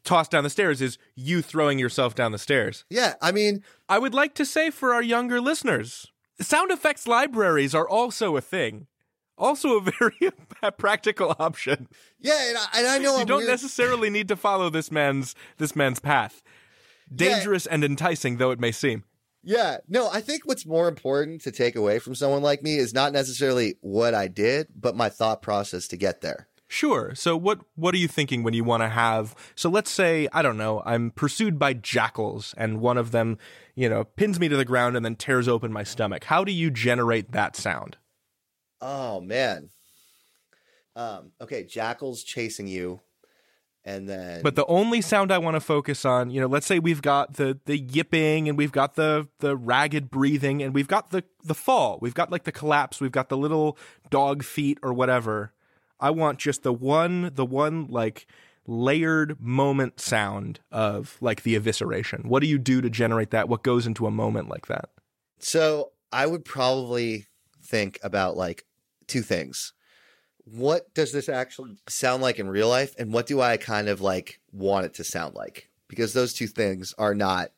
tossed 0.05 0.31
down 0.31 0.43
the 0.43 0.49
stairs 0.49 0.81
is 0.81 0.97
you 1.15 1.41
throwing 1.41 1.79
yourself 1.79 2.15
down 2.15 2.31
the 2.31 2.37
stairs. 2.37 2.85
Yeah, 2.89 3.15
I 3.21 3.31
mean, 3.31 3.63
I 3.89 3.99
would 3.99 4.13
like 4.13 4.33
to 4.35 4.45
say 4.45 4.69
for 4.69 4.93
our 4.93 5.01
younger 5.03 5.41
listeners, 5.41 6.07
sound 6.39 6.71
effects 6.71 7.07
libraries 7.07 7.75
are 7.75 7.87
also 7.87 8.37
a 8.37 8.41
thing. 8.41 8.87
Also 9.37 9.77
a 9.77 9.81
very 9.99 10.31
practical 10.77 11.35
option. 11.39 11.89
yeah, 12.19 12.47
and 12.49 12.57
I, 12.57 12.65
and 12.77 12.87
I 12.87 12.97
know 12.99 13.15
you 13.15 13.21
I'm 13.21 13.27
don't 13.27 13.37
weird. 13.39 13.49
necessarily 13.49 14.09
need 14.09 14.29
to 14.29 14.35
follow 14.37 14.69
this 14.69 14.91
man's 14.91 15.35
this 15.57 15.75
man's 15.75 15.99
path. 15.99 16.41
Dangerous 17.13 17.65
and 17.65 17.83
enticing 17.83 18.37
though 18.37 18.51
it 18.51 18.59
may 18.59 18.71
seem. 18.71 19.03
Yeah, 19.43 19.77
no, 19.87 20.09
I 20.09 20.21
think 20.21 20.41
what's 20.45 20.65
more 20.65 20.87
important 20.87 21.41
to 21.41 21.51
take 21.51 21.75
away 21.75 21.99
from 21.99 22.15
someone 22.15 22.41
like 22.41 22.63
me 22.63 22.77
is 22.77 22.95
not 22.95 23.13
necessarily 23.13 23.75
what 23.81 24.15
I 24.15 24.27
did, 24.27 24.69
but 24.75 24.95
my 24.95 25.07
thought 25.09 25.43
process 25.43 25.87
to 25.89 25.97
get 25.97 26.21
there. 26.21 26.47
Sure. 26.75 27.15
So 27.15 27.37
what 27.37 27.61
what 27.75 27.95
are 27.95 27.97
you 27.97 28.09
thinking 28.09 28.43
when 28.43 28.53
you 28.53 28.65
want 28.65 28.83
to 28.83 28.89
have 28.89 29.33
so 29.55 29.69
let's 29.69 29.89
say 29.89 30.27
I 30.33 30.41
don't 30.41 30.57
know, 30.57 30.83
I'm 30.85 31.11
pursued 31.11 31.57
by 31.57 31.71
jackals 31.71 32.53
and 32.57 32.81
one 32.81 32.97
of 32.97 33.11
them, 33.11 33.37
you 33.75 33.87
know, 33.87 34.03
pins 34.03 34.41
me 34.41 34.49
to 34.49 34.57
the 34.57 34.65
ground 34.65 34.97
and 34.97 35.05
then 35.05 35.15
tears 35.15 35.47
open 35.47 35.71
my 35.71 35.83
stomach. 35.83 36.25
How 36.25 36.43
do 36.43 36.51
you 36.51 36.69
generate 36.69 37.31
that 37.31 37.55
sound? 37.55 37.95
Oh 38.81 39.21
man. 39.21 39.69
Um, 40.97 41.31
okay, 41.39 41.63
jackals 41.63 42.23
chasing 42.23 42.67
you, 42.67 42.99
and 43.85 44.09
then 44.09 44.43
But 44.43 44.55
the 44.55 44.65
only 44.65 44.99
sound 44.99 45.31
I 45.31 45.37
want 45.37 45.55
to 45.55 45.61
focus 45.61 46.03
on, 46.03 46.29
you 46.29 46.41
know, 46.41 46.47
let's 46.47 46.65
say 46.65 46.79
we've 46.79 47.01
got 47.01 47.35
the 47.35 47.57
the 47.63 47.77
yipping 47.77 48.49
and 48.49 48.57
we've 48.57 48.73
got 48.73 48.95
the 48.95 49.29
the 49.39 49.55
ragged 49.55 50.11
breathing 50.11 50.61
and 50.61 50.73
we've 50.73 50.89
got 50.89 51.11
the 51.11 51.23
the 51.41 51.55
fall. 51.55 51.99
We've 52.01 52.13
got 52.13 52.31
like 52.31 52.43
the 52.43 52.51
collapse, 52.51 52.99
we've 52.99 53.13
got 53.13 53.29
the 53.29 53.37
little 53.37 53.77
dog 54.09 54.43
feet 54.43 54.77
or 54.83 54.91
whatever. 54.91 55.53
I 55.99 56.11
want 56.11 56.39
just 56.39 56.63
the 56.63 56.73
one 56.73 57.31
the 57.33 57.45
one 57.45 57.87
like 57.87 58.27
layered 58.67 59.39
moment 59.39 59.99
sound 59.99 60.59
of 60.71 61.17
like 61.21 61.43
the 61.43 61.57
evisceration. 61.59 62.25
What 62.25 62.41
do 62.41 62.47
you 62.47 62.57
do 62.57 62.81
to 62.81 62.89
generate 62.89 63.31
that? 63.31 63.47
What 63.47 63.63
goes 63.63 63.85
into 63.85 64.07
a 64.07 64.11
moment 64.11 64.49
like 64.49 64.67
that? 64.67 64.89
So 65.39 65.91
I 66.11 66.25
would 66.25 66.45
probably 66.45 67.27
think 67.63 67.99
about 68.03 68.37
like 68.37 68.65
two 69.07 69.21
things. 69.21 69.73
What 70.45 70.93
does 70.93 71.11
this 71.11 71.27
actually 71.27 71.77
sound 71.87 72.21
like 72.21 72.39
in 72.39 72.47
real 72.47 72.69
life? 72.69 72.95
And 72.97 73.11
what 73.11 73.25
do 73.25 73.41
I 73.41 73.57
kind 73.57 73.87
of 73.87 74.01
like 74.01 74.39
want 74.51 74.85
it 74.85 74.93
to 74.95 75.03
sound 75.03 75.35
like? 75.35 75.69
Because 75.87 76.13
those 76.13 76.33
two 76.33 76.47
things 76.47 76.93
are 76.97 77.15
not, 77.15 77.51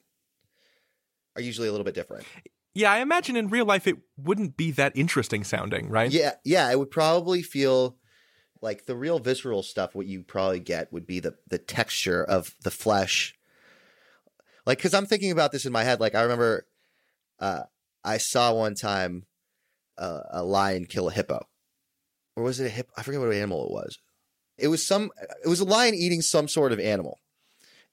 are 1.35 1.41
usually 1.41 1.67
a 1.67 1.71
little 1.71 1.85
bit 1.85 1.95
different. 1.95 2.25
Yeah, 2.73 2.91
I 2.91 2.99
imagine 2.99 3.35
in 3.35 3.49
real 3.49 3.65
life 3.65 3.88
it 3.88 3.97
wouldn't 4.17 4.55
be 4.55 4.71
that 4.71 4.93
interesting 4.95 5.43
sounding, 5.43 5.89
right? 5.89 6.11
Yeah. 6.11 6.33
Yeah. 6.43 6.71
It 6.71 6.79
would 6.79 6.91
probably 6.91 7.41
feel 7.41 7.97
like 8.62 8.86
the 8.86 8.95
real 8.95 9.20
visceral 9.20 9.64
stuff. 9.64 9.95
What 9.95 10.08
you 10.08 10.24
probably 10.24 10.60
get 10.60 10.91
would 10.91 11.08
be 11.08 11.20
the, 11.20 11.36
the 11.47 11.58
texture 11.58 12.24
of 12.24 12.55
the 12.64 12.72
flesh. 12.72 13.36
Like, 14.66 14.82
cause 14.82 14.93
I'm 14.93 15.05
thinking 15.05 15.32
about 15.32 15.51
this 15.51 15.66
in 15.66 15.72
my 15.72 15.84
head. 15.84 15.99
Like, 15.99 16.16
I 16.16 16.24
remember, 16.24 16.68
uh, 17.39 17.64
I 18.03 18.18
saw 18.18 18.53
one 18.53 18.76
time 18.76 19.26
uh, 19.97 20.22
a 20.30 20.43
lion 20.43 20.86
kill 20.86 21.10
a 21.10 21.12
hippo, 21.12 21.45
or 22.36 22.43
was 22.43 22.60
it 22.60 22.66
a 22.66 22.70
hippo? 22.70 22.91
I 22.97 23.03
forget 23.03 23.20
what 23.20 23.34
animal 23.34 23.66
it 23.66 23.72
was. 23.72 23.97
It 24.58 24.68
was 24.70 24.86
some. 24.86 25.12
It 25.43 25.47
was 25.47 25.60
a 25.60 25.66
lion 25.66 25.93
eating 25.93 26.22
some 26.22 26.47
sort 26.47 26.72
of 26.72 26.80
animal, 26.80 27.20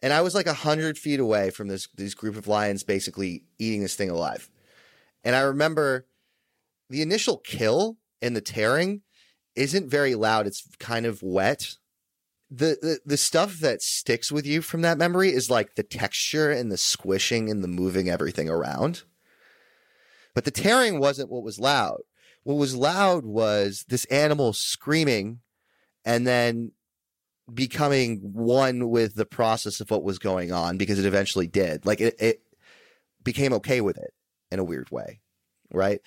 and 0.03 0.13
I 0.13 0.21
was 0.21 0.35
like 0.35 0.47
a 0.47 0.55
hundred 0.55 0.99
feet 0.99 1.21
away 1.21 1.51
from 1.51 1.69
this 1.69 1.89
this 1.95 2.15
group 2.15 2.37
of 2.37 2.47
lions, 2.47 2.85
basically 2.85 3.45
eating 3.59 3.83
this 3.83 3.97
thing 3.97 4.11
alive. 4.11 4.49
And 5.25 5.35
I 5.35 5.41
remember 5.41 6.07
the 6.91 7.03
initial 7.03 7.39
kill 7.39 7.97
and 8.23 8.37
the 8.37 8.41
tearing 8.41 9.03
isn't 9.57 9.91
very 9.91 10.15
loud. 10.15 10.47
It's 10.47 10.67
kind 10.79 11.07
of 11.07 11.23
wet. 11.23 11.77
The, 12.51 12.77
the 12.81 12.99
the 13.05 13.17
stuff 13.17 13.59
that 13.61 13.83
sticks 13.83 14.31
with 14.31 14.47
you 14.47 14.63
from 14.63 14.83
that 14.83 14.99
memory 14.99 15.31
is 15.31 15.51
like 15.51 15.75
the 15.75 15.83
texture 15.83 16.51
and 16.51 16.71
the 16.71 16.77
squishing 16.77 17.51
and 17.51 17.65
the 17.65 17.69
moving 17.69 18.09
everything 18.09 18.49
around. 18.49 19.03
But 20.35 20.45
the 20.45 20.51
tearing 20.51 20.99
wasn't 20.99 21.31
what 21.31 21.43
was 21.43 21.59
loud. 21.59 22.03
What 22.43 22.57
was 22.57 22.77
loud 22.77 23.25
was 23.25 23.85
this 23.89 24.05
animal 24.07 24.53
screaming 24.53 25.41
and 26.05 26.27
then 26.27 26.73
becoming 27.53 28.21
one 28.33 28.91
with 28.91 29.15
the 29.15 29.27
process 29.27 29.81
of 29.81 29.91
what 29.91 30.05
was 30.05 30.19
going 30.19 30.53
on 30.53 30.77
because 30.77 30.99
it 30.99 31.07
eventually 31.07 31.47
did. 31.47 31.87
Like 31.87 32.01
it, 32.01 32.17
it 32.21 32.43
became 33.23 33.53
okay 33.55 33.81
with 33.81 33.97
it 33.97 34.13
in 34.51 34.59
a 34.59 34.65
weird 34.65 34.91
way, 34.91 35.21
right? 35.73 36.01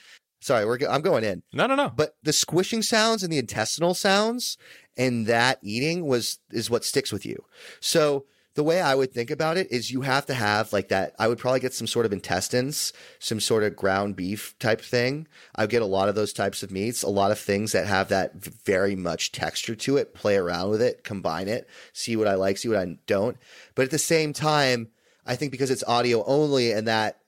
Sorry, 0.47 0.65
we're 0.65 0.77
go- 0.77 0.89
I'm 0.89 1.01
going 1.01 1.25
in. 1.25 1.43
No, 1.51 1.67
no, 1.67 1.75
no. 1.75 1.89
But 1.93 2.15
the 2.23 2.31
squishing 2.31 2.81
sounds 2.81 3.21
and 3.21 3.33
the 3.33 3.37
intestinal 3.37 3.93
sounds 3.93 4.57
and 4.95 5.27
that 5.27 5.59
eating 5.61 6.05
was 6.05 6.39
is 6.51 6.69
what 6.69 6.85
sticks 6.85 7.11
with 7.11 7.25
you. 7.25 7.43
So 7.81 8.27
the 8.55 8.63
way 8.63 8.79
I 8.79 8.95
would 8.95 9.11
think 9.11 9.29
about 9.29 9.57
it 9.57 9.69
is 9.69 9.91
you 9.91 10.03
have 10.03 10.25
to 10.27 10.33
have 10.33 10.71
like 10.71 10.87
that. 10.87 11.13
I 11.19 11.27
would 11.27 11.37
probably 11.37 11.59
get 11.59 11.73
some 11.73 11.85
sort 11.85 12.05
of 12.05 12.13
intestines, 12.13 12.93
some 13.19 13.41
sort 13.41 13.63
of 13.63 13.75
ground 13.75 14.15
beef 14.15 14.57
type 14.57 14.79
thing. 14.79 15.27
I 15.53 15.63
would 15.63 15.69
get 15.69 15.81
a 15.81 15.85
lot 15.85 16.07
of 16.07 16.15
those 16.15 16.31
types 16.31 16.63
of 16.63 16.71
meats, 16.71 17.03
a 17.03 17.09
lot 17.09 17.31
of 17.31 17.37
things 17.37 17.73
that 17.73 17.85
have 17.85 18.07
that 18.07 18.33
very 18.35 18.95
much 18.95 19.33
texture 19.33 19.75
to 19.75 19.97
it, 19.97 20.13
play 20.13 20.37
around 20.37 20.69
with 20.69 20.81
it, 20.81 21.03
combine 21.03 21.49
it, 21.49 21.67
see 21.91 22.15
what 22.15 22.25
I 22.29 22.35
like, 22.35 22.57
see 22.57 22.69
what 22.69 22.79
I 22.79 22.95
don't. 23.05 23.35
But 23.75 23.83
at 23.83 23.91
the 23.91 23.99
same 23.99 24.31
time, 24.31 24.91
I 25.25 25.35
think 25.35 25.51
because 25.51 25.71
it's 25.71 25.83
audio 25.83 26.23
only 26.23 26.71
and 26.71 26.87
that 26.87 27.19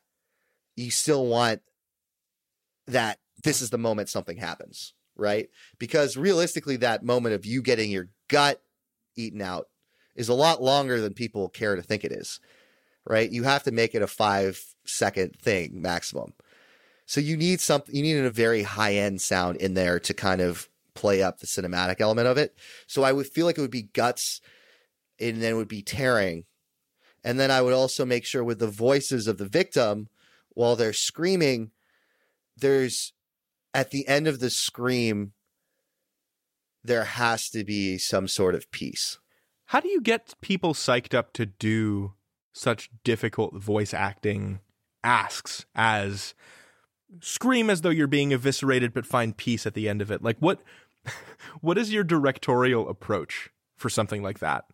you 0.78 0.90
still 0.90 1.26
want 1.26 1.62
that 2.92 3.20
this 3.44 3.62
is 3.62 3.70
the 3.70 3.78
moment 3.78 4.10
something 4.10 4.38
happens, 4.38 4.94
right? 5.16 5.50
Because 5.78 6.18
realistically, 6.18 6.78
that 6.78 7.04
moment 7.04 7.36
of 7.36 7.46
you 7.46 7.62
getting 7.62 7.92
your 7.92 8.10
gut 8.28 8.62
eaten 9.16 9.42
out 9.42 9.68
is 10.16 10.30
a 10.30 10.34
lot 10.34 10.62
longer 10.62 11.00
than 11.00 11.14
people 11.14 11.50
care 11.50 11.76
to 11.76 11.82
think 11.82 12.04
it 12.04 12.12
is, 12.12 12.40
right? 13.06 13.32
You 13.32 13.44
have 13.44 13.64
to 13.64 13.72
make 13.72 13.96
it 13.96 14.02
a 14.02 14.08
five 14.08 14.62
second 14.86 15.36
thing 15.40 15.82
maximum. 15.82 16.34
So 17.06 17.22
you 17.22 17.38
need 17.38 17.60
something, 17.62 17.96
you 17.96 18.04
need 18.04 18.24
a 18.24 18.30
very 18.30 18.64
high 18.64 18.96
end 18.96 19.22
sound 19.22 19.58
in 19.58 19.74
there 19.74 20.00
to 20.02 20.14
kind 20.14 20.42
of 20.42 20.70
play 20.94 21.24
up 21.24 21.40
the 21.40 21.48
cinematic 21.48 22.02
element 22.02 22.28
of 22.28 22.38
it. 22.38 22.56
So 22.86 23.04
I 23.04 23.14
would 23.14 23.28
feel 23.28 23.46
like 23.46 23.58
it 23.58 23.62
would 23.62 23.72
be 23.72 23.84
guts 23.84 24.42
and 25.20 25.42
then 25.42 25.56
would 25.58 25.68
be 25.68 25.82
tearing. 25.82 26.44
And 27.24 27.40
then 27.40 27.52
I 27.52 27.62
would 27.62 27.74
also 27.74 28.06
make 28.06 28.26
sure 28.26 28.44
with 28.44 28.60
the 28.60 28.68
voices 28.68 29.28
of 29.28 29.38
the 29.38 29.48
victim 29.48 30.08
while 30.50 30.76
they're 30.76 30.94
screaming, 30.94 31.72
there's 32.60 33.14
at 33.74 33.92
the 33.92 34.08
end 34.08 34.28
of 34.28 34.40
the 34.40 34.50
scream, 34.50 35.34
there 36.84 37.06
has 37.06 37.50
to 37.50 37.64
be 37.64 37.98
some 37.98 38.28
sort 38.28 38.56
of 38.56 38.70
peace. 38.72 39.20
How 39.66 39.80
do 39.80 39.90
you 39.90 40.02
get 40.02 40.34
people 40.42 40.74
psyched 40.74 41.14
up 41.14 41.34
to 41.34 41.46
do 41.46 42.14
such 42.54 42.90
difficult 43.04 43.56
voice 43.56 43.94
acting 43.94 44.60
asks 45.04 45.66
as 45.76 46.34
scream 47.22 47.70
as 47.70 47.82
though 47.82 47.90
you're 47.90 48.08
being 48.08 48.34
eviscerated 48.34 48.94
but 48.94 49.06
find 49.06 49.38
peace 49.38 49.66
at 49.66 49.74
the 49.76 49.88
end 49.88 50.02
of 50.02 50.12
it? 50.12 50.24
Like 50.24 50.38
what 50.40 50.62
what 51.62 51.78
is 51.78 51.94
your 51.94 52.04
directorial 52.04 52.90
approach 52.90 53.50
for 53.78 53.90
something 53.90 54.24
like 54.24 54.40
that? 54.40 54.66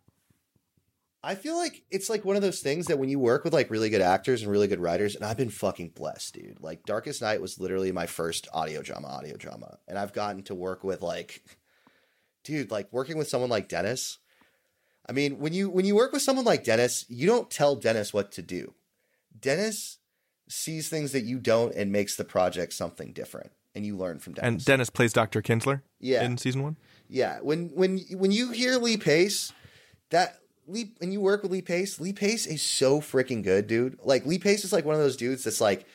I 1.26 1.34
feel 1.34 1.56
like 1.56 1.82
it's 1.90 2.08
like 2.08 2.24
one 2.24 2.36
of 2.36 2.42
those 2.42 2.60
things 2.60 2.86
that 2.86 3.00
when 3.00 3.08
you 3.08 3.18
work 3.18 3.42
with 3.42 3.52
like 3.52 3.68
really 3.68 3.90
good 3.90 4.00
actors 4.00 4.42
and 4.42 4.50
really 4.50 4.68
good 4.68 4.78
writers, 4.78 5.16
and 5.16 5.24
I've 5.24 5.36
been 5.36 5.50
fucking 5.50 5.88
blessed, 5.96 6.34
dude. 6.34 6.58
Like 6.60 6.84
Darkest 6.84 7.20
Night 7.20 7.40
was 7.40 7.58
literally 7.58 7.90
my 7.90 8.06
first 8.06 8.46
audio 8.52 8.80
drama, 8.80 9.08
audio 9.08 9.36
drama, 9.36 9.78
and 9.88 9.98
I've 9.98 10.12
gotten 10.12 10.44
to 10.44 10.54
work 10.54 10.84
with 10.84 11.02
like, 11.02 11.42
dude, 12.44 12.70
like 12.70 12.92
working 12.92 13.18
with 13.18 13.28
someone 13.28 13.50
like 13.50 13.68
Denis. 13.68 14.18
I 15.08 15.12
mean, 15.12 15.40
when 15.40 15.52
you 15.52 15.68
when 15.68 15.84
you 15.84 15.96
work 15.96 16.12
with 16.12 16.22
someone 16.22 16.44
like 16.44 16.62
Denis, 16.62 17.04
you 17.08 17.26
don't 17.26 17.50
tell 17.50 17.74
Denis 17.74 18.14
what 18.14 18.30
to 18.32 18.42
do. 18.42 18.74
Denis 19.38 19.98
sees 20.48 20.88
things 20.88 21.10
that 21.10 21.24
you 21.24 21.40
don't 21.40 21.74
and 21.74 21.90
makes 21.90 22.14
the 22.14 22.24
project 22.24 22.72
something 22.72 23.12
different, 23.12 23.50
and 23.74 23.84
you 23.84 23.96
learn 23.96 24.20
from 24.20 24.34
Denis. 24.34 24.48
And 24.48 24.64
Denis 24.64 24.90
plays 24.90 25.12
Dr. 25.12 25.42
Kinsler 25.42 25.82
Yeah. 25.98 26.22
in 26.22 26.38
season 26.38 26.62
one. 26.62 26.76
Yeah, 27.08 27.40
when 27.40 27.70
when 27.74 27.98
when 28.12 28.30
you 28.30 28.52
hear 28.52 28.76
Lee 28.78 28.96
Pace, 28.96 29.52
that 30.10 30.38
Lee 30.66 30.94
when 30.98 31.12
you 31.12 31.20
work 31.20 31.42
with 31.42 31.52
Lee 31.52 31.62
Pace, 31.62 32.00
Lee 32.00 32.12
Pace 32.12 32.46
is 32.46 32.62
so 32.62 33.00
freaking 33.00 33.42
good, 33.42 33.66
dude. 33.66 33.98
Like 34.02 34.26
Lee 34.26 34.38
Pace 34.38 34.64
is 34.64 34.72
like 34.72 34.84
one 34.84 34.94
of 34.94 35.00
those 35.00 35.16
dudes 35.16 35.44
that's 35.44 35.60
like 35.60 35.86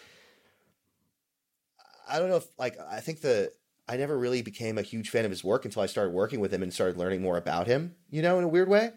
I 2.07 2.19
don't 2.19 2.29
know 2.29 2.37
if 2.37 2.47
like 2.57 2.77
I 2.79 2.99
think 2.99 3.21
the 3.21 3.51
I 3.87 3.97
never 3.97 4.17
really 4.17 4.41
became 4.41 4.77
a 4.77 4.81
huge 4.83 5.09
fan 5.09 5.25
of 5.25 5.31
his 5.31 5.43
work 5.43 5.65
until 5.65 5.81
I 5.81 5.87
started 5.87 6.13
working 6.13 6.39
with 6.39 6.53
him 6.53 6.63
and 6.63 6.73
started 6.73 6.97
learning 6.97 7.21
more 7.21 7.37
about 7.37 7.67
him, 7.67 7.95
you 8.09 8.21
know, 8.21 8.37
in 8.37 8.43
a 8.43 8.47
weird 8.47 8.69
way. 8.69 8.91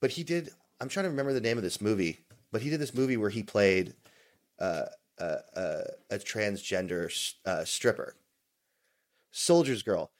But 0.00 0.12
he 0.12 0.22
did 0.22 0.50
I'm 0.80 0.88
trying 0.88 1.04
to 1.04 1.10
remember 1.10 1.32
the 1.32 1.40
name 1.40 1.56
of 1.56 1.64
this 1.64 1.80
movie, 1.80 2.20
but 2.52 2.62
he 2.62 2.70
did 2.70 2.80
this 2.80 2.94
movie 2.94 3.16
where 3.16 3.30
he 3.30 3.42
played 3.42 3.94
uh, 4.58 4.86
uh, 5.18 5.36
uh, 5.56 5.84
a 6.10 6.18
transgender 6.18 7.34
uh, 7.44 7.64
stripper. 7.64 8.16
Soldier's 9.30 9.82
Girl 9.82 10.10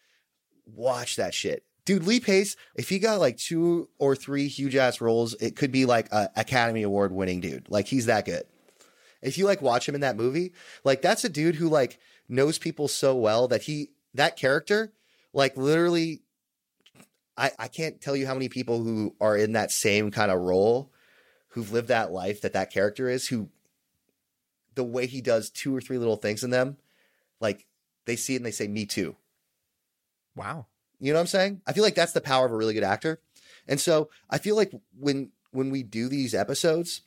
watch 0.66 1.16
that 1.16 1.34
shit. 1.34 1.64
Dude, 1.84 2.06
Lee 2.06 2.20
Pace, 2.20 2.56
if 2.74 2.88
he 2.88 2.98
got 2.98 3.20
like 3.20 3.36
two 3.36 3.88
or 3.98 4.16
three 4.16 4.48
huge 4.48 4.74
ass 4.74 5.00
roles, 5.00 5.34
it 5.34 5.54
could 5.54 5.70
be 5.70 5.84
like 5.84 6.10
a 6.12 6.30
Academy 6.34 6.82
Award 6.82 7.12
winning 7.12 7.40
dude. 7.40 7.66
Like 7.68 7.88
he's 7.88 8.06
that 8.06 8.24
good. 8.24 8.44
If 9.20 9.36
you 9.36 9.44
like 9.44 9.60
watch 9.60 9.88
him 9.88 9.94
in 9.94 10.00
that 10.00 10.16
movie, 10.16 10.52
like 10.82 11.02
that's 11.02 11.24
a 11.24 11.28
dude 11.28 11.56
who 11.56 11.68
like 11.68 11.98
knows 12.28 12.58
people 12.58 12.88
so 12.88 13.14
well 13.14 13.48
that 13.48 13.62
he 13.62 13.90
that 14.14 14.36
character, 14.36 14.92
like 15.32 15.56
literally 15.56 16.22
I, 17.36 17.50
I 17.58 17.68
can't 17.68 18.00
tell 18.00 18.16
you 18.16 18.26
how 18.26 18.34
many 18.34 18.48
people 18.48 18.82
who 18.82 19.14
are 19.20 19.36
in 19.36 19.52
that 19.52 19.70
same 19.70 20.10
kind 20.10 20.30
of 20.30 20.40
role 20.40 20.92
who've 21.48 21.72
lived 21.72 21.88
that 21.88 22.12
life 22.12 22.40
that 22.42 22.52
that 22.52 22.70
character 22.70 23.08
is 23.08 23.28
who 23.28 23.48
the 24.74 24.84
way 24.84 25.06
he 25.06 25.20
does 25.20 25.50
two 25.50 25.74
or 25.74 25.80
three 25.80 25.98
little 25.98 26.16
things 26.16 26.42
in 26.44 26.50
them 26.50 26.76
like 27.40 27.66
they 28.06 28.16
see 28.16 28.34
it 28.34 28.38
and 28.38 28.46
they 28.46 28.50
say 28.50 28.68
me 28.68 28.86
too 28.86 29.16
Wow. 30.36 30.66
You 31.04 31.12
know 31.12 31.18
what 31.18 31.24
I'm 31.24 31.26
saying? 31.26 31.60
I 31.66 31.74
feel 31.74 31.84
like 31.84 31.94
that's 31.94 32.12
the 32.12 32.22
power 32.22 32.46
of 32.46 32.52
a 32.52 32.56
really 32.56 32.72
good 32.72 32.82
actor. 32.82 33.20
And 33.68 33.78
so 33.78 34.08
I 34.30 34.38
feel 34.38 34.56
like 34.56 34.72
when 34.98 35.32
when 35.50 35.70
we 35.70 35.82
do 35.82 36.08
these 36.08 36.34
episodes, 36.34 37.02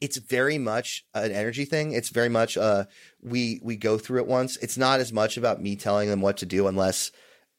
it's 0.00 0.16
very 0.16 0.58
much 0.58 1.04
an 1.12 1.32
energy 1.32 1.64
thing. 1.64 1.92
It's 1.92 2.10
very 2.10 2.28
much 2.28 2.56
uh 2.56 2.84
we 3.20 3.60
we 3.64 3.74
go 3.74 3.98
through 3.98 4.20
it 4.20 4.28
once. 4.28 4.56
It's 4.58 4.78
not 4.78 5.00
as 5.00 5.12
much 5.12 5.36
about 5.36 5.60
me 5.60 5.74
telling 5.74 6.08
them 6.08 6.20
what 6.20 6.36
to 6.36 6.46
do 6.46 6.68
unless 6.68 7.10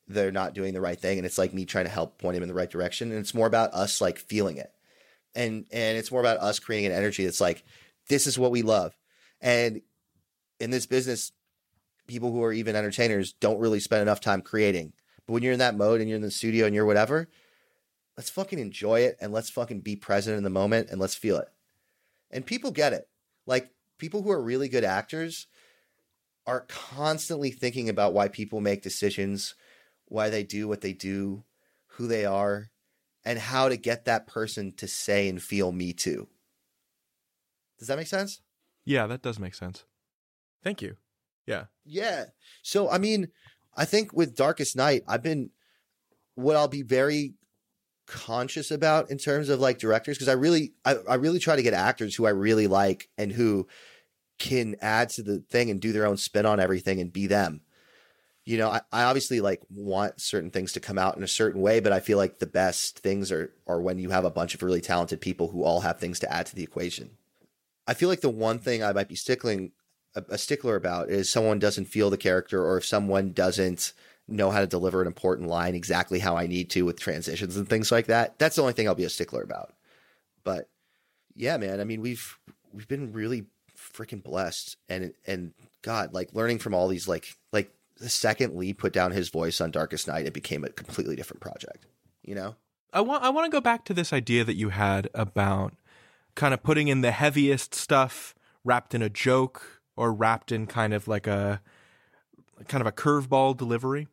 they're 0.08 0.32
not 0.32 0.54
doing 0.54 0.74
the 0.74 0.80
right 0.80 1.00
thing 1.00 1.18
and 1.18 1.26
it's 1.26 1.38
like 1.38 1.54
me 1.54 1.66
trying 1.66 1.86
to 1.86 1.92
help 1.92 2.18
point 2.18 2.36
them 2.36 2.44
in 2.44 2.50
the 2.50 2.56
right 2.56 2.70
direction 2.70 3.12
and 3.12 3.20
it's 3.20 3.34
more 3.34 3.48
about 3.48 3.74
us 3.74 4.00
like 4.00 4.20
feeling 4.20 4.56
it. 4.56 4.72
And 5.36 5.66
and 5.70 5.98
it's 5.98 6.12
more 6.12 6.22
about 6.22 6.38
us 6.38 6.60
creating 6.60 6.92
an 6.92 6.98
energy 6.98 7.26
that's 7.26 7.42
like 7.42 7.66
this 8.08 8.26
is 8.26 8.40
what 8.40 8.52
we 8.52 8.62
love. 8.62 8.96
And 9.42 9.82
in 10.62 10.72
this 10.72 10.86
business 10.86 11.34
people 12.08 12.32
who 12.32 12.44
are 12.44 12.54
even 12.54 12.76
entertainers 12.76 13.34
don't 13.34 13.60
really 13.60 13.80
spend 13.80 14.02
enough 14.02 14.20
time 14.20 14.42
creating. 14.42 14.94
But 15.32 15.36
when 15.36 15.44
you're 15.44 15.54
in 15.54 15.60
that 15.60 15.78
mode 15.78 16.02
and 16.02 16.10
you're 16.10 16.18
in 16.18 16.22
the 16.22 16.30
studio 16.30 16.66
and 16.66 16.76
you're 16.76 16.86
whatever, 16.86 17.30
let's 18.18 18.30
fucking 18.30 18.60
enjoy 18.60 19.00
it 19.00 19.16
and 19.22 19.32
let's 19.32 19.50
fucking 19.50 19.80
be 19.80 19.96
present 19.96 20.36
in 20.36 20.44
the 20.44 20.50
moment 20.50 20.90
and 20.90 21.00
let's 21.00 21.16
feel 21.16 21.38
it. 21.38 21.48
And 22.32 22.46
people 22.46 22.72
get 22.72 22.92
it. 22.92 23.08
Like 23.48 23.72
people 23.98 24.24
who 24.24 24.32
are 24.32 24.44
really 24.44 24.68
good 24.68 24.84
actors 24.84 25.48
are 26.46 26.66
constantly 26.68 27.50
thinking 27.50 27.88
about 27.88 28.12
why 28.12 28.28
people 28.28 28.60
make 28.60 28.82
decisions, 28.82 29.56
why 30.04 30.30
they 30.30 30.44
do 30.44 30.68
what 30.68 30.82
they 30.82 30.92
do, 30.92 31.46
who 31.92 32.08
they 32.08 32.26
are, 32.26 32.70
and 33.24 33.40
how 33.40 33.70
to 33.70 33.78
get 33.78 34.04
that 34.04 34.28
person 34.28 34.74
to 34.74 34.86
say 34.86 35.30
and 35.30 35.42
feel 35.42 35.72
me 35.72 35.94
too. 35.94 36.28
Does 37.80 37.88
that 37.88 37.98
make 37.98 38.08
sense? 38.08 38.42
Yeah, 38.84 39.08
that 39.08 39.22
does 39.22 39.40
make 39.40 39.56
sense. 39.56 39.86
Thank 40.62 40.82
you. 40.82 40.98
Yeah. 41.48 41.66
Yeah. 41.86 42.26
So 42.64 42.90
I 42.90 42.98
mean, 42.98 43.30
I 43.76 43.86
think 43.86 44.14
with 44.14 44.36
Darkest 44.36 44.76
Night, 44.76 45.04
I've 45.08 45.24
been 45.24 45.50
what 46.36 46.56
I'll 46.56 46.68
be 46.68 46.82
very 46.82 47.34
conscious 48.08 48.72
about 48.72 49.10
in 49.10 49.18
terms 49.18 49.50
of 49.50 49.60
like 49.60 49.80
directors 49.80 50.18
because 50.18 50.28
I 50.28 50.34
really 50.34 50.74
I, 50.84 50.96
I 51.08 51.16
really 51.16 51.40
try 51.40 51.56
to 51.56 51.64
get 51.64 51.74
actors 51.74 52.16
who 52.16 52.26
I 52.26 52.32
really 52.32 52.68
like 52.68 53.10
and 53.18 53.32
who 53.32 53.68
can 54.38 54.76
add 54.82 55.10
to 55.10 55.24
the 55.24 55.40
thing 55.50 55.70
and 55.70 55.80
do 55.80 55.94
their 55.94 56.06
own 56.06 56.18
spin 56.18 56.46
on 56.46 56.60
everything 56.60 57.00
and 57.00 57.14
be 57.14 57.28
them. 57.28 57.62
You 58.44 58.58
know, 58.58 58.70
I, 58.70 58.82
I 58.92 59.04
obviously 59.04 59.40
like 59.40 59.62
want 59.70 60.20
certain 60.20 60.50
things 60.50 60.74
to 60.74 60.80
come 60.80 60.98
out 60.98 61.16
in 61.16 61.24
a 61.24 61.28
certain 61.28 61.62
way, 61.62 61.80
but 61.80 61.94
I 61.94 62.00
feel 62.00 62.18
like 62.18 62.40
the 62.40 62.48
best 62.48 63.00
things 63.00 63.32
are 63.32 63.54
are 63.68 63.82
when 63.82 64.00
you 64.00 64.10
have 64.10 64.26
a 64.26 64.32
bunch 64.32 64.56
of 64.56 64.64
really 64.64 64.82
talented 64.82 65.22
people 65.22 65.50
who 65.50 65.64
all 65.64 65.82
have 65.82 66.00
things 66.00 66.20
to 66.20 66.32
add 66.32 66.48
to 66.48 66.56
the 66.56 66.64
equation. 66.64 67.12
I 67.88 67.94
feel 67.94 68.10
like 68.10 68.22
the 68.22 68.30
one 68.30 68.60
thing 68.60 68.84
I 68.84 68.94
might 68.94 69.10
be 69.10 69.16
stickling 69.16 69.72
a, 70.16 70.24
a 70.30 70.38
stickler 70.38 70.76
about 70.76 71.10
is 71.10 71.30
someone 71.30 71.60
doesn't 71.60 71.86
feel 71.86 72.10
the 72.10 72.18
character 72.18 72.66
or 72.66 72.78
if 72.78 72.86
someone 72.86 73.32
doesn't 73.32 73.94
know 74.28 74.52
how 74.52 74.60
to 74.60 74.68
deliver 74.68 75.02
an 75.02 75.08
important 75.08 75.50
line 75.50 75.76
exactly 75.76 76.20
how 76.20 76.38
I 76.38 76.48
need 76.48 76.70
to 76.72 76.84
with 76.84 77.00
transitions 77.00 77.58
and 77.58 77.68
things 77.68 77.92
like 77.92 78.08
that. 78.08 78.40
That's 78.40 78.56
the 78.56 78.62
only 78.62 78.74
thing 78.74 78.88
I'll 78.88 78.96
be 78.96 79.04
a 79.04 79.10
stickler 79.10 79.42
about. 79.42 79.74
But 80.44 80.70
yeah, 81.36 81.58
man, 81.58 81.80
I 81.80 81.84
mean 81.84 82.02
we've 82.02 82.38
we've 82.74 82.88
been 82.88 83.12
really 83.12 83.46
freaking 83.78 84.24
blessed 84.24 84.78
and 84.90 85.14
and 85.26 85.54
God, 85.82 86.14
like 86.14 86.34
learning 86.34 86.60
from 86.60 86.74
all 86.74 86.88
these 86.88 87.08
like 87.08 87.36
like 87.52 87.72
the 87.98 88.10
second 88.10 88.56
Lee 88.56 88.74
put 88.74 88.94
down 88.94 89.12
his 89.12 89.30
voice 89.30 89.62
on 89.62 89.72
Darkest 89.72 90.08
Night, 90.08 90.26
it 90.26 90.34
became 90.34 90.64
a 90.64 90.70
completely 90.70 91.16
different 91.16 91.42
project. 91.42 91.86
You 92.24 92.36
know? 92.36 92.56
I 92.94 93.02
want 93.02 93.24
I 93.24 93.30
want 93.30 93.46
to 93.46 93.56
go 93.56 93.62
back 93.62 93.86
to 93.86 93.94
this 93.94 94.14
idea 94.14 94.44
that 94.44 94.56
you 94.56 94.70
had 94.70 95.10
about 95.14 95.74
kind 96.36 96.54
of 96.54 96.64
putting 96.64 96.88
in 96.88 97.02
the 97.02 97.12
heaviest 97.12 97.74
stuff 97.76 98.36
wrapped 98.64 98.94
in 98.94 99.02
a 99.02 99.10
joke 99.10 99.81
or 100.02 100.12
wrapped 100.12 100.52
in 100.52 100.66
kind 100.66 100.96
of 100.96 101.08
like 101.08 101.28
a 101.28 101.62
kind 102.68 102.82
of 102.82 102.88
a 102.88 102.92
curveball 102.92 103.56
delivery. 103.56 104.08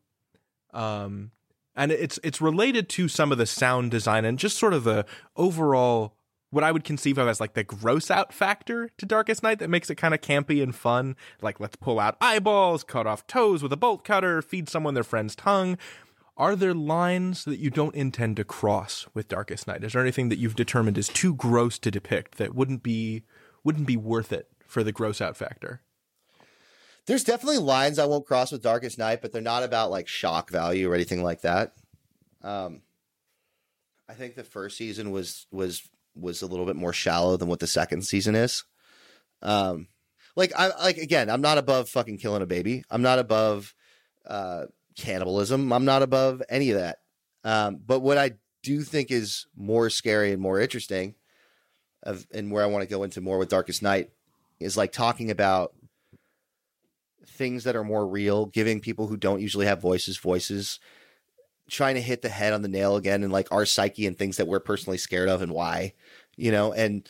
Um 0.75 1.31
and 1.75 1.91
it's 1.91 2.21
it's 2.23 2.43
related 2.43 2.91
to 2.91 3.09
some 3.09 3.33
of 3.33 3.39
the 3.39 3.47
sound 3.47 3.91
design 3.91 4.27
and 4.27 4.39
just 4.39 4.59
sort 4.59 4.75
of 4.75 4.85
the 4.85 5.07
overall 5.35 6.15
what 6.51 6.63
I 6.63 6.73
would 6.73 6.85
conceive 6.85 7.17
of 7.17 7.27
as 7.27 7.41
like 7.41 7.55
the 7.55 7.65
gross 7.65 8.11
out 8.11 8.35
factor 8.35 8.91
to 8.99 9.07
Darkest 9.07 9.43
Night 9.43 9.61
that 9.61 9.71
makes 9.71 9.89
it 9.89 9.95
kind 9.95 10.13
of 10.13 10.21
campy 10.21 10.63
and 10.63 10.75
fun. 10.75 11.17
Like 11.41 11.59
let's 11.59 11.77
pull 11.77 11.99
out 11.99 12.19
eyeballs, 12.21 12.85
cut 12.85 13.07
off 13.07 13.27
toes 13.27 13.63
with 13.63 13.73
a 13.73 13.77
bolt 13.79 14.05
cutter, 14.05 14.43
feed 14.43 14.69
someone 14.69 14.93
their 14.93 15.05
friend's 15.05 15.35
tongue. 15.35 15.79
Are 16.37 16.55
there 16.55 16.75
lines 16.75 17.45
that 17.45 17.59
you 17.59 17.71
don't 17.71 17.95
intend 17.95 18.37
to 18.37 18.45
cross 18.45 19.07
with 19.15 19.29
Darkest 19.29 19.67
Night? 19.67 19.83
Is 19.83 19.95
there 19.95 20.03
anything 20.03 20.29
that 20.29 20.39
you've 20.39 20.55
determined 20.55 20.99
is 20.99 21.09
too 21.09 21.35
gross 21.35 21.79
to 21.81 21.91
depict 21.91 22.37
that 22.37 22.55
wouldn't 22.55 22.83
be 22.83 23.25
wouldn't 23.65 23.87
be 23.87 23.97
worth 23.97 24.33
it 24.33 24.49
for 24.69 24.85
the 24.85 24.93
gross 24.93 25.21
out 25.21 25.37
factor? 25.37 25.83
There's 27.07 27.25
definitely 27.25 27.59
lines 27.59 27.99
I 27.99 28.05
won't 28.05 28.27
cross 28.27 28.53
with 28.53 28.63
Darkest 28.63 28.99
Night, 28.99 29.23
but 29.23 29.33
they're 29.33 29.43
not 29.43 29.63
about 29.63 29.91
like 29.91 30.07
shock 30.07 30.51
value 30.51 30.91
or 30.91 30.95
anything 30.95 31.25
like 31.25 31.41
that. 31.41 31.73
Um, 32.43 32.83
I 34.09 34.13
think 34.15 34.35
the 34.35 34.45
first 34.45 34.77
season 34.77 35.11
was 35.11 35.47
was 35.51 35.89
was 36.15 36.43
a 36.43 36.47
little 36.47 36.67
bit 36.67 36.77
more 36.77 36.93
shallow 36.93 37.37
than 37.37 37.49
what 37.49 37.61
the 37.61 37.67
second 37.67 38.03
season 38.03 38.35
is. 38.35 38.65
Um, 39.43 39.89
like 40.37 40.53
I 40.57 40.69
like 40.69 40.99
again, 40.99 41.31
I'm 41.31 41.41
not 41.41 41.59
above 41.59 41.89
fucking 41.89 42.19
killing 42.19 42.43
a 42.43 42.47
baby. 42.47 42.85
I'm 42.91 43.03
not 43.03 43.19
above 43.19 43.75
uh, 44.27 44.67
cannibalism. 44.97 45.73
I'm 45.73 45.85
not 45.85 46.03
above 46.03 46.43
any 46.49 46.71
of 46.71 46.79
that. 46.79 46.99
Um, 47.43 47.81
but 47.85 48.01
what 48.01 48.19
I 48.19 48.33
do 48.63 48.83
think 48.83 49.11
is 49.11 49.47
more 49.57 49.89
scary 49.89 50.33
and 50.33 50.43
more 50.43 50.61
interesting, 50.61 51.15
of 52.03 52.27
and 52.33 52.53
where 52.53 52.63
I 52.63 52.67
want 52.67 52.83
to 52.83 52.89
go 52.95 53.03
into 53.03 53.21
more 53.21 53.39
with 53.39 53.49
Darkest 53.49 53.83
Night, 53.83 54.11
is 54.61 54.77
like 54.77 54.93
talking 54.93 55.31
about 55.31 55.73
things 57.27 57.65
that 57.65 57.77
are 57.77 57.85
more 57.85 58.07
real, 58.07 58.47
giving 58.47 58.81
people 58.81 59.07
who 59.07 59.17
don't 59.17 59.41
usually 59.41 59.67
have 59.67 59.81
voices 59.81 60.19
voices, 60.19 60.81
trying 61.71 61.95
to 61.95 62.01
hit 62.01 62.23
the 62.23 62.29
head 62.29 62.53
on 62.53 62.63
the 62.63 62.69
nail 62.69 62.97
again 62.97 63.23
and 63.23 63.33
like 63.33 63.51
our 63.53 63.67
psyche 63.67 64.07
and 64.07 64.19
things 64.19 64.37
that 64.39 64.49
we're 64.49 64.61
personally 64.61 64.99
scared 64.99 65.29
of 65.29 65.43
and 65.43 65.53
why, 65.53 65.93
you 66.37 66.51
know, 66.51 66.73
and 66.73 67.09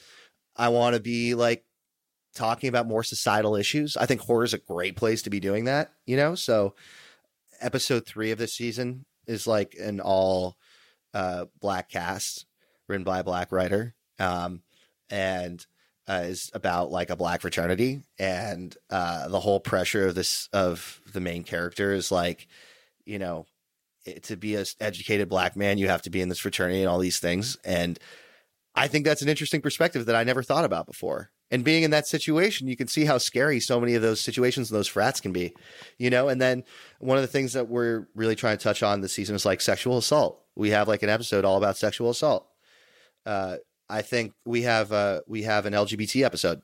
I 0.56 0.68
want 0.68 0.96
to 0.96 1.00
be 1.00 1.34
like 1.34 1.64
talking 2.34 2.68
about 2.68 2.86
more 2.86 3.02
societal 3.02 3.56
issues. 3.56 3.96
I 3.96 4.06
think 4.06 4.20
horror 4.20 4.44
is 4.44 4.54
a 4.54 4.58
great 4.58 4.96
place 4.96 5.22
to 5.22 5.30
be 5.30 5.40
doing 5.40 5.64
that, 5.64 5.92
you 6.06 6.16
know? 6.16 6.34
So 6.34 6.74
episode 7.60 8.06
3 8.06 8.32
of 8.32 8.38
this 8.38 8.54
season 8.54 9.04
is 9.26 9.46
like 9.46 9.76
an 9.80 10.00
all 10.00 10.56
uh 11.14 11.46
black 11.60 11.88
cast 11.88 12.46
written 12.86 13.04
by 13.04 13.20
a 13.20 13.24
black 13.24 13.52
writer. 13.52 13.94
Um 14.18 14.62
and 15.10 15.64
uh, 16.08 16.22
is 16.24 16.50
about 16.54 16.90
like 16.90 17.10
a 17.10 17.16
black 17.16 17.40
fraternity 17.40 18.02
and 18.18 18.76
uh, 18.90 19.28
the 19.28 19.40
whole 19.40 19.60
pressure 19.60 20.08
of 20.08 20.14
this 20.14 20.48
of 20.52 21.00
the 21.12 21.20
main 21.20 21.44
character 21.44 21.92
is 21.92 22.10
like 22.10 22.48
you 23.04 23.18
know 23.18 23.46
it, 24.04 24.22
to 24.24 24.36
be 24.36 24.54
a 24.54 24.64
educated 24.80 25.28
black 25.28 25.56
man 25.56 25.78
you 25.78 25.88
have 25.88 26.02
to 26.02 26.10
be 26.10 26.20
in 26.20 26.28
this 26.28 26.38
fraternity 26.38 26.80
and 26.80 26.88
all 26.88 26.98
these 26.98 27.20
things 27.20 27.56
and 27.64 27.98
I 28.78 28.86
think 28.86 29.04
that's 29.04 29.22
an 29.22 29.28
interesting 29.28 29.60
perspective 29.60 30.06
that 30.06 30.14
I 30.14 30.22
never 30.22 30.42
thought 30.42 30.64
about 30.64 30.86
before. 30.86 31.30
And 31.50 31.64
being 31.64 31.82
in 31.82 31.90
that 31.90 32.06
situation, 32.06 32.68
you 32.68 32.76
can 32.76 32.86
see 32.86 33.06
how 33.06 33.18
scary 33.18 33.58
so 33.58 33.80
many 33.80 33.94
of 33.94 34.02
those 34.02 34.20
situations 34.20 34.70
and 34.70 34.78
those 34.78 34.86
frats 34.86 35.20
can 35.20 35.32
be, 35.32 35.52
you 35.98 36.10
know. 36.10 36.28
And 36.28 36.40
then 36.40 36.62
one 37.00 37.16
of 37.16 37.22
the 37.22 37.28
things 37.28 37.54
that 37.54 37.68
we're 37.68 38.06
really 38.14 38.36
trying 38.36 38.56
to 38.56 38.62
touch 38.62 38.82
on 38.82 39.00
this 39.00 39.14
season 39.14 39.34
is 39.34 39.44
like 39.44 39.60
sexual 39.60 39.98
assault. 39.98 40.44
We 40.54 40.70
have 40.70 40.86
like 40.86 41.02
an 41.02 41.08
episode 41.08 41.44
all 41.44 41.56
about 41.56 41.76
sexual 41.76 42.10
assault. 42.10 42.46
Uh, 43.26 43.56
I 43.88 44.02
think 44.02 44.32
we 44.44 44.62
have 44.62 44.92
uh, 44.92 45.20
we 45.26 45.42
have 45.42 45.66
an 45.66 45.72
LGBT 45.72 46.24
episode 46.24 46.62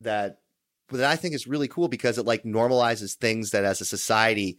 that 0.00 0.38
that 0.90 1.10
I 1.10 1.16
think 1.16 1.34
is 1.34 1.46
really 1.46 1.68
cool 1.68 1.88
because 1.88 2.18
it 2.18 2.26
like 2.26 2.44
normalizes 2.44 3.14
things 3.14 3.50
that 3.50 3.64
as 3.64 3.80
a 3.80 3.84
society 3.84 4.58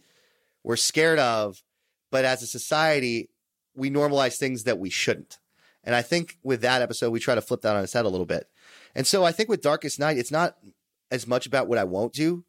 we're 0.62 0.76
scared 0.76 1.18
of, 1.18 1.62
but 2.10 2.24
as 2.24 2.42
a 2.42 2.46
society 2.46 3.30
we 3.74 3.90
normalize 3.90 4.36
things 4.36 4.64
that 4.64 4.78
we 4.78 4.90
shouldn't. 4.90 5.38
And 5.84 5.94
I 5.94 6.02
think 6.02 6.38
with 6.42 6.60
that 6.62 6.82
episode 6.82 7.10
we 7.10 7.20
try 7.20 7.34
to 7.34 7.42
flip 7.42 7.62
that 7.62 7.76
on 7.76 7.82
its 7.82 7.92
head 7.92 8.04
a 8.04 8.08
little 8.08 8.26
bit. 8.26 8.48
And 8.94 9.06
so 9.06 9.24
I 9.24 9.32
think 9.32 9.48
with 9.48 9.62
Darkest 9.62 9.98
Night 9.98 10.18
it's 10.18 10.32
not 10.32 10.56
as 11.10 11.26
much 11.26 11.46
about 11.46 11.68
what 11.68 11.78
I 11.78 11.84
won't 11.84 12.12
do, 12.12 12.44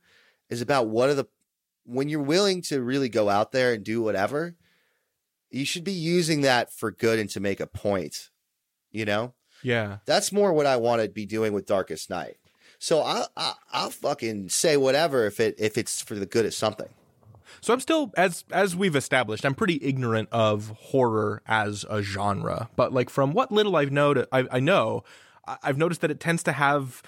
is 0.50 0.62
about 0.62 0.88
what 0.88 1.10
are 1.10 1.14
the 1.14 1.26
when 1.86 2.10
you're 2.10 2.22
willing 2.22 2.62
to 2.62 2.82
really 2.82 3.10
go 3.10 3.30
out 3.30 3.52
there 3.52 3.74
and 3.74 3.84
do 3.84 4.02
whatever, 4.02 4.56
you 5.50 5.66
should 5.66 5.84
be 5.84 5.92
using 5.92 6.42
that 6.42 6.72
for 6.72 6.92
good 6.92 7.18
and 7.18 7.30
to 7.32 7.40
make 7.40 7.60
a 7.60 7.68
point. 7.68 8.30
You 8.92 9.06
know? 9.06 9.34
Yeah. 9.62 9.98
That's 10.06 10.32
more 10.32 10.54
what 10.54 10.66
I 10.66 10.78
want 10.78 11.02
to 11.02 11.10
be 11.10 11.26
doing 11.26 11.54
with 11.54 11.66
Darkest 11.66 12.10
Night. 12.10 12.38
So 12.80 13.02
I, 13.02 13.26
I 13.36 13.54
I'll 13.72 13.90
fucking 13.90 14.50
say 14.50 14.78
whatever 14.78 15.26
if 15.26 15.40
it 15.40 15.56
if 15.60 15.78
it's 15.78 16.02
for 16.02 16.16
the 16.16 16.26
good 16.26 16.46
of 16.46 16.54
something. 16.54 16.88
So 17.62 17.74
I'm 17.74 17.82
still 17.82 18.14
as 18.16 18.46
as 18.52 18.76
we've 18.76 18.96
established, 18.96 19.46
I'm 19.46 19.56
pretty 19.56 19.80
ignorant 19.82 20.30
of 20.32 20.74
horror 20.78 21.42
as 21.46 21.86
a 21.90 22.02
genre. 22.02 22.70
But 22.76 22.94
like 22.94 23.10
from 23.10 23.34
what 23.34 23.52
little 23.52 23.76
I've 23.76 23.92
know, 23.92 24.26
I, 24.32 24.48
I 24.50 24.60
know, 24.60 25.04
I've 25.62 25.78
noticed 25.78 26.02
that 26.02 26.12
it 26.12 26.20
tends 26.20 26.42
to 26.44 26.54
have 26.54 27.04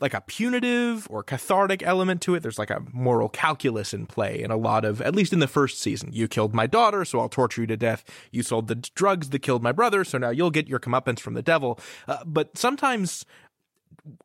like 0.00 0.14
a 0.14 0.20
punitive 0.20 1.06
or 1.10 1.22
cathartic 1.22 1.82
element 1.82 2.20
to 2.22 2.34
it. 2.34 2.42
There's 2.42 2.58
like 2.58 2.70
a 2.70 2.82
moral 2.92 3.28
calculus 3.28 3.94
in 3.94 4.06
play 4.06 4.42
in 4.42 4.50
a 4.50 4.56
lot 4.56 4.84
of, 4.84 5.00
at 5.00 5.14
least 5.14 5.32
in 5.32 5.38
the 5.38 5.48
first 5.48 5.80
season. 5.80 6.10
You 6.12 6.28
killed 6.28 6.54
my 6.54 6.66
daughter, 6.66 7.04
so 7.04 7.20
I'll 7.20 7.28
torture 7.28 7.62
you 7.62 7.66
to 7.68 7.76
death. 7.76 8.04
You 8.30 8.42
sold 8.42 8.68
the 8.68 8.74
drugs 8.74 9.30
that 9.30 9.38
killed 9.40 9.62
my 9.62 9.72
brother, 9.72 10.04
so 10.04 10.18
now 10.18 10.30
you'll 10.30 10.50
get 10.50 10.68
your 10.68 10.78
comeuppance 10.78 11.20
from 11.20 11.34
the 11.34 11.42
devil. 11.42 11.80
Uh, 12.06 12.24
but 12.26 12.58
sometimes 12.58 13.24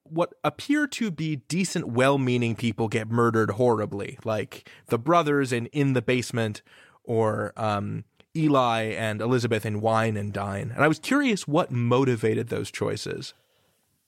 what 0.03 0.33
appear 0.43 0.87
to 0.87 1.09
be 1.09 1.37
decent, 1.37 1.87
well 1.87 2.17
meaning 2.17 2.55
people 2.55 2.87
get 2.87 3.09
murdered 3.09 3.51
horribly, 3.51 4.17
like 4.23 4.69
the 4.87 4.99
brothers 4.99 5.53
in 5.53 5.67
In 5.67 5.93
the 5.93 6.01
Basement 6.01 6.61
or 7.03 7.53
um, 7.55 8.03
Eli 8.35 8.83
and 8.83 9.21
Elizabeth 9.21 9.65
in 9.65 9.81
Wine 9.81 10.17
and 10.17 10.31
Dine. 10.33 10.71
And 10.75 10.83
I 10.83 10.87
was 10.87 10.99
curious 10.99 11.47
what 11.47 11.71
motivated 11.71 12.49
those 12.49 12.71
choices. 12.71 13.33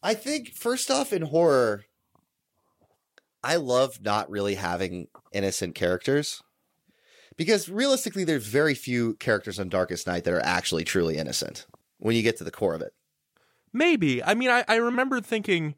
I 0.04 0.14
think 0.14 0.54
first 0.54 0.92
off 0.92 1.14
in 1.14 1.24
horror, 1.24 1.86
I 3.42 3.56
love 3.56 4.02
not 4.02 4.30
really 4.30 4.56
having 4.56 5.08
innocent 5.32 5.76
characters. 5.76 6.44
Because 7.36 7.68
realistically, 7.68 8.26
there's 8.26 8.46
very 8.46 8.76
few 8.76 9.16
characters 9.16 9.60
on 9.60 9.70
Darkest 9.70 10.06
Night 10.06 10.24
that 10.26 10.34
are 10.34 10.46
actually 10.46 10.84
truly 10.84 11.18
innocent 11.18 11.66
when 11.98 12.16
you 12.16 12.22
get 12.22 12.38
to 12.38 12.44
the 12.44 12.52
core 12.52 12.76
of 12.76 12.82
it. 12.82 12.94
Maybe. 13.72 14.22
I 14.24 14.36
mean, 14.36 14.52
I, 14.52 14.64
I 14.68 14.76
remember 14.76 15.20
thinking 15.20 15.74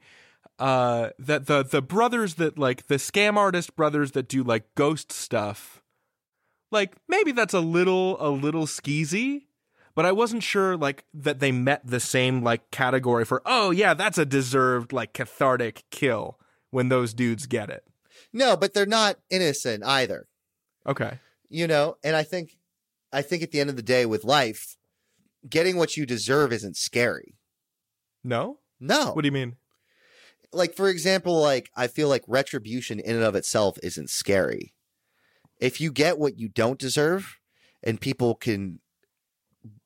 uh, 0.59 1.09
that 1.17 1.45
the 1.45 1.63
the 1.63 1.82
brothers 1.82 2.36
that 2.36 2.59
like 2.59 2.88
the 2.88 2.95
scam 2.95 3.38
artist 3.38 3.76
brothers 3.76 4.11
that 4.11 4.28
do 4.28 4.43
like 4.43 4.65
ghost 4.76 5.13
stuff, 5.13 5.82
like 6.71 6.95
maybe 7.07 7.32
that's 7.32 7.53
a 7.53 7.61
little 7.61 8.17
a 8.19 8.30
little 8.30 8.65
skeezy, 8.65 9.43
but 9.96 10.06
I 10.06 10.12
wasn't 10.12 10.43
sure 10.43 10.78
like 10.78 11.06
that 11.14 11.39
they 11.39 11.52
met 11.52 11.86
the 11.86 12.00
same 12.00 12.43
like 12.43 12.70
category 12.72 13.26
for 13.26 13.41
oh 13.46 13.72
yeah 13.72 13.93
that's 13.93 14.18
a 14.18 14.26
deserved 14.26 14.93
like 14.93 15.14
cathartic 15.14 15.84
kill 15.89 16.39
when 16.70 16.89
those 16.89 17.14
dudes 17.14 17.48
get 17.48 17.70
it. 17.70 17.84
No, 18.34 18.58
but 18.58 18.74
they're 18.74 18.86
not 18.86 19.18
innocent 19.30 19.84
either. 19.86 20.28
Okay. 20.86 21.20
You 21.50 21.68
know, 21.68 21.98
and 22.04 22.16
I 22.16 22.24
think 22.24 22.58
I 23.12 23.22
think 23.22 23.43
at 23.43 23.52
the 23.52 23.60
end 23.60 23.70
of 23.70 23.78
the 23.78 23.82
day 23.82 24.06
with 24.06 24.24
life, 24.24 24.76
getting 25.50 25.78
what 25.78 25.96
you 25.96 26.06
deserve 26.06 26.52
isn't 26.52 26.76
scary. 26.78 27.38
No. 28.24 28.60
No. 28.80 29.14
What 29.14 29.22
do 29.22 29.28
you 29.28 29.32
mean? 29.32 29.56
like 30.56 30.74
for 30.74 30.89
example, 30.89 31.39
like 31.39 31.70
I 31.76 31.88
feel 31.88 32.10
like 32.10 32.24
retribution 32.28 33.00
in 33.00 33.16
and 33.16 33.24
of 33.24 33.36
itself 33.36 33.78
isn't 33.84 34.10
scary. 34.10 34.74
If 35.60 35.80
you 35.80 35.91
get 35.91 36.18
what 36.18 36.39
you 36.39 36.50
don't 36.50 36.80
deserve 36.80 37.39
and 37.84 38.02
people 38.02 38.36
can 38.36 38.80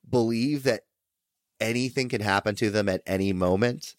believe 0.09 0.63
that 0.63 0.81
anything 1.59 2.09
can 2.09 2.21
happen 2.21 2.55
to 2.55 2.69
them 2.69 2.87
at 2.89 3.01
any 3.05 3.33
moment 3.33 3.95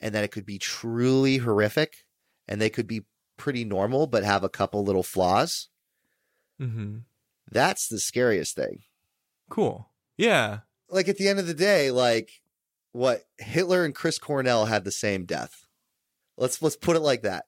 and 0.00 0.14
that 0.14 0.24
it 0.24 0.28
could 0.30 0.46
be 0.46 0.58
truly 0.58 1.38
horrific 1.38 2.04
and 2.46 2.60
they 2.60 2.70
could 2.70 2.86
be 2.86 3.02
pretty 3.36 3.64
normal 3.64 4.06
but 4.06 4.22
have 4.24 4.44
a 4.44 4.48
couple 4.48 4.84
little 4.84 5.02
flaws, 5.02 5.68
Mm-hmm. 6.60 6.98
that's 7.50 7.86
the 7.88 7.98
scariest 8.00 8.56
thing. 8.56 8.84
Cool. 9.50 9.90
Yeah. 10.16 10.60
Like 10.88 11.06
at 11.08 11.18
the 11.18 11.28
end 11.28 11.38
of 11.38 11.46
the 11.46 11.52
day, 11.54 11.90
like 11.90 12.40
what 12.92 13.24
Hitler 13.38 13.84
and 13.84 13.94
Chris 13.94 14.18
Cornell 14.18 14.64
had 14.64 14.84
the 14.84 14.90
same 14.90 15.26
death. 15.26 15.66
Let's 16.38 16.62
let's 16.62 16.76
put 16.76 16.96
it 16.96 17.00
like 17.00 17.22
that. 17.22 17.44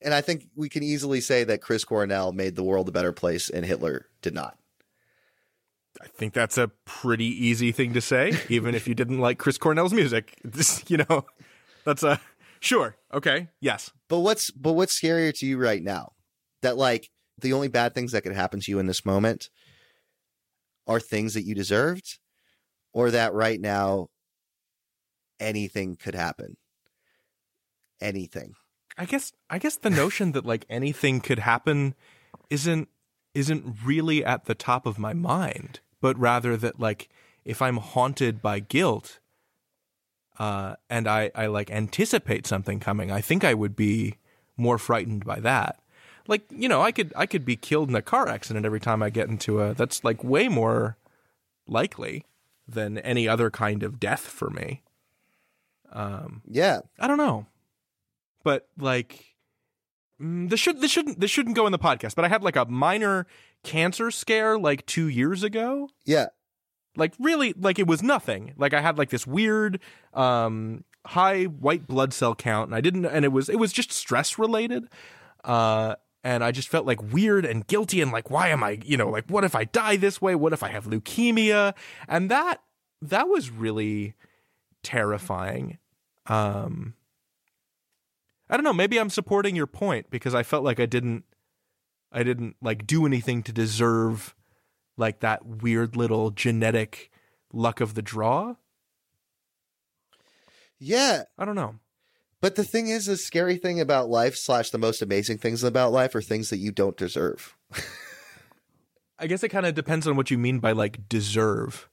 And 0.00 0.14
I 0.14 0.20
think 0.20 0.44
we 0.54 0.68
can 0.68 0.84
easily 0.84 1.20
say 1.20 1.42
that 1.44 1.60
Chris 1.60 1.84
Cornell 1.84 2.30
made 2.30 2.54
the 2.54 2.62
world 2.62 2.88
a 2.88 2.92
better 2.92 3.10
place 3.12 3.50
and 3.50 3.66
Hitler 3.66 4.06
did 4.22 4.32
not. 4.34 4.56
I 6.00 6.06
think 6.06 6.32
that's 6.32 6.58
a 6.58 6.68
pretty 6.84 7.26
easy 7.26 7.72
thing 7.72 7.92
to 7.94 8.00
say, 8.00 8.32
even 8.48 8.74
if 8.74 8.86
you 8.86 8.94
didn't 8.94 9.18
like 9.18 9.38
Chris 9.38 9.58
Cornell's 9.58 9.92
music. 9.92 10.38
This, 10.44 10.84
you 10.88 10.98
know, 10.98 11.24
that's 11.84 12.02
a 12.02 12.20
sure. 12.60 12.96
Okay. 13.12 13.48
Yes. 13.60 13.90
But 14.08 14.20
what's 14.20 14.50
but 14.50 14.74
what's 14.74 14.98
scarier 14.98 15.36
to 15.38 15.46
you 15.46 15.58
right 15.58 15.82
now? 15.82 16.12
That 16.62 16.76
like 16.76 17.10
the 17.40 17.52
only 17.52 17.68
bad 17.68 17.94
things 17.94 18.12
that 18.12 18.22
could 18.22 18.34
happen 18.34 18.60
to 18.60 18.70
you 18.70 18.78
in 18.78 18.86
this 18.86 19.04
moment 19.04 19.48
are 20.86 21.00
things 21.00 21.34
that 21.34 21.44
you 21.44 21.54
deserved, 21.54 22.18
or 22.92 23.10
that 23.10 23.34
right 23.34 23.60
now 23.60 24.08
anything 25.38 25.96
could 25.96 26.14
happen. 26.14 26.56
Anything. 28.00 28.54
I 28.96 29.04
guess 29.04 29.32
I 29.48 29.58
guess 29.58 29.76
the 29.76 29.90
notion 29.90 30.32
that 30.32 30.44
like 30.44 30.64
anything 30.68 31.20
could 31.20 31.38
happen 31.38 31.94
isn't 32.50 32.88
isn't 33.38 33.76
really 33.84 34.24
at 34.24 34.44
the 34.46 34.54
top 34.54 34.84
of 34.86 34.98
my 34.98 35.14
mind, 35.14 35.80
but 36.00 36.18
rather 36.18 36.56
that 36.56 36.80
like 36.80 37.08
if 37.44 37.62
I'm 37.62 37.76
haunted 37.76 38.42
by 38.42 38.60
guilt 38.60 39.20
uh 40.38 40.76
and 40.90 41.08
I 41.08 41.30
I 41.34 41.46
like 41.46 41.70
anticipate 41.70 42.46
something 42.46 42.80
coming, 42.80 43.10
I 43.10 43.20
think 43.20 43.44
I 43.44 43.54
would 43.54 43.76
be 43.76 44.16
more 44.56 44.78
frightened 44.78 45.24
by 45.24 45.40
that. 45.40 45.80
Like, 46.26 46.42
you 46.50 46.68
know, 46.68 46.82
I 46.82 46.92
could 46.92 47.12
I 47.16 47.26
could 47.26 47.44
be 47.44 47.56
killed 47.56 47.88
in 47.88 47.94
a 47.94 48.02
car 48.02 48.28
accident 48.28 48.66
every 48.66 48.80
time 48.80 49.02
I 49.02 49.10
get 49.10 49.28
into 49.28 49.60
a 49.60 49.72
that's 49.74 50.04
like 50.04 50.22
way 50.22 50.48
more 50.48 50.96
likely 51.66 52.24
than 52.66 52.98
any 52.98 53.26
other 53.28 53.50
kind 53.50 53.82
of 53.82 53.98
death 54.00 54.26
for 54.26 54.50
me. 54.50 54.82
Um 55.92 56.42
Yeah. 56.46 56.80
I 56.98 57.06
don't 57.06 57.18
know. 57.18 57.46
But 58.42 58.68
like 58.78 59.36
mm, 60.20 60.48
this 60.48 60.60
should 60.60 60.80
this 60.80 60.90
shouldn't 60.90 61.20
this 61.20 61.30
shouldn't 61.30 61.56
go 61.56 61.66
in 61.66 61.72
the 61.72 61.78
podcast, 61.78 62.14
but 62.14 62.24
I 62.24 62.28
had 62.28 62.42
like 62.42 62.56
a 62.56 62.64
minor 62.66 63.26
cancer 63.64 64.10
scare 64.10 64.58
like 64.58 64.86
2 64.86 65.08
years 65.08 65.42
ago. 65.42 65.88
Yeah. 66.04 66.26
Like 66.96 67.14
really 67.18 67.52
like 67.54 67.78
it 67.78 67.86
was 67.86 68.02
nothing. 68.02 68.54
Like 68.56 68.74
I 68.74 68.80
had 68.80 68.98
like 68.98 69.10
this 69.10 69.26
weird 69.26 69.80
um 70.14 70.84
high 71.06 71.44
white 71.44 71.86
blood 71.86 72.12
cell 72.12 72.34
count 72.34 72.68
and 72.68 72.74
I 72.74 72.80
didn't 72.80 73.06
and 73.06 73.24
it 73.24 73.32
was 73.32 73.48
it 73.48 73.58
was 73.58 73.72
just 73.72 73.92
stress 73.92 74.38
related. 74.38 74.88
Uh 75.44 75.94
and 76.24 76.42
I 76.42 76.50
just 76.50 76.68
felt 76.68 76.84
like 76.86 77.00
weird 77.12 77.44
and 77.44 77.66
guilty 77.66 78.00
and 78.00 78.10
like 78.10 78.30
why 78.30 78.48
am 78.48 78.62
I, 78.64 78.80
you 78.84 78.96
know, 78.96 79.08
like 79.08 79.26
what 79.28 79.44
if 79.44 79.54
I 79.54 79.64
die 79.64 79.96
this 79.96 80.20
way? 80.20 80.34
What 80.34 80.52
if 80.52 80.62
I 80.62 80.68
have 80.68 80.86
leukemia? 80.86 81.74
And 82.08 82.30
that 82.30 82.62
that 83.00 83.28
was 83.28 83.50
really 83.50 84.14
terrifying. 84.82 85.78
Um 86.26 86.94
I 88.50 88.56
don't 88.56 88.64
know, 88.64 88.72
maybe 88.72 88.98
I'm 88.98 89.10
supporting 89.10 89.54
your 89.54 89.66
point 89.66 90.10
because 90.10 90.34
I 90.34 90.42
felt 90.42 90.64
like 90.64 90.80
I 90.80 90.86
didn't 90.86 91.24
I 92.10 92.22
didn't 92.22 92.56
like 92.62 92.86
do 92.86 93.04
anything 93.04 93.42
to 93.44 93.52
deserve 93.52 94.34
like 94.96 95.20
that 95.20 95.44
weird 95.44 95.96
little 95.96 96.30
genetic 96.30 97.10
luck 97.52 97.80
of 97.80 97.94
the 97.94 98.02
draw. 98.02 98.54
Yeah. 100.78 101.24
I 101.36 101.44
don't 101.44 101.54
know. 101.54 101.76
But 102.40 102.54
the 102.54 102.64
thing 102.64 102.88
is, 102.88 103.06
the 103.06 103.16
scary 103.16 103.56
thing 103.56 103.80
about 103.80 104.08
life 104.08 104.36
slash 104.36 104.70
the 104.70 104.78
most 104.78 105.02
amazing 105.02 105.38
things 105.38 105.64
about 105.64 105.92
life 105.92 106.14
are 106.14 106.22
things 106.22 106.50
that 106.50 106.58
you 106.58 106.70
don't 106.70 106.96
deserve. 106.96 107.56
I 109.18 109.26
guess 109.26 109.42
it 109.42 109.48
kind 109.48 109.66
of 109.66 109.74
depends 109.74 110.06
on 110.06 110.16
what 110.16 110.30
you 110.30 110.38
mean 110.38 110.60
by 110.60 110.72
like 110.72 111.08
deserve. 111.08 111.88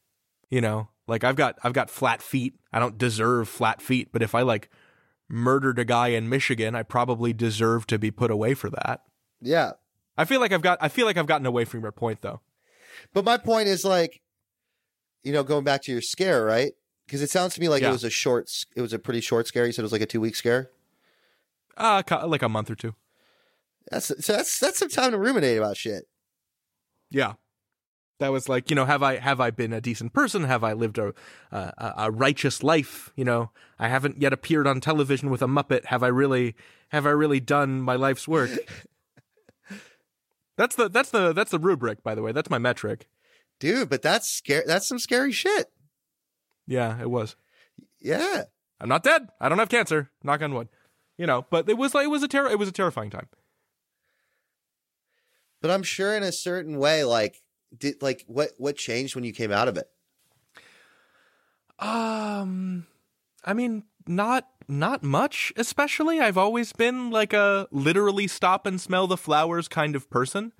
You 0.51 0.62
know, 0.62 0.89
like 1.08 1.24
I've 1.24 1.36
got 1.36 1.58
I've 1.64 1.74
got 1.74 1.89
flat 1.89 2.22
feet. 2.22 2.53
I 2.72 2.80
don't 2.80 2.99
deserve 2.99 3.49
flat 3.49 3.82
feet, 3.82 4.10
but 4.12 4.22
if 4.22 4.36
I 4.36 4.43
like 4.43 4.70
murdered 5.28 5.80
a 5.80 5.86
guy 5.86 6.09
in 6.09 6.30
Michigan, 6.30 6.76
I 6.76 6.84
probably 6.84 7.34
deserve 7.34 7.88
to 7.88 7.97
be 7.99 8.11
put 8.11 8.32
away 8.32 8.53
for 8.53 8.69
that. 8.69 9.01
Yeah. 9.41 9.73
I 10.17 10.26
feel 10.26 10.39
like 10.39 10.51
I've 10.53 10.61
got 10.61 10.78
I 10.82 10.88
feel 10.88 11.05
like 11.05 11.17
I've 11.17 11.28
gotten 11.28 11.45
away 11.45 11.65
from 11.65 11.82
your 11.82 11.91
point 11.91 12.21
though. 12.21 12.41
But 13.13 13.26
my 13.26 13.38
point 13.38 13.67
is 13.67 13.84
like, 13.84 14.21
you 15.23 15.34
know, 15.34 15.43
going 15.43 15.63
back 15.63 15.82
to 15.84 15.91
your 15.91 16.01
scare, 16.01 16.45
right? 16.45 16.71
Because 17.05 17.21
it 17.21 17.30
sounds 17.30 17.53
to 17.55 17.61
me 17.61 17.67
like 17.69 17.82
Yeah. 17.82 17.89
it 17.89 17.93
was 17.93 18.03
a 18.03 18.09
short, 18.09 18.49
it 18.76 18.82
was 18.82 18.93
a 18.93 18.99
pretty 18.99 19.21
short 19.21 19.47
scare. 19.47 19.65
You 19.65 19.71
said 19.71 19.82
it 19.82 19.86
was 19.86 19.91
like 19.91 20.01
a 20.01 20.05
two 20.05 20.21
week 20.21 20.36
scare. 20.36 20.69
Uh, 21.78 22.01
like 22.26 22.41
a 22.41 22.47
month 22.49 22.71
or 22.71 22.76
two. 22.76 22.95
That's 23.91 24.07
so 24.26 24.34
that's 24.34 24.59
that's 24.59 24.80
some 24.80 24.89
time 24.89 25.11
to 25.11 25.17
ruminate 25.17 25.57
about 25.57 25.78
shit. 25.78 26.07
Yeah. 27.11 27.34
That 28.20 28.32
was 28.32 28.47
like, 28.47 28.70
you 28.70 28.76
know, 28.76 28.86
have 28.86 29.03
I 29.03 29.18
have 29.18 29.41
I 29.41 29.51
been 29.51 29.74
a 29.74 29.82
decent 29.82 30.13
person? 30.13 30.45
Have 30.45 30.63
I 30.63 30.74
lived 30.74 30.97
a 30.97 31.13
a, 31.51 31.93
a 31.97 32.11
righteous 32.11 32.63
life? 32.63 33.11
You 33.16 33.26
know, 33.26 33.51
I 33.78 33.89
haven't 33.89 34.22
yet 34.22 34.32
appeared 34.32 34.68
on 34.68 34.80
television 34.80 35.30
with 35.30 35.41
a 35.41 35.47
Muppet. 35.47 35.86
Have 35.86 36.01
I 36.01 36.07
really 36.07 36.55
have 36.89 37.05
I 37.05 37.09
really 37.09 37.41
done 37.41 37.82
my 37.82 37.95
life's 37.95 38.28
work? 38.28 38.51
that's 40.57 40.76
the 40.76 40.89
that's 40.89 41.11
the 41.11 41.34
that's 41.34 41.51
the 41.51 41.59
rubric, 41.59 42.03
by 42.03 42.16
the 42.16 42.22
way. 42.22 42.32
That's 42.32 42.49
my 42.49 42.57
metric. 42.57 43.07
Dude, 43.59 43.89
but 43.89 44.01
that's 44.01 44.30
scary. 44.30 44.63
That's 44.66 44.88
some 44.88 44.99
scary 44.99 45.32
shit. 45.32 45.68
Yeah, 46.68 46.99
it 47.01 47.09
was. 47.09 47.36
Yeah. 47.99 48.43
I'm 48.80 48.89
not 48.89 49.03
dead. 49.03 49.30
I 49.39 49.49
don't 49.49 49.59
have 49.59 49.70
cancer. 49.70 50.11
Knock 50.24 50.41
on 50.41 50.53
wood. 50.53 50.70
You 51.18 51.26
know, 51.26 51.45
but 51.49 51.70
it 51.70 51.78
was 51.78 51.93
like 51.93 52.05
it 52.05 52.09
was 52.09 52.24
a 52.24 52.28
terror. 52.28 52.49
It 52.49 52.59
was 52.59 52.70
a 52.70 52.74
terrifying 52.74 53.09
time. 53.09 53.28
But 55.61 55.72
I'm 55.72 55.84
sure 55.84 56.16
in 56.16 56.24
a 56.24 56.32
certain 56.32 56.78
way, 56.78 57.03
like, 57.03 57.41
did 57.78 58.01
like 58.01 58.23
what 58.28 58.51
what 58.57 58.76
changed 58.76 59.15
when 59.15 59.23
you 59.23 59.34
came 59.34 59.51
out 59.51 59.67
of 59.67 59.78
it? 59.78 59.89
Um, 61.80 62.88
I 63.43 63.53
mean, 63.53 63.84
not 64.07 64.47
not 64.67 65.03
much. 65.03 65.53
Especially, 65.55 66.19
I've 66.19 66.38
always 66.38 66.73
been 66.73 67.09
like 67.11 67.34
a 67.34 67.67
literally 67.71 68.28
stop 68.28 68.65
and 68.65 68.80
smell 68.80 69.07
the 69.07 69.17
flowers 69.17 69.67
kind 69.67 69.95
of 69.95 70.09
person. 70.09 70.53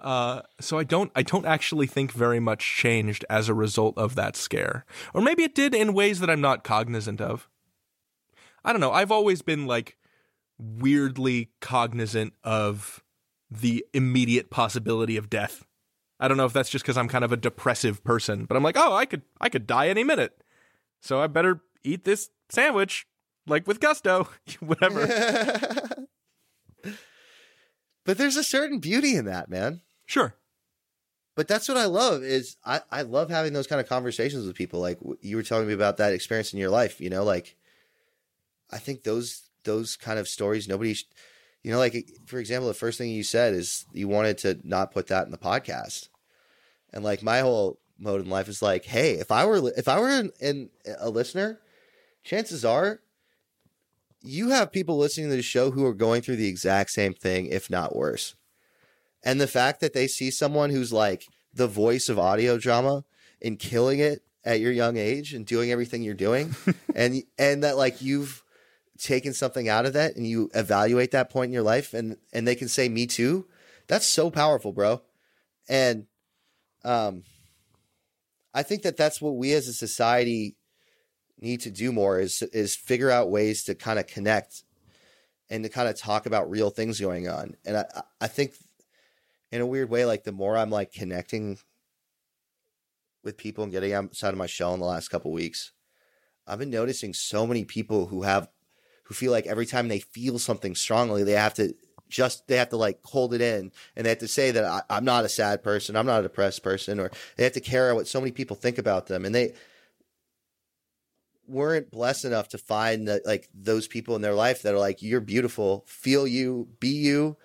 Uh, 0.00 0.42
so 0.60 0.78
I 0.78 0.84
don't 0.84 1.10
I 1.16 1.22
don't 1.22 1.46
actually 1.46 1.86
think 1.86 2.12
very 2.12 2.38
much 2.38 2.76
changed 2.76 3.24
as 3.28 3.48
a 3.48 3.54
result 3.54 3.98
of 3.98 4.14
that 4.14 4.36
scare, 4.36 4.84
or 5.12 5.20
maybe 5.20 5.42
it 5.42 5.54
did 5.54 5.74
in 5.74 5.92
ways 5.92 6.20
that 6.20 6.30
I'm 6.30 6.40
not 6.40 6.64
cognizant 6.64 7.20
of. 7.20 7.48
I 8.64 8.72
don't 8.72 8.80
know. 8.80 8.92
I've 8.92 9.12
always 9.12 9.42
been 9.42 9.66
like 9.66 9.96
weirdly 10.58 11.50
cognizant 11.60 12.34
of 12.44 13.02
the 13.50 13.84
immediate 13.94 14.50
possibility 14.50 15.16
of 15.16 15.30
death. 15.30 15.64
I 16.20 16.28
don't 16.28 16.36
know 16.36 16.46
if 16.46 16.52
that's 16.52 16.70
just 16.70 16.84
because 16.84 16.96
I'm 16.96 17.08
kind 17.08 17.24
of 17.24 17.32
a 17.32 17.36
depressive 17.36 18.02
person, 18.02 18.44
but 18.44 18.56
I'm 18.56 18.62
like, 18.62 18.76
oh, 18.76 18.94
I 18.94 19.06
could 19.06 19.22
I 19.40 19.48
could 19.48 19.66
die 19.66 19.88
any 19.88 20.04
minute, 20.04 20.42
so 21.00 21.20
I 21.20 21.26
better 21.26 21.60
eat 21.84 22.04
this 22.04 22.30
sandwich 22.48 23.06
like 23.46 23.66
with 23.66 23.80
gusto, 23.80 24.28
whatever. 24.60 25.96
But 28.08 28.16
there's 28.16 28.38
a 28.38 28.42
certain 28.42 28.78
beauty 28.78 29.16
in 29.16 29.26
that, 29.26 29.50
man. 29.50 29.82
Sure. 30.06 30.34
But 31.36 31.46
that's 31.46 31.68
what 31.68 31.76
I 31.76 31.84
love 31.84 32.22
is 32.22 32.56
I, 32.64 32.80
I 32.90 33.02
love 33.02 33.28
having 33.28 33.52
those 33.52 33.66
kind 33.66 33.82
of 33.82 33.86
conversations 33.86 34.46
with 34.46 34.56
people. 34.56 34.80
Like 34.80 34.98
you 35.20 35.36
were 35.36 35.42
telling 35.42 35.68
me 35.68 35.74
about 35.74 35.98
that 35.98 36.14
experience 36.14 36.54
in 36.54 36.58
your 36.58 36.70
life, 36.70 37.02
you 37.02 37.10
know, 37.10 37.22
like 37.22 37.54
I 38.70 38.78
think 38.78 39.02
those 39.02 39.50
those 39.64 39.94
kind 39.94 40.18
of 40.18 40.26
stories 40.26 40.66
nobody 40.66 40.94
sh- 40.94 41.06
you 41.62 41.70
know 41.70 41.78
like 41.78 42.10
for 42.26 42.38
example 42.38 42.68
the 42.68 42.74
first 42.74 42.98
thing 42.98 43.10
you 43.10 43.22
said 43.22 43.54
is 43.54 43.86
you 43.92 44.08
wanted 44.08 44.38
to 44.38 44.58
not 44.64 44.92
put 44.92 45.08
that 45.08 45.26
in 45.26 45.32
the 45.32 45.38
podcast. 45.38 46.08
And 46.92 47.04
like 47.04 47.22
my 47.22 47.40
whole 47.40 47.78
mode 47.98 48.22
in 48.22 48.30
life 48.30 48.48
is 48.48 48.62
like, 48.62 48.84
hey, 48.84 49.12
if 49.12 49.30
I 49.30 49.44
were 49.44 49.72
if 49.76 49.88
I 49.88 50.00
were 50.00 50.08
in, 50.08 50.30
in 50.40 50.70
a 50.98 51.10
listener, 51.10 51.60
chances 52.24 52.64
are 52.64 53.00
you 54.22 54.50
have 54.50 54.72
people 54.72 54.98
listening 54.98 55.30
to 55.30 55.36
the 55.36 55.42
show 55.42 55.70
who 55.70 55.84
are 55.86 55.94
going 55.94 56.22
through 56.22 56.36
the 56.36 56.48
exact 56.48 56.90
same 56.90 57.14
thing, 57.14 57.46
if 57.46 57.70
not 57.70 57.94
worse. 57.94 58.34
And 59.22 59.40
the 59.40 59.46
fact 59.46 59.80
that 59.80 59.92
they 59.92 60.06
see 60.06 60.30
someone 60.30 60.70
who's 60.70 60.92
like 60.92 61.26
the 61.52 61.66
voice 61.66 62.08
of 62.08 62.18
audio 62.18 62.58
drama 62.58 63.04
and 63.42 63.58
killing 63.58 63.98
it 63.98 64.22
at 64.44 64.60
your 64.60 64.72
young 64.72 64.96
age 64.96 65.34
and 65.34 65.44
doing 65.44 65.70
everything 65.70 66.02
you're 66.02 66.14
doing, 66.14 66.54
and 66.94 67.22
and 67.38 67.62
that 67.64 67.76
like 67.76 68.00
you've 68.00 68.44
taken 68.98 69.32
something 69.32 69.68
out 69.68 69.86
of 69.86 69.92
that 69.92 70.16
and 70.16 70.26
you 70.26 70.50
evaluate 70.54 71.12
that 71.12 71.30
point 71.30 71.48
in 71.48 71.52
your 71.52 71.62
life 71.62 71.94
and 71.94 72.16
and 72.32 72.46
they 72.46 72.54
can 72.54 72.68
say 72.68 72.88
me 72.88 73.06
too, 73.06 73.46
that's 73.86 74.06
so 74.06 74.30
powerful, 74.30 74.72
bro. 74.72 75.02
And 75.68 76.06
um 76.84 77.22
I 78.54 78.62
think 78.62 78.82
that 78.82 78.96
that's 78.96 79.20
what 79.20 79.36
we 79.36 79.52
as 79.52 79.68
a 79.68 79.72
society 79.72 80.56
need 81.40 81.60
to 81.60 81.70
do 81.70 81.92
more 81.92 82.18
is 82.18 82.42
is 82.42 82.74
figure 82.74 83.10
out 83.10 83.30
ways 83.30 83.64
to 83.64 83.74
kind 83.74 83.98
of 83.98 84.06
connect 84.06 84.64
and 85.48 85.62
to 85.62 85.70
kind 85.70 85.88
of 85.88 85.96
talk 85.96 86.26
about 86.26 86.50
real 86.50 86.70
things 86.70 87.00
going 87.00 87.28
on. 87.28 87.56
And 87.64 87.76
I 87.78 88.02
I 88.20 88.26
think 88.26 88.54
in 89.52 89.60
a 89.60 89.66
weird 89.66 89.90
way, 89.90 90.04
like 90.04 90.24
the 90.24 90.32
more 90.32 90.56
I'm 90.56 90.70
like 90.70 90.92
connecting 90.92 91.58
with 93.22 93.36
people 93.36 93.64
and 93.64 93.72
getting 93.72 93.92
outside 93.92 94.30
of 94.30 94.38
my 94.38 94.46
shell 94.46 94.74
in 94.74 94.80
the 94.80 94.86
last 94.86 95.08
couple 95.08 95.32
weeks, 95.32 95.72
I've 96.46 96.58
been 96.58 96.70
noticing 96.70 97.14
so 97.14 97.46
many 97.46 97.64
people 97.64 98.06
who 98.06 98.22
have 98.22 98.48
who 99.08 99.14
feel 99.14 99.32
like 99.32 99.46
every 99.46 99.64
time 99.66 99.88
they 99.88 100.00
feel 100.00 100.38
something 100.38 100.74
strongly, 100.74 101.24
they 101.24 101.32
have 101.32 101.54
to 101.54 101.74
just 102.10 102.46
they 102.46 102.56
have 102.56 102.68
to 102.70 102.76
like 102.76 103.00
hold 103.04 103.32
it 103.32 103.40
in. 103.40 103.72
And 103.96 104.04
they 104.04 104.10
have 104.10 104.18
to 104.18 104.28
say 104.28 104.50
that 104.50 104.64
I, 104.64 104.82
I'm 104.90 105.04
not 105.04 105.24
a 105.24 105.30
sad 105.30 105.62
person, 105.62 105.96
I'm 105.96 106.06
not 106.06 106.20
a 106.20 106.24
depressed 106.24 106.62
person, 106.62 107.00
or 107.00 107.10
they 107.36 107.44
have 107.44 107.54
to 107.54 107.60
care 107.60 107.94
what 107.94 108.06
so 108.06 108.20
many 108.20 108.32
people 108.32 108.54
think 108.54 108.76
about 108.76 109.06
them, 109.06 109.24
and 109.24 109.34
they 109.34 109.54
weren't 111.46 111.90
blessed 111.90 112.26
enough 112.26 112.48
to 112.48 112.58
find 112.58 113.08
that 113.08 113.24
like 113.24 113.48
those 113.54 113.88
people 113.88 114.14
in 114.14 114.20
their 114.20 114.34
life 114.34 114.62
that 114.62 114.74
are 114.74 114.78
like 114.78 115.00
you're 115.00 115.22
beautiful, 115.22 115.84
feel 115.86 116.26
you, 116.26 116.68
be 116.80 116.88
you, 116.88 117.38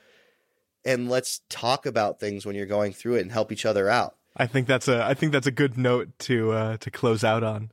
and 0.83 1.09
let's 1.09 1.39
talk 1.49 1.85
about 1.85 2.19
things 2.19 2.45
when 2.45 2.57
you're 2.57 2.65
going 2.65 2.91
through 2.91 3.15
it 3.15 3.21
and 3.21 3.31
help 3.31 3.53
each 3.53 3.65
other 3.65 3.89
out. 3.89 4.17
I 4.35 4.47
think 4.47 4.67
that's 4.67 4.89
a 4.89 5.01
I 5.01 5.13
think 5.13 5.31
that's 5.31 5.47
a 5.47 5.51
good 5.51 5.77
note 5.77 6.09
to 6.19 6.51
uh, 6.51 6.77
to 6.77 6.91
close 6.91 7.23
out 7.23 7.43
on. 7.43 7.71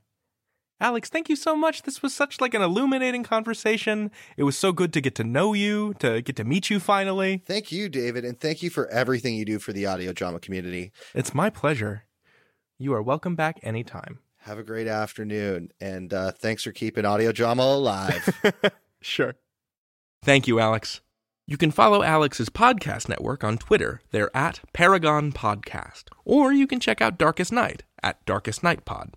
Alex, 0.81 1.09
thank 1.09 1.29
you 1.29 1.35
so 1.35 1.55
much. 1.55 1.83
This 1.83 2.01
was 2.01 2.11
such 2.13 2.41
like 2.41 2.55
an 2.55 2.63
illuminating 2.63 3.21
conversation. 3.23 4.09
It 4.35 4.43
was 4.43 4.57
so 4.57 4.71
good 4.71 4.91
to 4.93 5.01
get 5.01 5.13
to 5.15 5.23
know 5.23 5.53
you, 5.53 5.93
to 5.99 6.21
get 6.23 6.35
to 6.37 6.43
meet 6.43 6.71
you 6.71 6.79
finally. 6.79 7.43
Thank 7.45 7.71
you, 7.71 7.87
David, 7.87 8.25
and 8.25 8.39
thank 8.39 8.63
you 8.63 8.71
for 8.71 8.87
everything 8.87 9.35
you 9.35 9.45
do 9.45 9.59
for 9.59 9.73
the 9.73 9.85
audio 9.85 10.11
drama 10.11 10.39
community. 10.39 10.91
It's 11.13 11.35
my 11.35 11.51
pleasure. 11.51 12.05
You 12.79 12.93
are 12.93 13.01
welcome 13.01 13.35
back 13.35 13.59
anytime. 13.61 14.19
Have 14.39 14.57
a 14.57 14.63
great 14.63 14.87
afternoon, 14.87 15.69
and 15.79 16.11
uh, 16.11 16.31
thanks 16.31 16.63
for 16.63 16.71
keeping 16.71 17.05
audio 17.05 17.31
drama 17.31 17.61
alive. 17.63 18.41
Sure. 19.01 19.33
Thank 20.23 20.47
you, 20.47 20.59
Alex. 20.59 21.01
You 21.47 21.57
can 21.57 21.71
follow 21.71 22.03
Alex's 22.03 22.49
podcast 22.49 23.09
network 23.09 23.43
on 23.43 23.57
Twitter. 23.57 24.01
They're 24.11 24.35
at 24.37 24.61
Paragon 24.73 25.31
Podcast. 25.31 26.03
Or 26.23 26.53
you 26.53 26.67
can 26.67 26.79
check 26.79 27.01
out 27.01 27.17
Darkest 27.17 27.51
Night 27.51 27.81
at 28.03 28.23
Darkest 28.25 28.61
Night 28.61 28.85
Pod. 28.85 29.15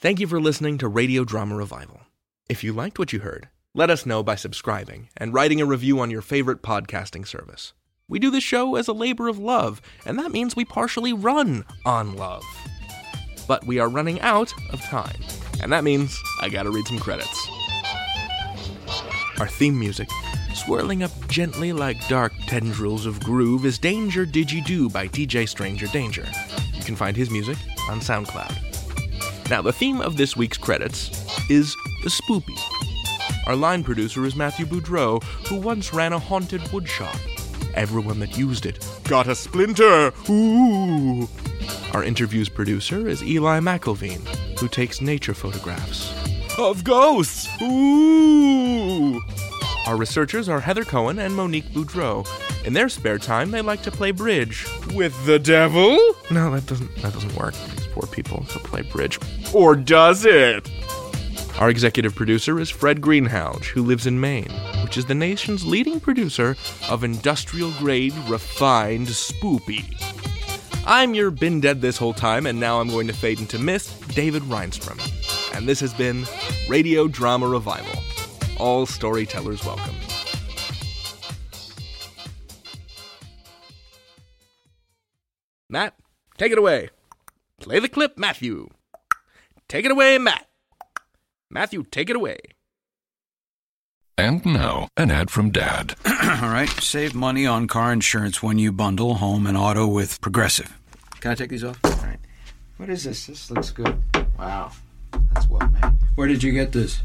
Thank 0.00 0.20
you 0.20 0.28
for 0.28 0.40
listening 0.40 0.78
to 0.78 0.86
Radio 0.86 1.24
Drama 1.24 1.56
Revival. 1.56 2.02
If 2.48 2.62
you 2.62 2.72
liked 2.72 3.00
what 3.00 3.12
you 3.12 3.18
heard, 3.18 3.48
let 3.74 3.90
us 3.90 4.06
know 4.06 4.22
by 4.22 4.36
subscribing 4.36 5.08
and 5.16 5.34
writing 5.34 5.60
a 5.60 5.66
review 5.66 5.98
on 5.98 6.08
your 6.08 6.22
favorite 6.22 6.62
podcasting 6.62 7.26
service. 7.26 7.72
We 8.06 8.20
do 8.20 8.30
this 8.30 8.44
show 8.44 8.76
as 8.76 8.86
a 8.86 8.92
labor 8.92 9.26
of 9.26 9.40
love, 9.40 9.82
and 10.06 10.16
that 10.16 10.30
means 10.30 10.54
we 10.54 10.64
partially 10.64 11.12
run 11.12 11.64
on 11.84 12.14
love. 12.14 12.44
But 13.48 13.66
we 13.66 13.80
are 13.80 13.88
running 13.88 14.20
out 14.20 14.52
of 14.72 14.80
time, 14.82 15.20
and 15.60 15.72
that 15.72 15.82
means 15.82 16.16
I 16.40 16.48
gotta 16.48 16.70
read 16.70 16.86
some 16.86 17.00
credits. 17.00 17.48
Our 19.40 19.48
theme 19.48 19.76
music, 19.76 20.08
swirling 20.54 21.02
up 21.02 21.10
gently 21.26 21.72
like 21.72 22.06
dark 22.06 22.32
tendrils 22.46 23.04
of 23.04 23.18
groove, 23.18 23.66
is 23.66 23.80
Danger 23.80 24.24
Digi-Do 24.24 24.90
by 24.90 25.08
DJ 25.08 25.48
Stranger 25.48 25.88
Danger. 25.88 26.28
You 26.74 26.84
can 26.84 26.94
find 26.94 27.16
his 27.16 27.30
music 27.30 27.58
on 27.90 27.98
SoundCloud. 27.98 28.67
Now, 29.50 29.62
the 29.62 29.72
theme 29.72 30.02
of 30.02 30.18
this 30.18 30.36
week's 30.36 30.58
credits 30.58 31.08
is 31.48 31.74
the 32.02 32.10
spoopy. 32.10 32.58
Our 33.46 33.56
line 33.56 33.82
producer 33.82 34.26
is 34.26 34.36
Matthew 34.36 34.66
Boudreau, 34.66 35.22
who 35.46 35.56
once 35.56 35.94
ran 35.94 36.12
a 36.12 36.18
haunted 36.18 36.60
woodshop. 36.62 37.18
Everyone 37.72 38.18
that 38.20 38.36
used 38.36 38.66
it 38.66 38.86
got 39.04 39.26
a 39.26 39.34
splinter! 39.34 40.12
Ooh! 40.28 41.26
Our 41.94 42.04
interview's 42.04 42.50
producer 42.50 43.08
is 43.08 43.22
Eli 43.22 43.60
McElveen, 43.60 44.20
who 44.58 44.68
takes 44.68 45.00
nature 45.00 45.32
photographs. 45.32 46.12
Of 46.58 46.84
ghosts! 46.84 47.48
Ooh! 47.62 49.18
Our 49.86 49.96
researchers 49.96 50.50
are 50.50 50.60
Heather 50.60 50.84
Cohen 50.84 51.18
and 51.18 51.34
Monique 51.34 51.72
Boudreau. 51.72 52.26
In 52.66 52.74
their 52.74 52.90
spare 52.90 53.18
time, 53.18 53.50
they 53.50 53.62
like 53.62 53.80
to 53.84 53.90
play 53.90 54.10
bridge. 54.10 54.66
With 54.92 55.24
the 55.24 55.38
devil? 55.38 55.96
No, 56.30 56.50
that 56.50 56.66
doesn't 56.66 56.94
that 56.96 57.14
doesn't 57.14 57.34
work. 57.34 57.54
Poor 57.92 58.06
people 58.06 58.44
to 58.44 58.58
play 58.58 58.82
bridge. 58.82 59.18
Or 59.54 59.74
does 59.74 60.24
it? 60.24 60.68
Our 61.58 61.70
executive 61.70 62.14
producer 62.14 62.60
is 62.60 62.70
Fred 62.70 63.00
Greenhalgh, 63.00 63.64
who 63.64 63.82
lives 63.82 64.06
in 64.06 64.20
Maine, 64.20 64.52
which 64.84 64.96
is 64.96 65.06
the 65.06 65.14
nation's 65.14 65.66
leading 65.66 65.98
producer 65.98 66.56
of 66.88 67.02
industrial 67.02 67.72
grade 67.72 68.14
refined 68.28 69.08
spoopy. 69.08 69.84
I'm 70.86 71.14
your 71.14 71.30
been 71.30 71.60
dead 71.60 71.80
this 71.80 71.98
whole 71.98 72.14
time, 72.14 72.46
and 72.46 72.60
now 72.60 72.80
I'm 72.80 72.88
going 72.88 73.08
to 73.08 73.12
fade 73.12 73.40
into 73.40 73.58
mist, 73.58 74.08
David 74.14 74.42
Rheinstrom. 74.44 75.00
And 75.54 75.68
this 75.68 75.80
has 75.80 75.92
been 75.92 76.24
Radio 76.68 77.08
Drama 77.08 77.48
Revival. 77.48 78.02
All 78.58 78.86
storytellers 78.86 79.64
welcome. 79.64 79.94
Matt, 85.68 85.94
take 86.38 86.52
it 86.52 86.58
away. 86.58 86.90
Play 87.60 87.80
the 87.80 87.88
clip, 87.88 88.16
Matthew. 88.16 88.68
Take 89.68 89.84
it 89.84 89.90
away, 89.90 90.16
Matt. 90.18 90.46
Matthew, 91.50 91.84
take 91.90 92.08
it 92.08 92.16
away. 92.16 92.38
And 94.16 94.44
now, 94.44 94.88
an 94.96 95.10
ad 95.10 95.30
from 95.30 95.50
Dad. 95.50 95.94
All 96.06 96.48
right, 96.48 96.68
save 96.80 97.14
money 97.14 97.46
on 97.46 97.68
car 97.68 97.92
insurance 97.92 98.42
when 98.42 98.58
you 98.58 98.72
bundle 98.72 99.14
home 99.14 99.46
and 99.46 99.56
auto 99.56 99.86
with 99.86 100.20
Progressive. 100.20 100.76
Can 101.20 101.32
I 101.32 101.34
take 101.34 101.50
these 101.50 101.64
off? 101.64 101.78
All 101.84 101.90
right. 101.92 102.18
What 102.78 102.90
is 102.90 103.04
this? 103.04 103.26
This 103.26 103.50
looks 103.50 103.70
good. 103.70 104.00
Wow. 104.38 104.72
That's 105.32 105.48
well 105.48 105.68
made. 105.68 105.92
Where 106.14 106.28
did 106.28 106.42
you 106.42 106.52
get 106.52 106.72
this? 106.72 107.00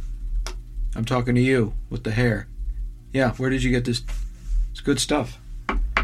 I'm 0.96 1.06
talking 1.06 1.36
to 1.36 1.42
you 1.42 1.74
with 1.90 2.04
the 2.04 2.12
hair. 2.12 2.48
Yeah, 3.12 3.32
where 3.34 3.50
did 3.50 3.64
you 3.64 3.72
get 3.72 3.86
this? 3.86 4.02
It's 4.72 4.82
good 4.82 5.00
stuff. 5.00 5.40